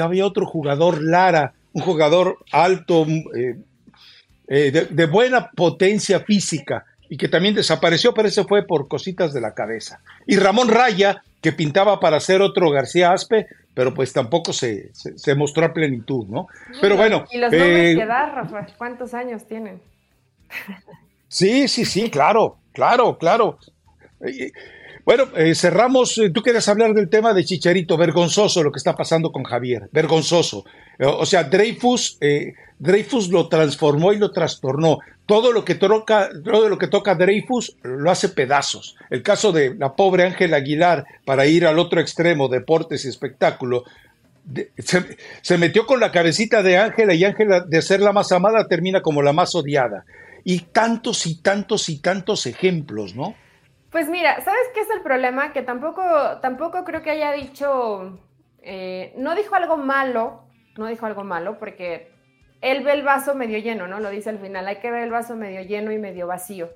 había 0.00 0.26
otro 0.26 0.46
jugador, 0.46 1.02
Lara, 1.02 1.54
un 1.72 1.82
jugador 1.82 2.38
alto, 2.50 3.06
eh, 4.48 4.88
de, 4.90 5.06
buena 5.06 5.50
potencia 5.50 6.20
física, 6.20 6.84
y 7.12 7.18
que 7.18 7.28
también 7.28 7.54
desapareció, 7.54 8.14
pero 8.14 8.28
ese 8.28 8.44
fue 8.44 8.66
por 8.66 8.88
cositas 8.88 9.34
de 9.34 9.42
la 9.42 9.52
cabeza. 9.52 10.00
Y 10.26 10.36
Ramón 10.36 10.70
Raya, 10.70 11.22
que 11.42 11.52
pintaba 11.52 12.00
para 12.00 12.18
ser 12.20 12.40
otro 12.40 12.70
García 12.70 13.12
Aspe, 13.12 13.48
pero 13.74 13.92
pues 13.92 14.14
tampoco 14.14 14.54
se, 14.54 14.92
se, 14.94 15.34
mostró 15.34 15.66
a 15.66 15.74
plenitud, 15.74 16.26
¿no? 16.28 16.46
Pero 16.80 16.96
bueno. 16.96 17.26
¿Y 17.30 17.36
los 17.36 17.52
nombres 17.52 17.96
que 17.98 18.06
da, 18.06 18.30
Rafa? 18.30 18.66
¿Cuántos 18.78 19.12
años 19.12 19.46
tienen? 19.46 19.78
Sí, 21.28 21.68
sí, 21.68 21.84
sí, 21.84 22.08
claro, 22.08 22.56
claro, 22.72 23.18
claro. 23.18 23.58
Bueno, 25.04 25.24
eh, 25.36 25.54
cerramos. 25.54 26.16
Eh, 26.18 26.30
tú 26.30 26.42
quieres 26.42 26.68
hablar 26.68 26.94
del 26.94 27.08
tema 27.08 27.34
de 27.34 27.44
Chicharito, 27.44 27.96
vergonzoso 27.96 28.62
lo 28.62 28.70
que 28.70 28.78
está 28.78 28.94
pasando 28.94 29.32
con 29.32 29.42
Javier, 29.42 29.88
vergonzoso. 29.90 30.64
Eh, 30.98 31.06
o 31.06 31.26
sea, 31.26 31.44
Dreyfus, 31.44 32.18
Dreyfus 32.78 33.28
lo 33.28 33.48
transformó 33.48 34.12
y 34.12 34.18
lo 34.18 34.30
trastornó. 34.30 35.00
Todo 35.26 35.52
lo 35.52 35.64
que 35.64 35.74
toca, 35.74 36.30
todo 36.44 36.68
lo 36.68 36.78
que 36.78 36.86
toca 36.86 37.14
Dreyfus 37.14 37.76
lo 37.82 38.10
hace 38.10 38.28
pedazos. 38.28 38.96
El 39.10 39.22
caso 39.22 39.50
de 39.50 39.74
la 39.74 39.94
pobre 39.96 40.24
Ángela 40.24 40.58
Aguilar 40.58 41.04
para 41.24 41.46
ir 41.46 41.66
al 41.66 41.78
otro 41.78 42.00
extremo, 42.00 42.48
deportes 42.48 43.04
y 43.04 43.08
espectáculo, 43.08 43.84
se, 45.42 45.58
metió 45.58 45.86
con 45.86 46.00
la 46.00 46.10
cabecita 46.10 46.62
de 46.62 46.76
Ángela 46.76 47.14
y 47.14 47.24
Ángela 47.24 47.60
de 47.60 47.82
ser 47.82 48.00
la 48.00 48.12
más 48.12 48.32
amada 48.32 48.66
termina 48.68 49.00
como 49.00 49.22
la 49.22 49.32
más 49.32 49.54
odiada. 49.54 50.04
Y 50.44 50.60
tantos 50.60 51.26
y 51.26 51.36
tantos 51.36 51.88
y 51.88 51.98
tantos 51.98 52.46
ejemplos, 52.46 53.14
¿no? 53.14 53.34
Pues 53.92 54.08
mira, 54.08 54.40
¿sabes 54.40 54.62
qué 54.72 54.80
es 54.80 54.90
el 54.90 55.02
problema? 55.02 55.52
Que 55.52 55.60
tampoco, 55.60 56.02
tampoco 56.40 56.82
creo 56.82 57.02
que 57.02 57.10
haya 57.10 57.30
dicho, 57.30 58.18
eh, 58.62 59.12
no 59.18 59.34
dijo 59.34 59.54
algo 59.54 59.76
malo, 59.76 60.44
no 60.78 60.86
dijo 60.86 61.04
algo 61.04 61.24
malo, 61.24 61.58
porque 61.58 62.10
él 62.62 62.82
ve 62.84 62.92
el 62.92 63.02
vaso 63.02 63.34
medio 63.34 63.58
lleno, 63.58 63.86
¿no? 63.86 64.00
Lo 64.00 64.08
dice 64.08 64.30
al 64.30 64.38
final, 64.38 64.66
hay 64.66 64.76
que 64.76 64.90
ver 64.90 65.02
el 65.02 65.10
vaso 65.10 65.36
medio 65.36 65.60
lleno 65.60 65.92
y 65.92 65.98
medio 65.98 66.26
vacío. 66.26 66.70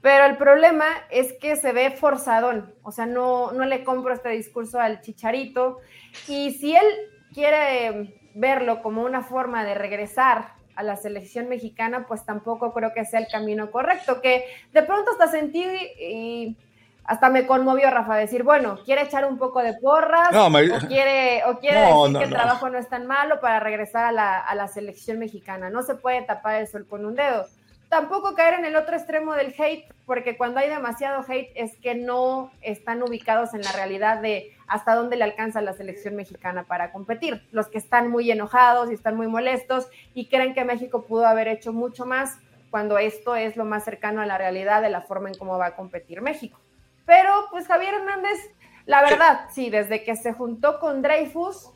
Pero 0.00 0.24
el 0.24 0.38
problema 0.38 0.86
es 1.10 1.34
que 1.34 1.56
se 1.56 1.72
ve 1.72 1.90
forzadón, 1.90 2.74
o 2.82 2.90
sea, 2.90 3.04
no, 3.04 3.52
no 3.52 3.66
le 3.66 3.84
compro 3.84 4.14
este 4.14 4.30
discurso 4.30 4.80
al 4.80 5.02
chicharito. 5.02 5.80
Y 6.26 6.52
si 6.52 6.74
él 6.74 6.86
quiere 7.34 8.18
verlo 8.34 8.80
como 8.80 9.02
una 9.02 9.20
forma 9.20 9.62
de 9.62 9.74
regresar 9.74 10.55
a 10.76 10.82
la 10.82 10.96
selección 10.96 11.48
mexicana, 11.48 12.06
pues 12.06 12.24
tampoco 12.24 12.72
creo 12.72 12.92
que 12.94 13.04
sea 13.04 13.20
el 13.20 13.28
camino 13.28 13.70
correcto, 13.70 14.20
que 14.20 14.44
de 14.72 14.82
pronto 14.82 15.10
hasta 15.10 15.28
sentí 15.28 15.64
y 15.64 16.56
hasta 17.04 17.30
me 17.30 17.46
conmovió 17.46 17.90
Rafa 17.90 18.16
decir, 18.16 18.42
bueno, 18.42 18.78
quiere 18.84 19.02
echar 19.02 19.24
un 19.24 19.38
poco 19.38 19.62
de 19.62 19.74
porras 19.74 20.28
o 20.34 20.86
quiere, 20.88 21.44
o 21.46 21.58
quiere 21.58 21.80
decir 21.80 22.18
que 22.18 22.24
el 22.24 22.30
trabajo 22.30 22.68
no 22.68 22.78
es 22.78 22.88
tan 22.88 23.06
malo 23.06 23.40
para 23.40 23.60
regresar 23.60 24.04
a 24.04 24.12
la, 24.12 24.38
a 24.38 24.54
la 24.54 24.68
selección 24.68 25.18
mexicana. 25.18 25.70
No 25.70 25.82
se 25.82 25.94
puede 25.94 26.22
tapar 26.22 26.60
el 26.60 26.66
sol 26.66 26.86
con 26.88 27.04
un 27.04 27.14
dedo 27.14 27.46
tampoco 27.88 28.34
caer 28.34 28.54
en 28.54 28.64
el 28.64 28.76
otro 28.76 28.96
extremo 28.96 29.34
del 29.34 29.54
hate, 29.58 29.86
porque 30.06 30.36
cuando 30.36 30.60
hay 30.60 30.68
demasiado 30.68 31.24
hate 31.28 31.50
es 31.56 31.76
que 31.78 31.96
no 31.96 32.52
están 32.62 33.02
ubicados 33.02 33.54
en 33.54 33.62
la 33.62 33.72
realidad 33.72 34.22
de 34.22 34.52
hasta 34.68 34.94
dónde 34.94 35.16
le 35.16 35.24
alcanza 35.24 35.60
la 35.60 35.72
selección 35.72 36.14
mexicana 36.14 36.64
para 36.64 36.92
competir. 36.92 37.46
Los 37.50 37.66
que 37.66 37.78
están 37.78 38.08
muy 38.08 38.30
enojados 38.30 38.90
y 38.90 38.94
están 38.94 39.16
muy 39.16 39.26
molestos 39.26 39.88
y 40.14 40.28
creen 40.28 40.54
que 40.54 40.64
México 40.64 41.04
pudo 41.06 41.26
haber 41.26 41.48
hecho 41.48 41.72
mucho 41.72 42.06
más 42.06 42.38
cuando 42.70 42.98
esto 42.98 43.34
es 43.34 43.56
lo 43.56 43.64
más 43.64 43.84
cercano 43.84 44.22
a 44.22 44.26
la 44.26 44.38
realidad 44.38 44.80
de 44.80 44.90
la 44.90 45.00
forma 45.00 45.28
en 45.28 45.36
cómo 45.36 45.58
va 45.58 45.66
a 45.66 45.76
competir 45.76 46.22
México. 46.22 46.60
Pero 47.04 47.32
pues 47.50 47.66
Javier 47.66 47.94
Hernández, 47.94 48.38
la 48.86 49.02
verdad, 49.02 49.46
sí, 49.52 49.70
desde 49.70 50.04
que 50.04 50.14
se 50.14 50.32
juntó 50.32 50.78
con 50.78 51.02
Dreyfus 51.02 51.70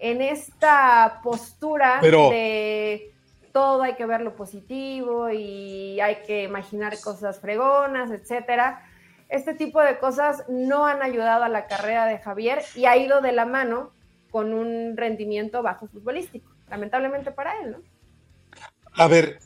en 0.00 0.20
esta 0.20 1.20
postura 1.22 2.00
de 2.00 3.12
todo 3.58 3.82
hay 3.82 3.96
que 3.96 4.06
ver 4.06 4.20
lo 4.20 4.36
positivo 4.36 5.30
y 5.30 5.98
hay 5.98 6.18
que 6.24 6.44
imaginar 6.44 6.96
cosas 7.00 7.40
fregonas, 7.40 8.12
etcétera. 8.12 8.86
Este 9.28 9.52
tipo 9.52 9.82
de 9.82 9.98
cosas 9.98 10.44
no 10.48 10.86
han 10.86 11.02
ayudado 11.02 11.42
a 11.42 11.48
la 11.48 11.66
carrera 11.66 12.06
de 12.06 12.18
Javier 12.18 12.62
y 12.76 12.84
ha 12.84 12.96
ido 12.96 13.20
de 13.20 13.32
la 13.32 13.46
mano 13.46 13.90
con 14.30 14.54
un 14.54 14.96
rendimiento 14.96 15.60
bajo 15.60 15.88
futbolístico, 15.88 16.48
lamentablemente 16.70 17.32
para 17.32 17.60
él, 17.60 17.72
¿no? 17.72 17.78
A 18.94 19.08
ver, 19.08 19.40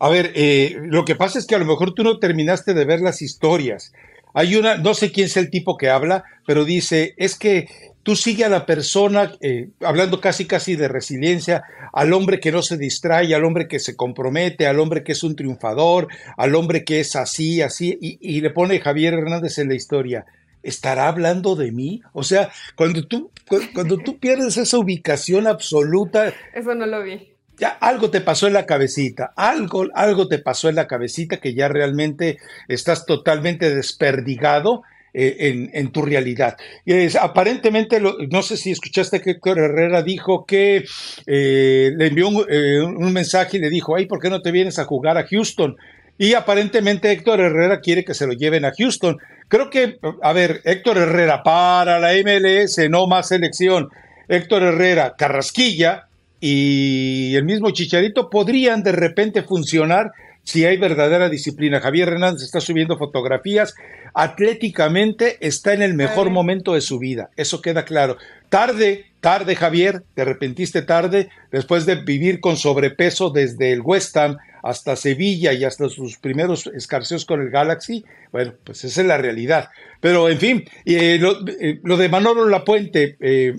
a 0.00 0.08
ver, 0.08 0.32
eh, 0.34 0.74
lo 0.80 1.04
que 1.04 1.14
pasa 1.14 1.38
es 1.38 1.46
que 1.46 1.54
a 1.54 1.58
lo 1.60 1.64
mejor 1.64 1.94
tú 1.94 2.02
no 2.02 2.18
terminaste 2.18 2.74
de 2.74 2.84
ver 2.84 3.02
las 3.02 3.22
historias. 3.22 3.92
Hay 4.32 4.56
una, 4.56 4.78
no 4.78 4.94
sé 4.94 5.12
quién 5.12 5.26
es 5.26 5.36
el 5.36 5.48
tipo 5.48 5.76
que 5.76 5.90
habla, 5.90 6.24
pero 6.44 6.64
dice, 6.64 7.14
es 7.18 7.38
que 7.38 7.68
tú 8.04 8.14
sigue 8.14 8.44
a 8.44 8.48
la 8.48 8.66
persona, 8.66 9.32
eh, 9.40 9.70
hablando 9.80 10.20
casi 10.20 10.44
casi 10.44 10.76
de 10.76 10.86
resiliencia, 10.86 11.64
al 11.92 12.12
hombre 12.12 12.38
que 12.38 12.52
no 12.52 12.62
se 12.62 12.76
distrae, 12.76 13.34
al 13.34 13.44
hombre 13.44 13.66
que 13.66 13.80
se 13.80 13.96
compromete, 13.96 14.66
al 14.68 14.78
hombre 14.78 15.02
que 15.02 15.12
es 15.12 15.24
un 15.24 15.34
triunfador, 15.34 16.06
al 16.36 16.54
hombre 16.54 16.84
que 16.84 17.00
es 17.00 17.16
así, 17.16 17.62
así, 17.62 17.98
y, 18.00 18.40
le 18.40 18.50
pone 18.50 18.78
Javier 18.78 19.14
Hernández 19.14 19.58
en 19.58 19.68
la 19.68 19.74
historia. 19.74 20.26
¿Estará 20.62 21.08
hablando 21.08 21.56
de 21.56 21.72
mí? 21.72 22.02
O 22.12 22.22
sea, 22.22 22.50
cuando 22.76 23.06
tú, 23.06 23.30
cuando 23.74 23.98
tú 23.98 24.18
pierdes 24.18 24.56
esa 24.56 24.78
ubicación 24.78 25.46
absoluta. 25.46 26.32
Eso 26.54 26.74
no 26.74 26.86
lo 26.86 27.02
vi. 27.02 27.32
Ya 27.58 27.68
algo 27.68 28.10
te 28.10 28.20
pasó 28.20 28.48
en 28.48 28.54
la 28.54 28.66
cabecita, 28.66 29.32
algo, 29.36 29.86
algo 29.94 30.26
te 30.26 30.38
pasó 30.38 30.68
en 30.68 30.74
la 30.74 30.86
cabecita 30.86 31.36
que 31.36 31.54
ya 31.54 31.68
realmente 31.68 32.38
estás 32.68 33.06
totalmente 33.06 33.74
desperdigado 33.74 34.82
eh, 35.16 35.70
en, 35.72 35.92
tu 35.92 36.02
realidad. 36.02 36.56
Es, 36.84 37.14
aparentemente, 37.14 38.00
no 38.00 38.42
sé 38.42 38.56
si 38.56 38.72
escuchaste 38.72 39.20
que 39.20 39.30
Héctor 39.30 39.60
Herrera 39.60 40.02
dijo 40.02 40.44
que 40.44 40.84
eh, 41.26 41.92
le 41.96 42.06
envió 42.08 42.28
eh, 42.48 42.82
un, 42.82 43.12
mensaje 43.12 43.58
y 43.58 43.60
le 43.60 43.70
dijo, 43.70 43.94
ay, 43.94 44.06
¿por 44.06 44.18
qué 44.18 44.28
no 44.28 44.42
te 44.42 44.50
vienes 44.50 44.80
a 44.80 44.84
jugar 44.86 45.16
a 45.16 45.24
Houston? 45.24 45.76
Y 46.18 46.34
aparentemente 46.34 47.12
Héctor 47.12 47.38
Herrera 47.38 47.80
quiere 47.80 48.04
que 48.04 48.12
se 48.12 48.26
lo 48.26 48.32
lleven 48.32 48.64
a 48.64 48.72
Houston. 48.76 49.18
Creo 49.46 49.70
que, 49.70 49.98
a 50.20 50.32
ver, 50.32 50.62
Héctor 50.64 50.98
Herrera 50.98 51.44
para 51.44 52.00
la 52.00 52.10
MLS, 52.14 52.80
no 52.90 53.06
más 53.06 53.28
selección. 53.28 53.90
Héctor 54.26 54.64
Herrera, 54.64 55.14
Carrasquilla 55.16 56.08
y 56.40 57.36
el 57.36 57.44
mismo 57.44 57.70
Chicharito 57.70 58.28
podrían 58.30 58.82
de 58.82 58.90
repente 58.90 59.44
funcionar 59.44 60.10
si 60.44 60.64
hay 60.64 60.76
verdadera 60.76 61.28
disciplina. 61.28 61.80
Javier 61.80 62.08
Hernández 62.08 62.42
está 62.42 62.60
subiendo 62.60 62.96
fotografías 62.96 63.74
atléticamente 64.14 65.38
está 65.40 65.74
en 65.74 65.82
el 65.82 65.94
mejor 65.94 66.30
momento 66.30 66.74
de 66.74 66.80
su 66.80 66.98
vida, 66.98 67.30
eso 67.36 67.60
queda 67.60 67.84
claro. 67.84 68.16
Tarde, 68.48 69.06
tarde 69.20 69.56
Javier, 69.56 70.04
te 70.14 70.22
arrepentiste 70.22 70.82
tarde, 70.82 71.28
después 71.50 71.84
de 71.84 71.96
vivir 71.96 72.40
con 72.40 72.56
sobrepeso 72.56 73.30
desde 73.30 73.72
el 73.72 73.80
West 73.80 74.16
Ham 74.16 74.36
hasta 74.62 74.94
Sevilla 74.96 75.52
y 75.52 75.64
hasta 75.64 75.88
sus 75.88 76.16
primeros 76.16 76.68
escarceos 76.68 77.24
con 77.24 77.42
el 77.42 77.50
Galaxy, 77.50 78.04
bueno, 78.30 78.54
pues 78.62 78.84
esa 78.84 79.00
es 79.00 79.06
la 79.06 79.18
realidad. 79.18 79.70
Pero 80.00 80.28
en 80.28 80.38
fin, 80.38 80.64
eh, 80.86 81.20
eh, 81.60 81.80
lo, 81.82 81.96
de 81.96 82.08
Manolo 82.08 82.48
Lapuente, 82.48 83.16
eh, 83.20 83.56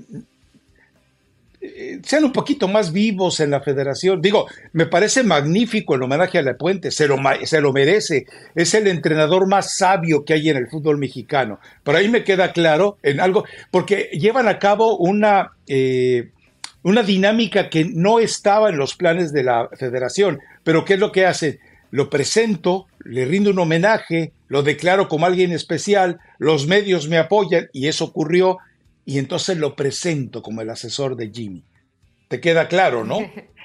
sean 2.03 2.24
un 2.26 2.32
poquito 2.32 2.68
más 2.68 2.91
vivos 2.91 3.39
en 3.39 3.51
la 3.51 3.61
federación. 3.61 4.22
Digo, 4.22 4.47
me 4.74 4.86
parece 4.86 5.24
magnífico 5.24 5.95
el 5.95 6.03
homenaje 6.03 6.38
a 6.38 6.41
La 6.41 6.57
Puente, 6.57 6.91
se 6.91 7.07
lo, 7.07 7.18
se 7.43 7.61
lo 7.61 7.74
merece. 7.74 8.26
Es 8.55 8.74
el 8.74 8.88
entrenador 8.88 9.47
más 9.47 9.78
sabio 9.78 10.26
que 10.26 10.34
hay 10.34 10.49
en 10.49 10.57
el 10.57 10.68
fútbol 10.68 10.97
mexicano. 10.97 11.59
Por 11.84 11.95
ahí 11.95 12.09
me 12.09 12.24
queda 12.24 12.51
claro 12.51 12.97
en 13.03 13.20
algo, 13.20 13.45
porque 13.72 14.09
llevan 14.13 14.47
a 14.47 14.59
cabo 14.59 14.97
una, 14.97 15.51
eh, 15.68 16.30
una 16.84 17.03
dinámica 17.03 17.70
que 17.70 17.86
no 17.86 18.20
estaba 18.20 18.70
en 18.70 18.78
los 18.78 18.95
planes 18.95 19.34
de 19.34 19.43
la 19.43 19.70
federación. 19.78 20.39
Pero 20.63 20.86
¿qué 20.86 20.95
es 20.95 20.99
lo 20.99 21.11
que 21.11 21.26
hacen? 21.26 21.59
Lo 21.91 22.09
presento, 22.09 22.88
le 23.03 23.26
rindo 23.26 23.51
un 23.51 23.59
homenaje, 23.59 24.32
lo 24.47 24.63
declaro 24.63 25.07
como 25.07 25.26
alguien 25.26 25.51
especial, 25.51 26.20
los 26.39 26.68
medios 26.68 27.07
me 27.07 27.18
apoyan 27.18 27.70
y 27.74 27.88
eso 27.88 28.05
ocurrió 28.05 28.57
y 29.06 29.20
entonces 29.20 29.58
lo 29.58 29.76
presento 29.76 30.41
como 30.41 30.62
el 30.62 30.70
asesor 30.70 31.16
de 31.16 31.30
Jimmy. 31.30 31.64
¿Te 32.28 32.41
queda 32.41 32.68
claro, 32.68 33.03
no? 33.03 33.20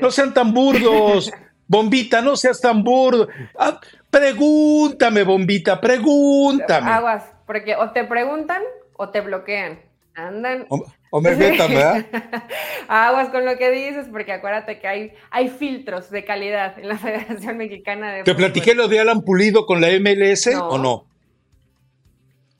No 0.00 0.10
sean 0.10 0.34
tan 0.34 0.52
burdos. 0.52 1.30
Bombita, 1.68 2.20
no 2.20 2.36
seas 2.36 2.60
tan 2.60 2.82
burdo. 2.82 3.28
Ah, 3.56 3.80
pregúntame, 4.10 5.22
Bombita, 5.22 5.80
pregúntame. 5.80 6.90
Aguas, 6.90 7.24
porque 7.46 7.76
o 7.76 7.90
te 7.92 8.02
preguntan 8.02 8.60
o 8.96 9.10
te 9.10 9.20
bloquean. 9.20 9.78
Andan. 10.16 10.66
O, 11.10 11.20
me 11.20 11.34
metan, 11.36 11.72
¿verdad? 11.72 12.06
Aguas 12.88 13.28
con 13.28 13.44
lo 13.44 13.56
que 13.56 13.70
dices, 13.70 14.06
porque 14.10 14.32
acuérdate 14.32 14.80
que 14.80 14.88
hay, 14.88 15.12
hay 15.30 15.48
filtros 15.48 16.10
de 16.10 16.24
calidad 16.24 16.76
en 16.78 16.88
la 16.88 16.98
Federación 16.98 17.56
Mexicana 17.56 18.12
de 18.12 18.22
¿Te 18.24 18.34
platiqué 18.34 18.74
lo 18.74 18.88
de 18.88 18.98
Alan 18.98 19.22
Pulido 19.22 19.64
con 19.64 19.80
la 19.80 19.88
MLS 20.00 20.48
o 20.56 20.78
no? 20.78 21.06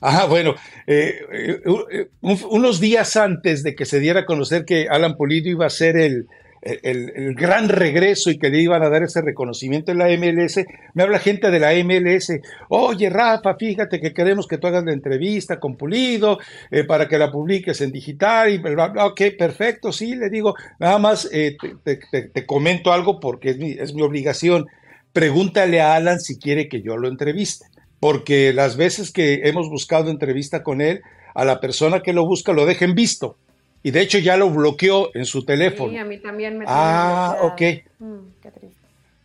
Ah, 0.07 0.27
bueno, 0.29 0.53
eh, 0.85 1.19
eh, 1.31 2.07
unos 2.21 2.79
días 2.79 3.17
antes 3.17 3.63
de 3.63 3.73
que 3.73 3.85
se 3.85 3.99
diera 3.99 4.19
a 4.19 4.25
conocer 4.27 4.63
que 4.63 4.87
Alan 4.87 5.17
Pulido 5.17 5.49
iba 5.49 5.65
a 5.65 5.71
ser 5.71 5.97
el, 5.97 6.27
el, 6.61 7.33
gran 7.33 7.69
regreso 7.69 8.29
y 8.29 8.37
que 8.37 8.51
le 8.51 8.61
iban 8.61 8.83
a 8.83 8.89
dar 8.89 9.01
ese 9.01 9.23
reconocimiento 9.23 9.91
en 9.91 9.97
la 9.97 10.09
MLS, 10.09 10.63
me 10.93 11.01
habla 11.01 11.17
gente 11.17 11.49
de 11.49 11.59
la 11.59 11.73
MLS, 11.83 12.33
oye 12.69 13.09
Rafa, 13.09 13.55
fíjate 13.55 13.99
que 13.99 14.13
queremos 14.13 14.47
que 14.47 14.59
tú 14.59 14.67
hagas 14.67 14.85
la 14.85 14.93
entrevista 14.93 15.59
con 15.59 15.75
Pulido 15.75 16.37
eh, 16.69 16.83
para 16.83 17.07
que 17.07 17.17
la 17.17 17.31
publiques 17.31 17.81
en 17.81 17.91
digital 17.91 18.53
y 18.53 18.61
ok, 18.63 19.21
perfecto, 19.35 19.91
sí, 19.91 20.15
le 20.15 20.29
digo, 20.29 20.53
nada 20.77 20.99
más 20.99 21.27
te, 21.31 21.97
te, 22.31 22.45
comento 22.45 22.93
algo 22.93 23.19
porque 23.19 23.49
es 23.49 23.57
mi, 23.57 23.71
es 23.71 23.95
mi 23.95 24.03
obligación, 24.03 24.67
pregúntale 25.13 25.81
a 25.81 25.95
Alan 25.95 26.19
si 26.19 26.37
quiere 26.37 26.69
que 26.69 26.83
yo 26.83 26.95
lo 26.95 27.07
entreviste 27.07 27.65
porque 28.05 28.53
las 28.53 28.77
veces 28.77 29.09
que 29.09 29.41
hemos 29.45 29.67
buscado 29.67 30.11
entrevista 30.11 30.61
con 30.61 30.79
él, 30.79 31.01
a 31.33 31.43
la 31.43 31.59
persona 31.59 32.03
que 32.03 32.13
lo 32.13 32.23
busca 32.23 32.53
lo 32.53 32.67
dejen 32.67 32.93
visto. 32.93 33.35
Y 33.81 33.89
de 33.89 34.01
hecho 34.01 34.19
ya 34.19 34.37
lo 34.37 34.51
bloqueó 34.51 35.09
en 35.15 35.25
su 35.25 35.43
teléfono. 35.43 35.89
Sí, 35.89 35.97
a 35.97 36.05
mí 36.05 36.19
también 36.19 36.55
me 36.55 36.65
Ah, 36.67 37.35
ok. 37.41 37.61
Mm, 37.97 38.15
qué 38.43 38.51
triste. 38.51 38.77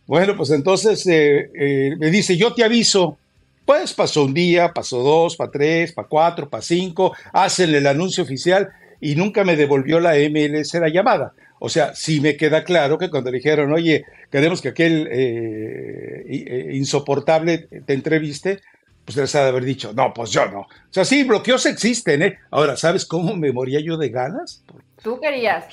Bueno, 0.07 0.35
pues 0.35 0.49
entonces 0.49 1.05
eh, 1.05 1.51
eh, 1.53 1.95
me 1.99 2.09
dice, 2.09 2.35
yo 2.35 2.55
te 2.55 2.63
aviso. 2.63 3.19
Pues 3.67 3.93
pasó 3.93 4.23
un 4.25 4.33
día, 4.33 4.73
pasó 4.73 5.03
dos, 5.03 5.35
para 5.35 5.51
tres, 5.51 5.91
para 5.91 6.07
cuatro, 6.07 6.49
para 6.49 6.63
cinco, 6.63 7.15
hacen 7.33 7.75
el 7.75 7.85
anuncio 7.85 8.23
oficial 8.23 8.67
y 8.99 9.13
nunca 9.13 9.43
me 9.43 9.55
devolvió 9.55 9.99
la 9.99 10.15
MLS 10.15 10.73
la 10.73 10.89
llamada. 10.89 11.33
O 11.59 11.69
sea, 11.69 11.93
sí 11.93 12.19
me 12.19 12.35
queda 12.35 12.63
claro 12.63 12.97
que 12.97 13.11
cuando 13.11 13.29
dijeron, 13.29 13.71
oye, 13.73 14.05
queremos 14.31 14.59
que 14.59 14.69
aquel 14.69 15.07
eh, 15.11 16.71
insoportable 16.73 17.67
te 17.85 17.93
entreviste, 17.93 18.61
pues 19.05 19.17
les 19.17 19.35
ha 19.35 19.43
de 19.43 19.49
haber 19.49 19.63
dicho, 19.63 19.93
no, 19.93 20.13
pues 20.13 20.31
yo 20.31 20.45
no. 20.47 20.61
O 20.61 20.67
sea, 20.89 21.05
sí, 21.05 21.23
bloqueos 21.23 21.65
existen, 21.65 22.21
¿eh? 22.21 22.39
Ahora, 22.51 22.75
¿sabes 22.77 23.05
cómo 23.05 23.35
me 23.35 23.51
moría 23.51 23.79
yo 23.79 23.97
de 23.97 24.09
ganas? 24.09 24.63
Tú 25.01 25.19
querías. 25.19 25.67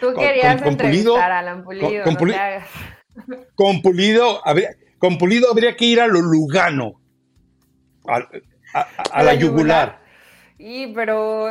Tú 0.00 0.14
querías 0.14 0.62
con, 0.62 0.72
entrevistar 0.72 1.32
a 1.32 1.38
Alan 1.40 1.64
Pulido. 1.64 2.04
Con, 2.04 2.16
Pulido, 2.16 2.38
con, 3.54 3.82
Pulido, 3.82 4.46
habría, 4.46 4.70
con 4.98 5.18
Pulido 5.18 5.50
habría 5.50 5.76
que 5.76 5.86
ir 5.86 6.00
a 6.00 6.06
lo 6.06 6.20
Lugano, 6.20 7.00
a, 8.06 9.22
la, 9.22 9.34
yugular. 9.34 10.00
Y, 10.56 10.92
pero, 10.94 11.50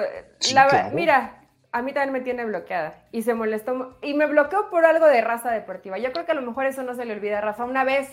mira, 0.93 1.41
a 1.71 1.81
mí 1.81 1.93
también 1.93 2.13
me 2.13 2.21
tiene 2.21 2.45
bloqueada 2.45 3.03
y 3.11 3.21
se 3.23 3.33
molestó. 3.33 3.97
Y 4.01 4.13
me 4.13 4.25
bloqueó 4.27 4.69
por 4.69 4.85
algo 4.85 5.05
de 5.05 5.21
raza 5.21 5.51
deportiva. 5.51 5.97
Yo 5.97 6.11
creo 6.13 6.25
que 6.25 6.31
a 6.31 6.35
lo 6.35 6.41
mejor 6.41 6.65
eso 6.65 6.83
no 6.83 6.95
se 6.95 7.05
le 7.05 7.13
olvida 7.13 7.39
a 7.39 7.41
Rafa. 7.41 7.65
Una 7.65 7.83
vez 7.83 8.07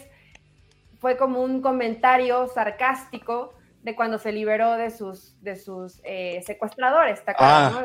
fue 1.05 1.19
como 1.19 1.43
un 1.43 1.61
comentario 1.61 2.47
sarcástico 2.47 3.53
de 3.83 3.95
cuando 3.95 4.17
se 4.17 4.33
liberó 4.33 4.79
de 4.79 4.89
sus, 4.89 5.39
de 5.43 5.55
sus 5.55 6.01
eh, 6.03 6.43
secuestradores. 6.47 7.23
ah, 7.39 7.85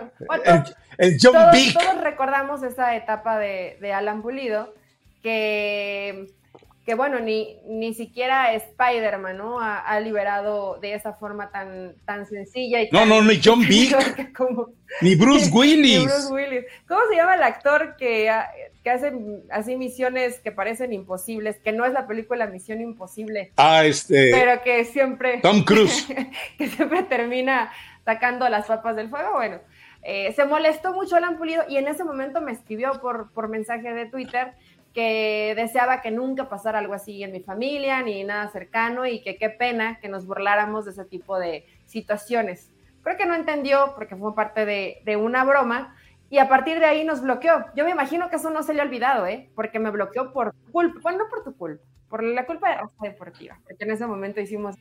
el, 0.97 1.17
John 1.21 1.33
todos, 1.33 1.73
todos, 1.73 2.01
recordamos 2.01 2.63
esa 2.63 2.95
etapa 2.95 3.37
de, 3.37 3.77
de 3.81 3.91
Alan 3.91 4.21
Pulido, 4.21 4.73
que 5.21 6.27
que 6.89 6.95
bueno, 6.95 7.19
ni, 7.19 7.59
ni 7.67 7.93
siquiera 7.93 8.51
Spider-Man, 8.51 9.37
¿no? 9.37 9.59
Ha, 9.61 9.99
liberado 9.99 10.79
de 10.81 10.95
esa 10.95 11.13
forma 11.13 11.51
tan, 11.51 11.93
tan 12.03 12.25
sencilla. 12.25 12.81
Y 12.81 12.89
no, 12.91 13.05
no, 13.05 13.21
ni 13.21 13.39
John 13.39 13.59
Vick, 13.59 13.95
ni 15.01 15.13
Bruce 15.13 15.51
Willis. 15.53 16.05
Bruce 16.05 16.33
Willis. 16.33 16.65
¿Cómo 16.87 17.01
se 17.07 17.15
llama 17.15 17.35
el 17.35 17.43
actor 17.43 17.95
que, 17.95 18.33
que 18.83 18.89
hace 18.89 19.13
así 19.51 19.75
misiones 19.75 20.39
que 20.39 20.51
parecen 20.51 20.91
imposibles, 20.91 21.59
que 21.59 21.73
no 21.73 21.85
es 21.85 21.93
la 21.93 22.07
película 22.07 22.47
Misión 22.47 22.81
Imposible? 22.81 23.51
Ah, 23.57 23.85
este. 23.85 24.31
Pero 24.31 24.63
que 24.63 24.83
siempre. 24.83 25.41
Tom 25.43 25.63
Cruise. 25.63 26.07
que 26.57 26.69
siempre 26.69 27.03
termina 27.03 27.71
sacando 28.03 28.49
las 28.49 28.65
papas 28.65 28.95
del 28.95 29.09
fuego. 29.09 29.33
Bueno, 29.33 29.59
eh, 30.01 30.33
se 30.35 30.43
molestó 30.43 30.91
mucho 30.93 31.17
Alan 31.17 31.37
Pulido 31.37 31.65
y 31.69 31.77
en 31.77 31.87
ese 31.87 32.03
momento 32.03 32.41
me 32.41 32.51
escribió 32.51 32.93
por, 32.99 33.31
por 33.31 33.47
mensaje 33.47 33.93
de 33.93 34.07
Twitter 34.07 34.55
que 34.93 35.53
deseaba 35.55 36.01
que 36.01 36.11
nunca 36.11 36.49
pasara 36.49 36.79
algo 36.79 36.93
así 36.93 37.23
en 37.23 37.31
mi 37.31 37.41
familia 37.41 38.01
ni 38.01 38.23
nada 38.23 38.49
cercano 38.49 39.05
y 39.05 39.21
que 39.21 39.37
qué 39.37 39.49
pena 39.49 39.99
que 39.99 40.09
nos 40.09 40.25
burláramos 40.25 40.85
de 40.85 40.91
ese 40.91 41.05
tipo 41.05 41.37
de 41.37 41.65
situaciones. 41.85 42.69
Creo 43.03 43.17
que 43.17 43.25
no 43.25 43.35
entendió 43.35 43.93
porque 43.95 44.15
fue 44.15 44.35
parte 44.35 44.65
de, 44.65 45.17
una 45.17 45.43
broma 45.43 45.95
y 46.29 46.37
a 46.39 46.49
partir 46.49 46.79
de 46.79 46.85
ahí 46.85 47.03
nos 47.03 47.21
bloqueó. 47.21 47.65
Yo 47.75 47.85
me 47.85 47.91
imagino 47.91 48.29
que 48.29 48.35
eso 48.35 48.49
no 48.49 48.63
se 48.63 48.73
le 48.73 48.81
ha 48.81 48.85
olvidado, 48.85 49.25
¿eh? 49.25 49.49
Porque 49.55 49.79
me 49.79 49.89
bloqueó 49.89 50.33
por 50.33 50.53
culpa, 50.71 50.99
bueno, 51.01 51.19
no 51.19 51.29
por 51.29 51.43
tu 51.43 51.55
culpa, 51.55 51.83
por 52.09 52.23
la 52.23 52.45
culpa 52.45 52.69
de 52.69 52.75
Raza 52.75 52.93
Deportiva, 53.01 53.59
porque 53.63 53.83
en 53.83 53.91
ese 53.91 54.05
momento 54.05 54.41
hicimos 54.41 54.75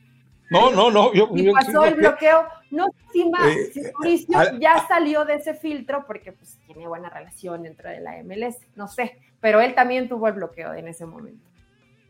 no, 0.49 0.71
no, 0.71 0.89
no. 0.89 1.13
Yo, 1.13 1.29
y 1.35 1.51
pasó 1.51 1.85
el 1.85 1.95
bloqueo. 1.95 2.47
No 2.71 2.85
sé 2.85 3.11
si 3.13 3.29
más. 3.29 3.47
Eh, 3.47 3.91
Mauricio 3.93 4.59
ya 4.59 4.85
salió 4.87 5.23
de 5.25 5.35
ese 5.35 5.53
filtro 5.53 6.05
porque 6.07 6.31
pues, 6.31 6.57
tiene 6.65 6.87
buena 6.87 7.09
relación 7.09 7.63
dentro 7.63 7.89
de 7.89 7.99
la 7.99 8.23
MLS. 8.23 8.57
No 8.75 8.87
sé. 8.87 9.19
Pero 9.41 9.61
él 9.61 9.75
también 9.75 10.09
tuvo 10.09 10.27
el 10.27 10.33
bloqueo 10.33 10.73
en 10.73 10.87
ese 10.87 11.05
momento. 11.05 11.43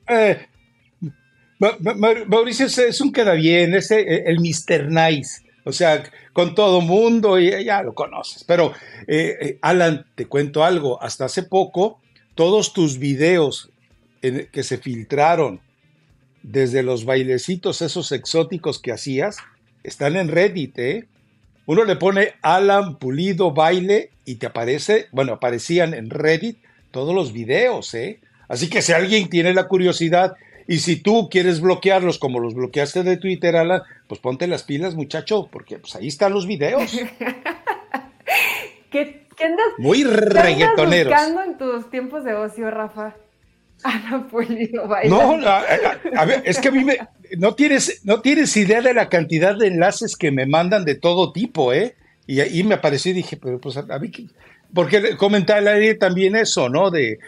Eh, 0.08 0.48
Mauricio 2.28 2.66
es 2.66 3.02
un 3.02 3.12
queda 3.12 3.34
bien, 3.34 3.74
es 3.76 3.92
el 3.92 4.40
Mr. 4.40 4.90
Nice. 4.90 5.44
O 5.66 5.72
sea, 5.72 6.04
con 6.34 6.56
todo 6.56 6.82
mundo 6.82 7.38
y 7.38 7.64
ya 7.64 7.84
lo 7.84 7.94
conoces. 7.94 8.44
Pero, 8.44 8.74
eh, 9.08 9.60
Alan, 9.62 10.06
te 10.16 10.26
cuento 10.26 10.64
algo. 10.64 11.02
Hasta 11.04 11.26
hace 11.26 11.44
poco, 11.44 12.02
todos 12.34 12.74
tus 12.74 12.98
videos 12.98 13.72
que 14.22 14.64
se 14.64 14.78
filtraron 14.78 15.62
desde 16.44 16.84
los 16.84 17.06
bailecitos 17.06 17.82
esos 17.82 18.12
exóticos 18.12 18.80
que 18.80 18.92
hacías, 18.92 19.38
están 19.84 20.16
en 20.16 20.30
Reddit, 20.30 20.80
¿eh? 20.80 21.08
Uno 21.66 21.84
le 21.84 21.96
pone 21.96 22.34
Alan 22.42 22.98
Pulido 22.98 23.52
baile 23.52 24.12
y 24.26 24.36
te 24.36 24.48
aparece, 24.48 25.08
bueno, 25.12 25.34
aparecían 25.34 25.94
en 25.94 26.10
Reddit 26.10 26.58
todos 26.92 27.14
los 27.14 27.34
videos, 27.34 27.94
¿eh? 27.94 28.20
Así 28.48 28.70
que 28.70 28.82
si 28.82 28.94
alguien 28.94 29.30
tiene 29.30 29.54
la 29.54 29.68
curiosidad 29.68 30.36
y 30.68 30.80
si 30.80 30.98
tú 30.98 31.30
quieres 31.30 31.62
bloquearlos 31.62 32.20
como 32.20 32.40
los 32.40 32.54
bloqueaste 32.54 33.04
de 33.04 33.18
Twitter, 33.18 33.56
Alan, 33.56 33.82
pues 34.08 34.20
ponte 34.20 34.48
las 34.48 34.64
pilas, 34.64 34.96
muchacho, 34.96 35.48
porque 35.52 35.80
pues 35.80 35.96
ahí 35.96 36.08
están 36.08 36.34
los 36.34 36.48
videos. 36.48 36.92
¿Qué, 38.92 39.28
andas, 39.44 39.66
Muy 39.78 40.04
reggaetoneros. 40.04 41.14
buscando 41.14 41.44
en 41.44 41.58
tus 41.58 41.90
tiempos 41.90 42.24
de 42.24 42.34
ocio, 42.34 42.70
Rafa? 42.72 43.16
Ana 43.84 44.28
Pulido 44.28 44.88
No, 45.06 45.40
a, 45.48 46.26
ver, 46.26 46.42
es 46.46 46.60
que 46.60 46.68
a 46.68 46.72
mí 46.72 46.84
me, 46.84 46.98
no 47.38 47.56
tienes, 47.56 48.02
no 48.04 48.22
tienes 48.22 48.56
idea 48.58 48.82
de 48.82 48.94
la 48.94 49.10
cantidad 49.10 49.56
de 49.58 49.68
enlaces 49.68 50.16
que 50.16 50.32
me 50.32 50.46
mandan 50.46 50.86
de 50.86 50.96
todo 50.96 51.32
tipo, 51.32 51.72
¿eh? 51.72 51.96
Y 52.28 52.42
ahí 52.42 52.64
me 52.64 52.76
apareció 52.76 53.12
y 53.12 53.16
dije, 53.16 53.38
pero 53.38 53.60
pues 53.60 53.78
a 53.78 54.00
mí, 54.00 54.12
porque 54.74 55.16
comentaba 55.18 55.72
aire 55.72 55.96
también 55.96 56.36
eso, 56.36 56.70
¿no? 56.70 56.92
De, 56.92 57.20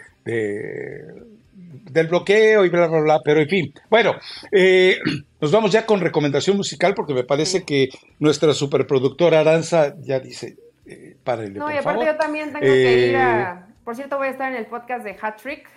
del 1.92 2.08
bloqueo 2.08 2.64
y 2.64 2.68
bla, 2.68 2.86
bla, 2.86 3.00
bla, 3.00 3.20
pero 3.24 3.40
en 3.40 3.48
fin. 3.48 3.74
Bueno, 3.90 4.14
eh, 4.50 4.98
nos 5.40 5.52
vamos 5.52 5.70
ya 5.70 5.86
con 5.86 6.00
recomendación 6.00 6.56
musical 6.56 6.94
porque 6.94 7.14
me 7.14 7.24
parece 7.24 7.64
que 7.64 7.90
nuestra 8.18 8.52
superproductora 8.52 9.40
Aranza 9.40 9.94
ya 10.00 10.18
dice, 10.18 10.56
eh, 10.86 11.16
para 11.22 11.44
el 11.44 11.54
No, 11.54 11.70
y 11.70 11.76
aparte 11.76 12.06
yo 12.06 12.16
también 12.16 12.52
tengo 12.52 12.60
que 12.60 13.08
ir 13.08 13.16
a... 13.16 13.66
Eh, 13.68 13.72
por 13.84 13.96
cierto, 13.96 14.16
voy 14.16 14.28
a 14.28 14.30
estar 14.30 14.52
en 14.52 14.58
el 14.58 14.66
podcast 14.66 15.04
de 15.04 15.16
Hat 15.20 15.42
Trick 15.42 15.68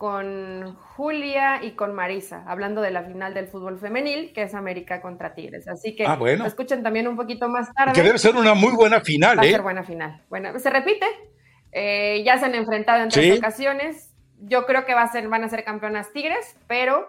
con 0.00 0.76
Julia 0.96 1.62
y 1.62 1.72
con 1.72 1.94
Marisa, 1.94 2.42
hablando 2.46 2.80
de 2.80 2.90
la 2.90 3.02
final 3.02 3.34
del 3.34 3.48
fútbol 3.48 3.78
femenil, 3.78 4.32
que 4.32 4.44
es 4.44 4.54
América 4.54 5.02
contra 5.02 5.34
Tigres. 5.34 5.68
Así 5.68 5.94
que 5.94 6.06
ah, 6.06 6.16
bueno. 6.16 6.46
escuchen 6.46 6.82
también 6.82 7.06
un 7.06 7.16
poquito 7.16 7.50
más 7.50 7.70
tarde. 7.74 7.92
Que 7.92 8.02
debe 8.02 8.16
ser 8.16 8.34
una 8.34 8.54
muy 8.54 8.72
buena 8.72 9.02
final, 9.02 9.36
Va 9.36 9.42
a 9.42 9.44
¿eh? 9.44 9.50
ser 9.50 9.60
buena 9.60 9.84
final. 9.84 10.22
Bueno, 10.30 10.58
se 10.58 10.70
repite. 10.70 11.04
Eh, 11.70 12.22
ya 12.24 12.38
se 12.38 12.46
han 12.46 12.54
enfrentado 12.54 13.02
en 13.02 13.10
tres 13.10 13.40
ocasiones. 13.40 14.10
Yo 14.38 14.64
creo 14.64 14.86
que 14.86 14.94
va 14.94 15.02
a 15.02 15.12
ser, 15.12 15.28
van 15.28 15.44
a 15.44 15.50
ser 15.50 15.64
campeonas 15.64 16.10
Tigres, 16.14 16.56
pero 16.66 17.06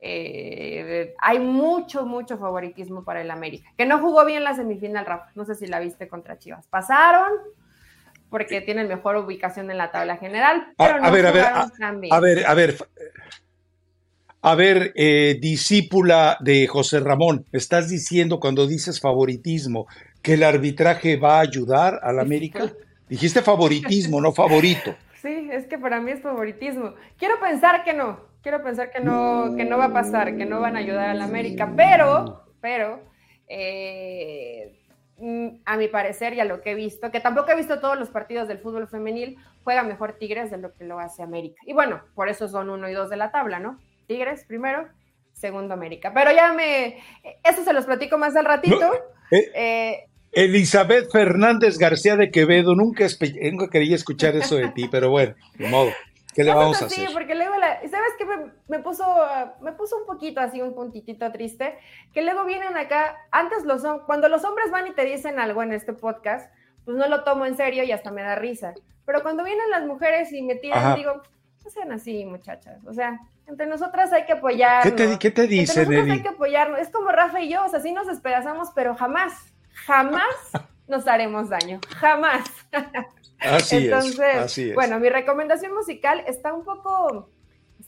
eh, 0.00 1.14
hay 1.20 1.38
mucho, 1.38 2.06
mucho 2.06 2.38
favoritismo 2.38 3.04
para 3.04 3.20
el 3.20 3.30
América. 3.30 3.70
Que 3.78 3.86
no 3.86 4.00
jugó 4.00 4.24
bien 4.24 4.42
la 4.42 4.54
semifinal, 4.54 5.06
Rafa. 5.06 5.30
No 5.36 5.44
sé 5.44 5.54
si 5.54 5.68
la 5.68 5.78
viste 5.78 6.08
contra 6.08 6.40
Chivas. 6.40 6.66
Pasaron, 6.66 7.30
porque 8.32 8.62
tienen 8.62 8.88
mejor 8.88 9.14
ubicación 9.16 9.70
en 9.70 9.78
la 9.78 9.92
tabla 9.92 10.16
general. 10.16 10.66
Pero 10.76 11.04
a, 11.04 11.10
ver, 11.10 11.26
a 11.26 11.30
ver, 11.30 11.44
a, 12.10 12.20
ver, 12.20 12.46
a 12.46 12.54
ver, 12.54 12.76
a 14.40 14.54
ver, 14.56 14.92
eh, 14.96 15.38
discípula 15.40 16.38
de 16.40 16.66
José 16.66 16.98
Ramón, 16.98 17.44
estás 17.52 17.88
diciendo 17.88 18.40
cuando 18.40 18.66
dices 18.66 19.00
favoritismo 19.00 19.86
que 20.22 20.34
el 20.34 20.42
arbitraje 20.42 21.16
va 21.16 21.36
a 21.36 21.42
ayudar 21.42 22.00
al 22.02 22.18
América? 22.18 22.72
Dijiste 23.08 23.42
favoritismo, 23.42 24.20
no 24.20 24.32
favorito. 24.32 24.96
Sí, 25.22 25.50
es 25.52 25.66
que 25.66 25.78
para 25.78 26.00
mí 26.00 26.10
es 26.10 26.20
favoritismo. 26.20 26.94
Quiero 27.16 27.38
pensar 27.38 27.84
que 27.84 27.92
no, 27.92 28.18
quiero 28.42 28.60
pensar 28.64 28.90
que 28.90 28.98
no, 28.98 29.54
que 29.56 29.64
no 29.64 29.78
va 29.78 29.84
a 29.84 29.92
pasar, 29.92 30.36
que 30.36 30.44
no 30.44 30.58
van 30.58 30.74
a 30.74 30.80
ayudar 30.80 31.10
al 31.10 31.22
América, 31.22 31.72
pero, 31.76 32.42
pero, 32.60 33.04
eh, 33.46 34.81
a 35.64 35.76
mi 35.76 35.88
parecer 35.88 36.34
y 36.34 36.40
a 36.40 36.44
lo 36.44 36.60
que 36.60 36.72
he 36.72 36.74
visto, 36.74 37.10
que 37.10 37.20
tampoco 37.20 37.52
he 37.52 37.56
visto 37.56 37.78
todos 37.78 37.98
los 37.98 38.10
partidos 38.10 38.48
del 38.48 38.58
fútbol 38.58 38.88
femenil, 38.88 39.36
juega 39.62 39.82
mejor 39.82 40.14
Tigres 40.14 40.50
de 40.50 40.58
lo 40.58 40.74
que 40.74 40.84
lo 40.84 40.98
hace 40.98 41.22
América. 41.22 41.62
Y 41.64 41.72
bueno, 41.72 42.02
por 42.14 42.28
eso 42.28 42.48
son 42.48 42.70
uno 42.70 42.88
y 42.88 42.92
dos 42.92 43.08
de 43.08 43.16
la 43.16 43.30
tabla, 43.30 43.60
¿no? 43.60 43.78
Tigres 44.08 44.44
primero, 44.44 44.88
segundo 45.32 45.74
América. 45.74 46.12
Pero 46.12 46.32
ya 46.32 46.52
me, 46.52 46.98
eso 47.44 47.62
se 47.64 47.72
los 47.72 47.84
platico 47.84 48.18
más 48.18 48.34
al 48.34 48.46
ratito. 48.46 48.92
Eh, 49.30 49.50
eh, 49.54 50.04
Elizabeth 50.32 51.10
Fernández 51.12 51.78
García 51.78 52.16
de 52.16 52.30
Quevedo, 52.30 52.74
nunca, 52.74 53.06
nunca 53.50 53.70
quería 53.70 53.94
escuchar 53.94 54.34
eso 54.34 54.56
de 54.56 54.68
ti, 54.68 54.88
pero 54.90 55.10
bueno, 55.10 55.34
de 55.54 55.68
modo. 55.68 55.90
¿Qué 56.34 56.44
le 56.44 56.54
vamos 56.54 56.80
a 56.82 56.86
hacer? 56.86 57.06
Sí, 57.06 57.12
porque 57.12 57.34
¿sabes 57.80 58.12
qué? 58.18 58.26
Me, 58.68 58.78
puso, 58.80 59.04
me 59.60 59.72
puso 59.72 59.96
un 59.98 60.06
poquito 60.06 60.40
así, 60.40 60.60
un 60.60 60.74
puntitito 60.74 61.30
triste, 61.32 61.78
que 62.12 62.22
luego 62.22 62.44
vienen 62.44 62.76
acá, 62.76 63.16
antes 63.30 63.64
los 63.64 63.82
cuando 64.06 64.28
los 64.28 64.44
hombres 64.44 64.70
van 64.70 64.86
y 64.86 64.92
te 64.92 65.04
dicen 65.04 65.38
algo 65.38 65.62
en 65.62 65.72
este 65.72 65.92
podcast, 65.92 66.52
pues 66.84 66.96
no 66.96 67.08
lo 67.08 67.24
tomo 67.24 67.46
en 67.46 67.56
serio 67.56 67.84
y 67.84 67.92
hasta 67.92 68.10
me 68.10 68.22
da 68.22 68.34
risa. 68.34 68.74
Pero 69.04 69.22
cuando 69.22 69.44
vienen 69.44 69.70
las 69.70 69.84
mujeres 69.84 70.32
y 70.32 70.42
me 70.42 70.54
tiran, 70.56 70.96
digo, 70.96 71.22
no 71.64 71.70
sean 71.70 71.92
así, 71.92 72.24
muchachas. 72.24 72.84
O 72.86 72.92
sea, 72.92 73.18
entre 73.46 73.66
nosotras 73.66 74.12
hay 74.12 74.24
que 74.24 74.32
apoyarnos. 74.32 74.94
¿Qué 74.94 75.06
te, 75.06 75.18
qué 75.18 75.30
te 75.30 75.46
dicen, 75.46 75.82
Entre 75.82 75.96
nosotras 75.96 76.16
hay 76.16 76.22
que 76.22 76.28
apoyarnos. 76.28 76.80
Es 76.80 76.90
como 76.90 77.10
Rafa 77.10 77.40
y 77.40 77.50
yo, 77.50 77.64
o 77.64 77.68
sea, 77.68 77.80
sí 77.80 77.92
nos 77.92 78.06
despedazamos, 78.06 78.70
pero 78.74 78.94
jamás, 78.94 79.52
jamás 79.86 80.24
nos 80.88 81.06
haremos 81.06 81.48
daño. 81.48 81.80
Jamás. 81.96 82.48
Así 83.40 83.86
Entonces, 83.86 84.18
es, 84.20 84.36
así 84.36 84.72
bueno, 84.72 85.00
mi 85.00 85.08
recomendación 85.08 85.74
musical 85.74 86.22
está 86.26 86.52
un 86.52 86.64
poco, 86.64 87.28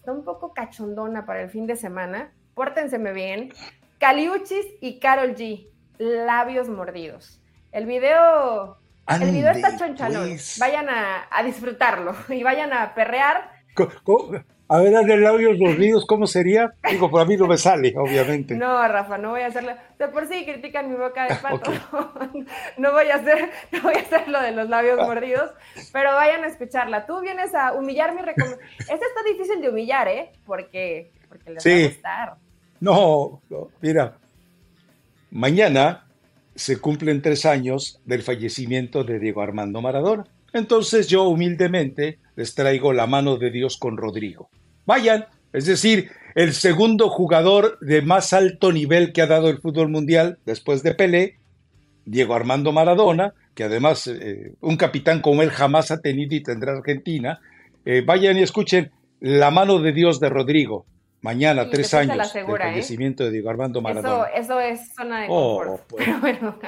está 0.05 0.13
un 0.13 0.23
poco 0.23 0.53
cachondona 0.53 1.25
para 1.25 1.41
el 1.41 1.49
fin 1.49 1.67
de 1.67 1.77
semana. 1.77 2.31
Pórtenseme 2.53 3.15
bien. 3.15 3.55
Caliuchis 3.99 4.67
y 4.83 4.99
Carol 4.99 5.35
G, 5.35 5.71
labios 5.97 6.69
mordidos. 6.69 7.41
El 7.73 7.87
video, 7.87 8.77
el 9.09 9.31
video 9.31 9.51
está 9.51 9.79
chonchalón. 9.79 10.29
Pues. 10.29 10.59
Vayan 10.59 10.91
a, 10.91 11.27
a, 11.31 11.43
disfrutarlo 11.43 12.15
y 12.29 12.43
vayan 12.43 12.75
a 12.75 12.95
perrear. 12.95 13.51
A 14.67 14.79
ver, 14.81 14.95
de 15.05 15.17
labios 15.19 15.59
mordidos, 15.59 16.07
¿cómo 16.07 16.27
sería? 16.27 16.73
Digo, 16.91 17.11
por 17.11 17.21
a 17.21 17.27
mí 17.27 17.37
no 17.37 17.47
me 17.47 17.59
sale, 17.59 17.93
obviamente. 17.97 18.55
No, 18.55 18.87
Rafa, 18.89 19.19
no 19.19 19.31
voy 19.31 19.43
a 19.43 19.49
hacerlo. 19.49 19.73
De 19.99 20.09
por 20.09 20.27
sí 20.27 20.45
critican 20.47 20.89
mi 20.89 20.97
boca 20.97 21.27
de 21.29 21.35
pato. 21.43 21.71
no, 22.79 22.93
voy 22.93 23.09
a 23.09 23.17
hacer, 23.17 23.51
no 23.73 23.83
voy 23.83 23.95
a 23.95 23.99
hacer 23.99 24.27
lo 24.27 24.41
de 24.41 24.53
los 24.53 24.69
labios 24.71 24.99
ah. 25.01 25.07
mordidos, 25.07 25.51
pero 25.93 26.15
vayan 26.15 26.45
a 26.45 26.47
escucharla. 26.47 27.05
Tú 27.05 27.21
vienes 27.21 27.55
a 27.55 27.75
humillar 27.75 28.15
mi 28.15 28.23
recomendación. 28.23 28.67
Esta 28.79 28.95
está 28.95 29.23
difícil 29.31 29.61
de 29.61 29.69
humillar, 29.69 30.09
¿eh? 30.09 30.33
Porque, 30.47 31.13
porque 31.29 31.51
les 31.51 31.67
va 31.67 31.71
a 31.71 31.89
gustar. 31.89 32.35
No, 32.81 33.43
no, 33.51 33.69
mira. 33.83 34.17
Mañana 35.31 36.07
se 36.55 36.81
cumplen 36.81 37.21
tres 37.21 37.45
años 37.45 38.01
del 38.05 38.23
fallecimiento 38.23 39.05
de 39.05 39.19
Diego 39.19 39.43
Armando 39.43 39.83
Maradona. 39.83 40.25
Entonces 40.53 41.09
yo 41.09 41.25
humildemente 41.25 42.19
les 42.37 42.55
traigo 42.55 42.93
la 42.93 43.07
mano 43.07 43.37
de 43.37 43.51
Dios 43.51 43.77
con 43.77 43.97
Rodrigo. 43.97 44.49
Vayan, 44.87 45.27
es 45.53 45.67
decir, 45.67 46.11
el 46.35 46.53
segundo 46.53 47.09
jugador 47.09 47.79
de 47.81 48.03
más 48.03 48.33
alto 48.33 48.73
nivel 48.73 49.13
que 49.13 49.23
ha 49.23 49.27
dado 49.27 49.49
el 49.49 49.59
fútbol 49.59 49.89
mundial 49.89 50.39
después 50.45 50.83
de 50.83 50.95
Pelé, 50.95 51.39
Diego 52.05 52.35
Armando 52.35 52.73
Maradona, 52.73 53.35
que 53.55 53.65
además 53.65 54.07
eh, 54.09 54.53
un 54.61 54.77
capitán 54.77 55.21
como 55.21 55.43
él 55.43 55.51
jamás 55.51 55.91
ha 55.91 56.01
tenido 56.01 56.35
y 56.35 56.43
tendrá 56.43 56.73
Argentina. 56.73 57.41
Eh, 57.85 58.03
vayan 58.05 58.37
y 58.39 58.43
escuchen 58.43 58.91
La 59.21 59.51
mano 59.51 59.79
de 59.79 59.93
Dios 59.93 60.21
de 60.21 60.29
Rodrigo. 60.29 60.87
Mañana, 61.23 61.71
tres 61.71 61.95
años 61.95 62.35
del 62.35 62.45
¿eh? 62.45 63.15
de 63.17 63.31
Diego 63.31 63.49
Armando 63.49 63.81
Maradona. 63.81 64.27
Eso, 64.35 64.61
es 64.61 64.93
zona 64.95 65.23
de 65.23 65.27
oh, 65.31 65.59
confort. 65.59 65.83
Pues. 65.87 66.05
Pero 66.05 66.21
bueno, 66.21 66.59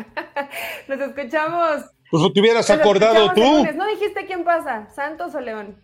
nos 0.88 1.00
escuchamos 1.00 1.82
pues 2.10 2.22
no 2.22 2.32
te 2.32 2.40
hubieras 2.40 2.70
acordado 2.70 3.32
tú. 3.32 3.66
¿No 3.74 3.86
dijiste 3.86 4.26
quién 4.26 4.44
pasa? 4.44 4.88
¿Santos 4.94 5.34
o 5.34 5.40
León? 5.40 5.76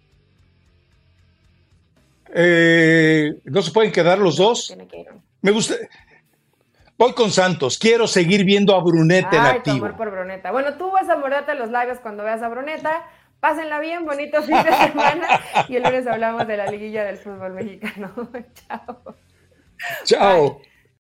Eh, 2.35 3.35
¿No 3.45 3.63
se 3.63 3.73
pueden 3.73 3.93
quedar 3.93 4.19
los 4.19 4.37
dos? 4.37 4.75
Me 5.43 5.51
gusta. 5.51 5.75
Voy 6.97 7.13
con 7.15 7.31
Santos. 7.31 7.79
Quiero 7.79 8.07
seguir 8.07 8.45
viendo 8.45 8.75
a 8.75 8.83
Bruneta 8.83 9.37
en 9.37 9.57
activo. 9.57 9.77
amor 9.87 9.97
por 9.97 10.11
Bruneta. 10.11 10.53
Bueno, 10.53 10.75
tú 10.75 10.91
vas 10.91 11.09
a 11.09 11.17
morderte 11.17 11.55
los 11.55 11.71
labios 11.71 11.99
cuando 11.99 12.23
veas 12.23 12.43
a 12.43 12.49
Bruneta. 12.49 13.05
Pásenla 13.41 13.81
bien, 13.81 14.05
bonito 14.05 14.41
fin 14.43 14.57
de 14.63 14.73
semana. 14.73 15.41
y 15.69 15.77
el 15.77 15.83
lunes 15.83 16.07
hablamos 16.07 16.47
de 16.47 16.57
la 16.57 16.67
liguilla 16.67 17.05
del 17.05 17.17
fútbol 17.17 17.55
mexicano. 17.55 18.13
Chao. 18.69 19.17
Chao. 20.05 20.61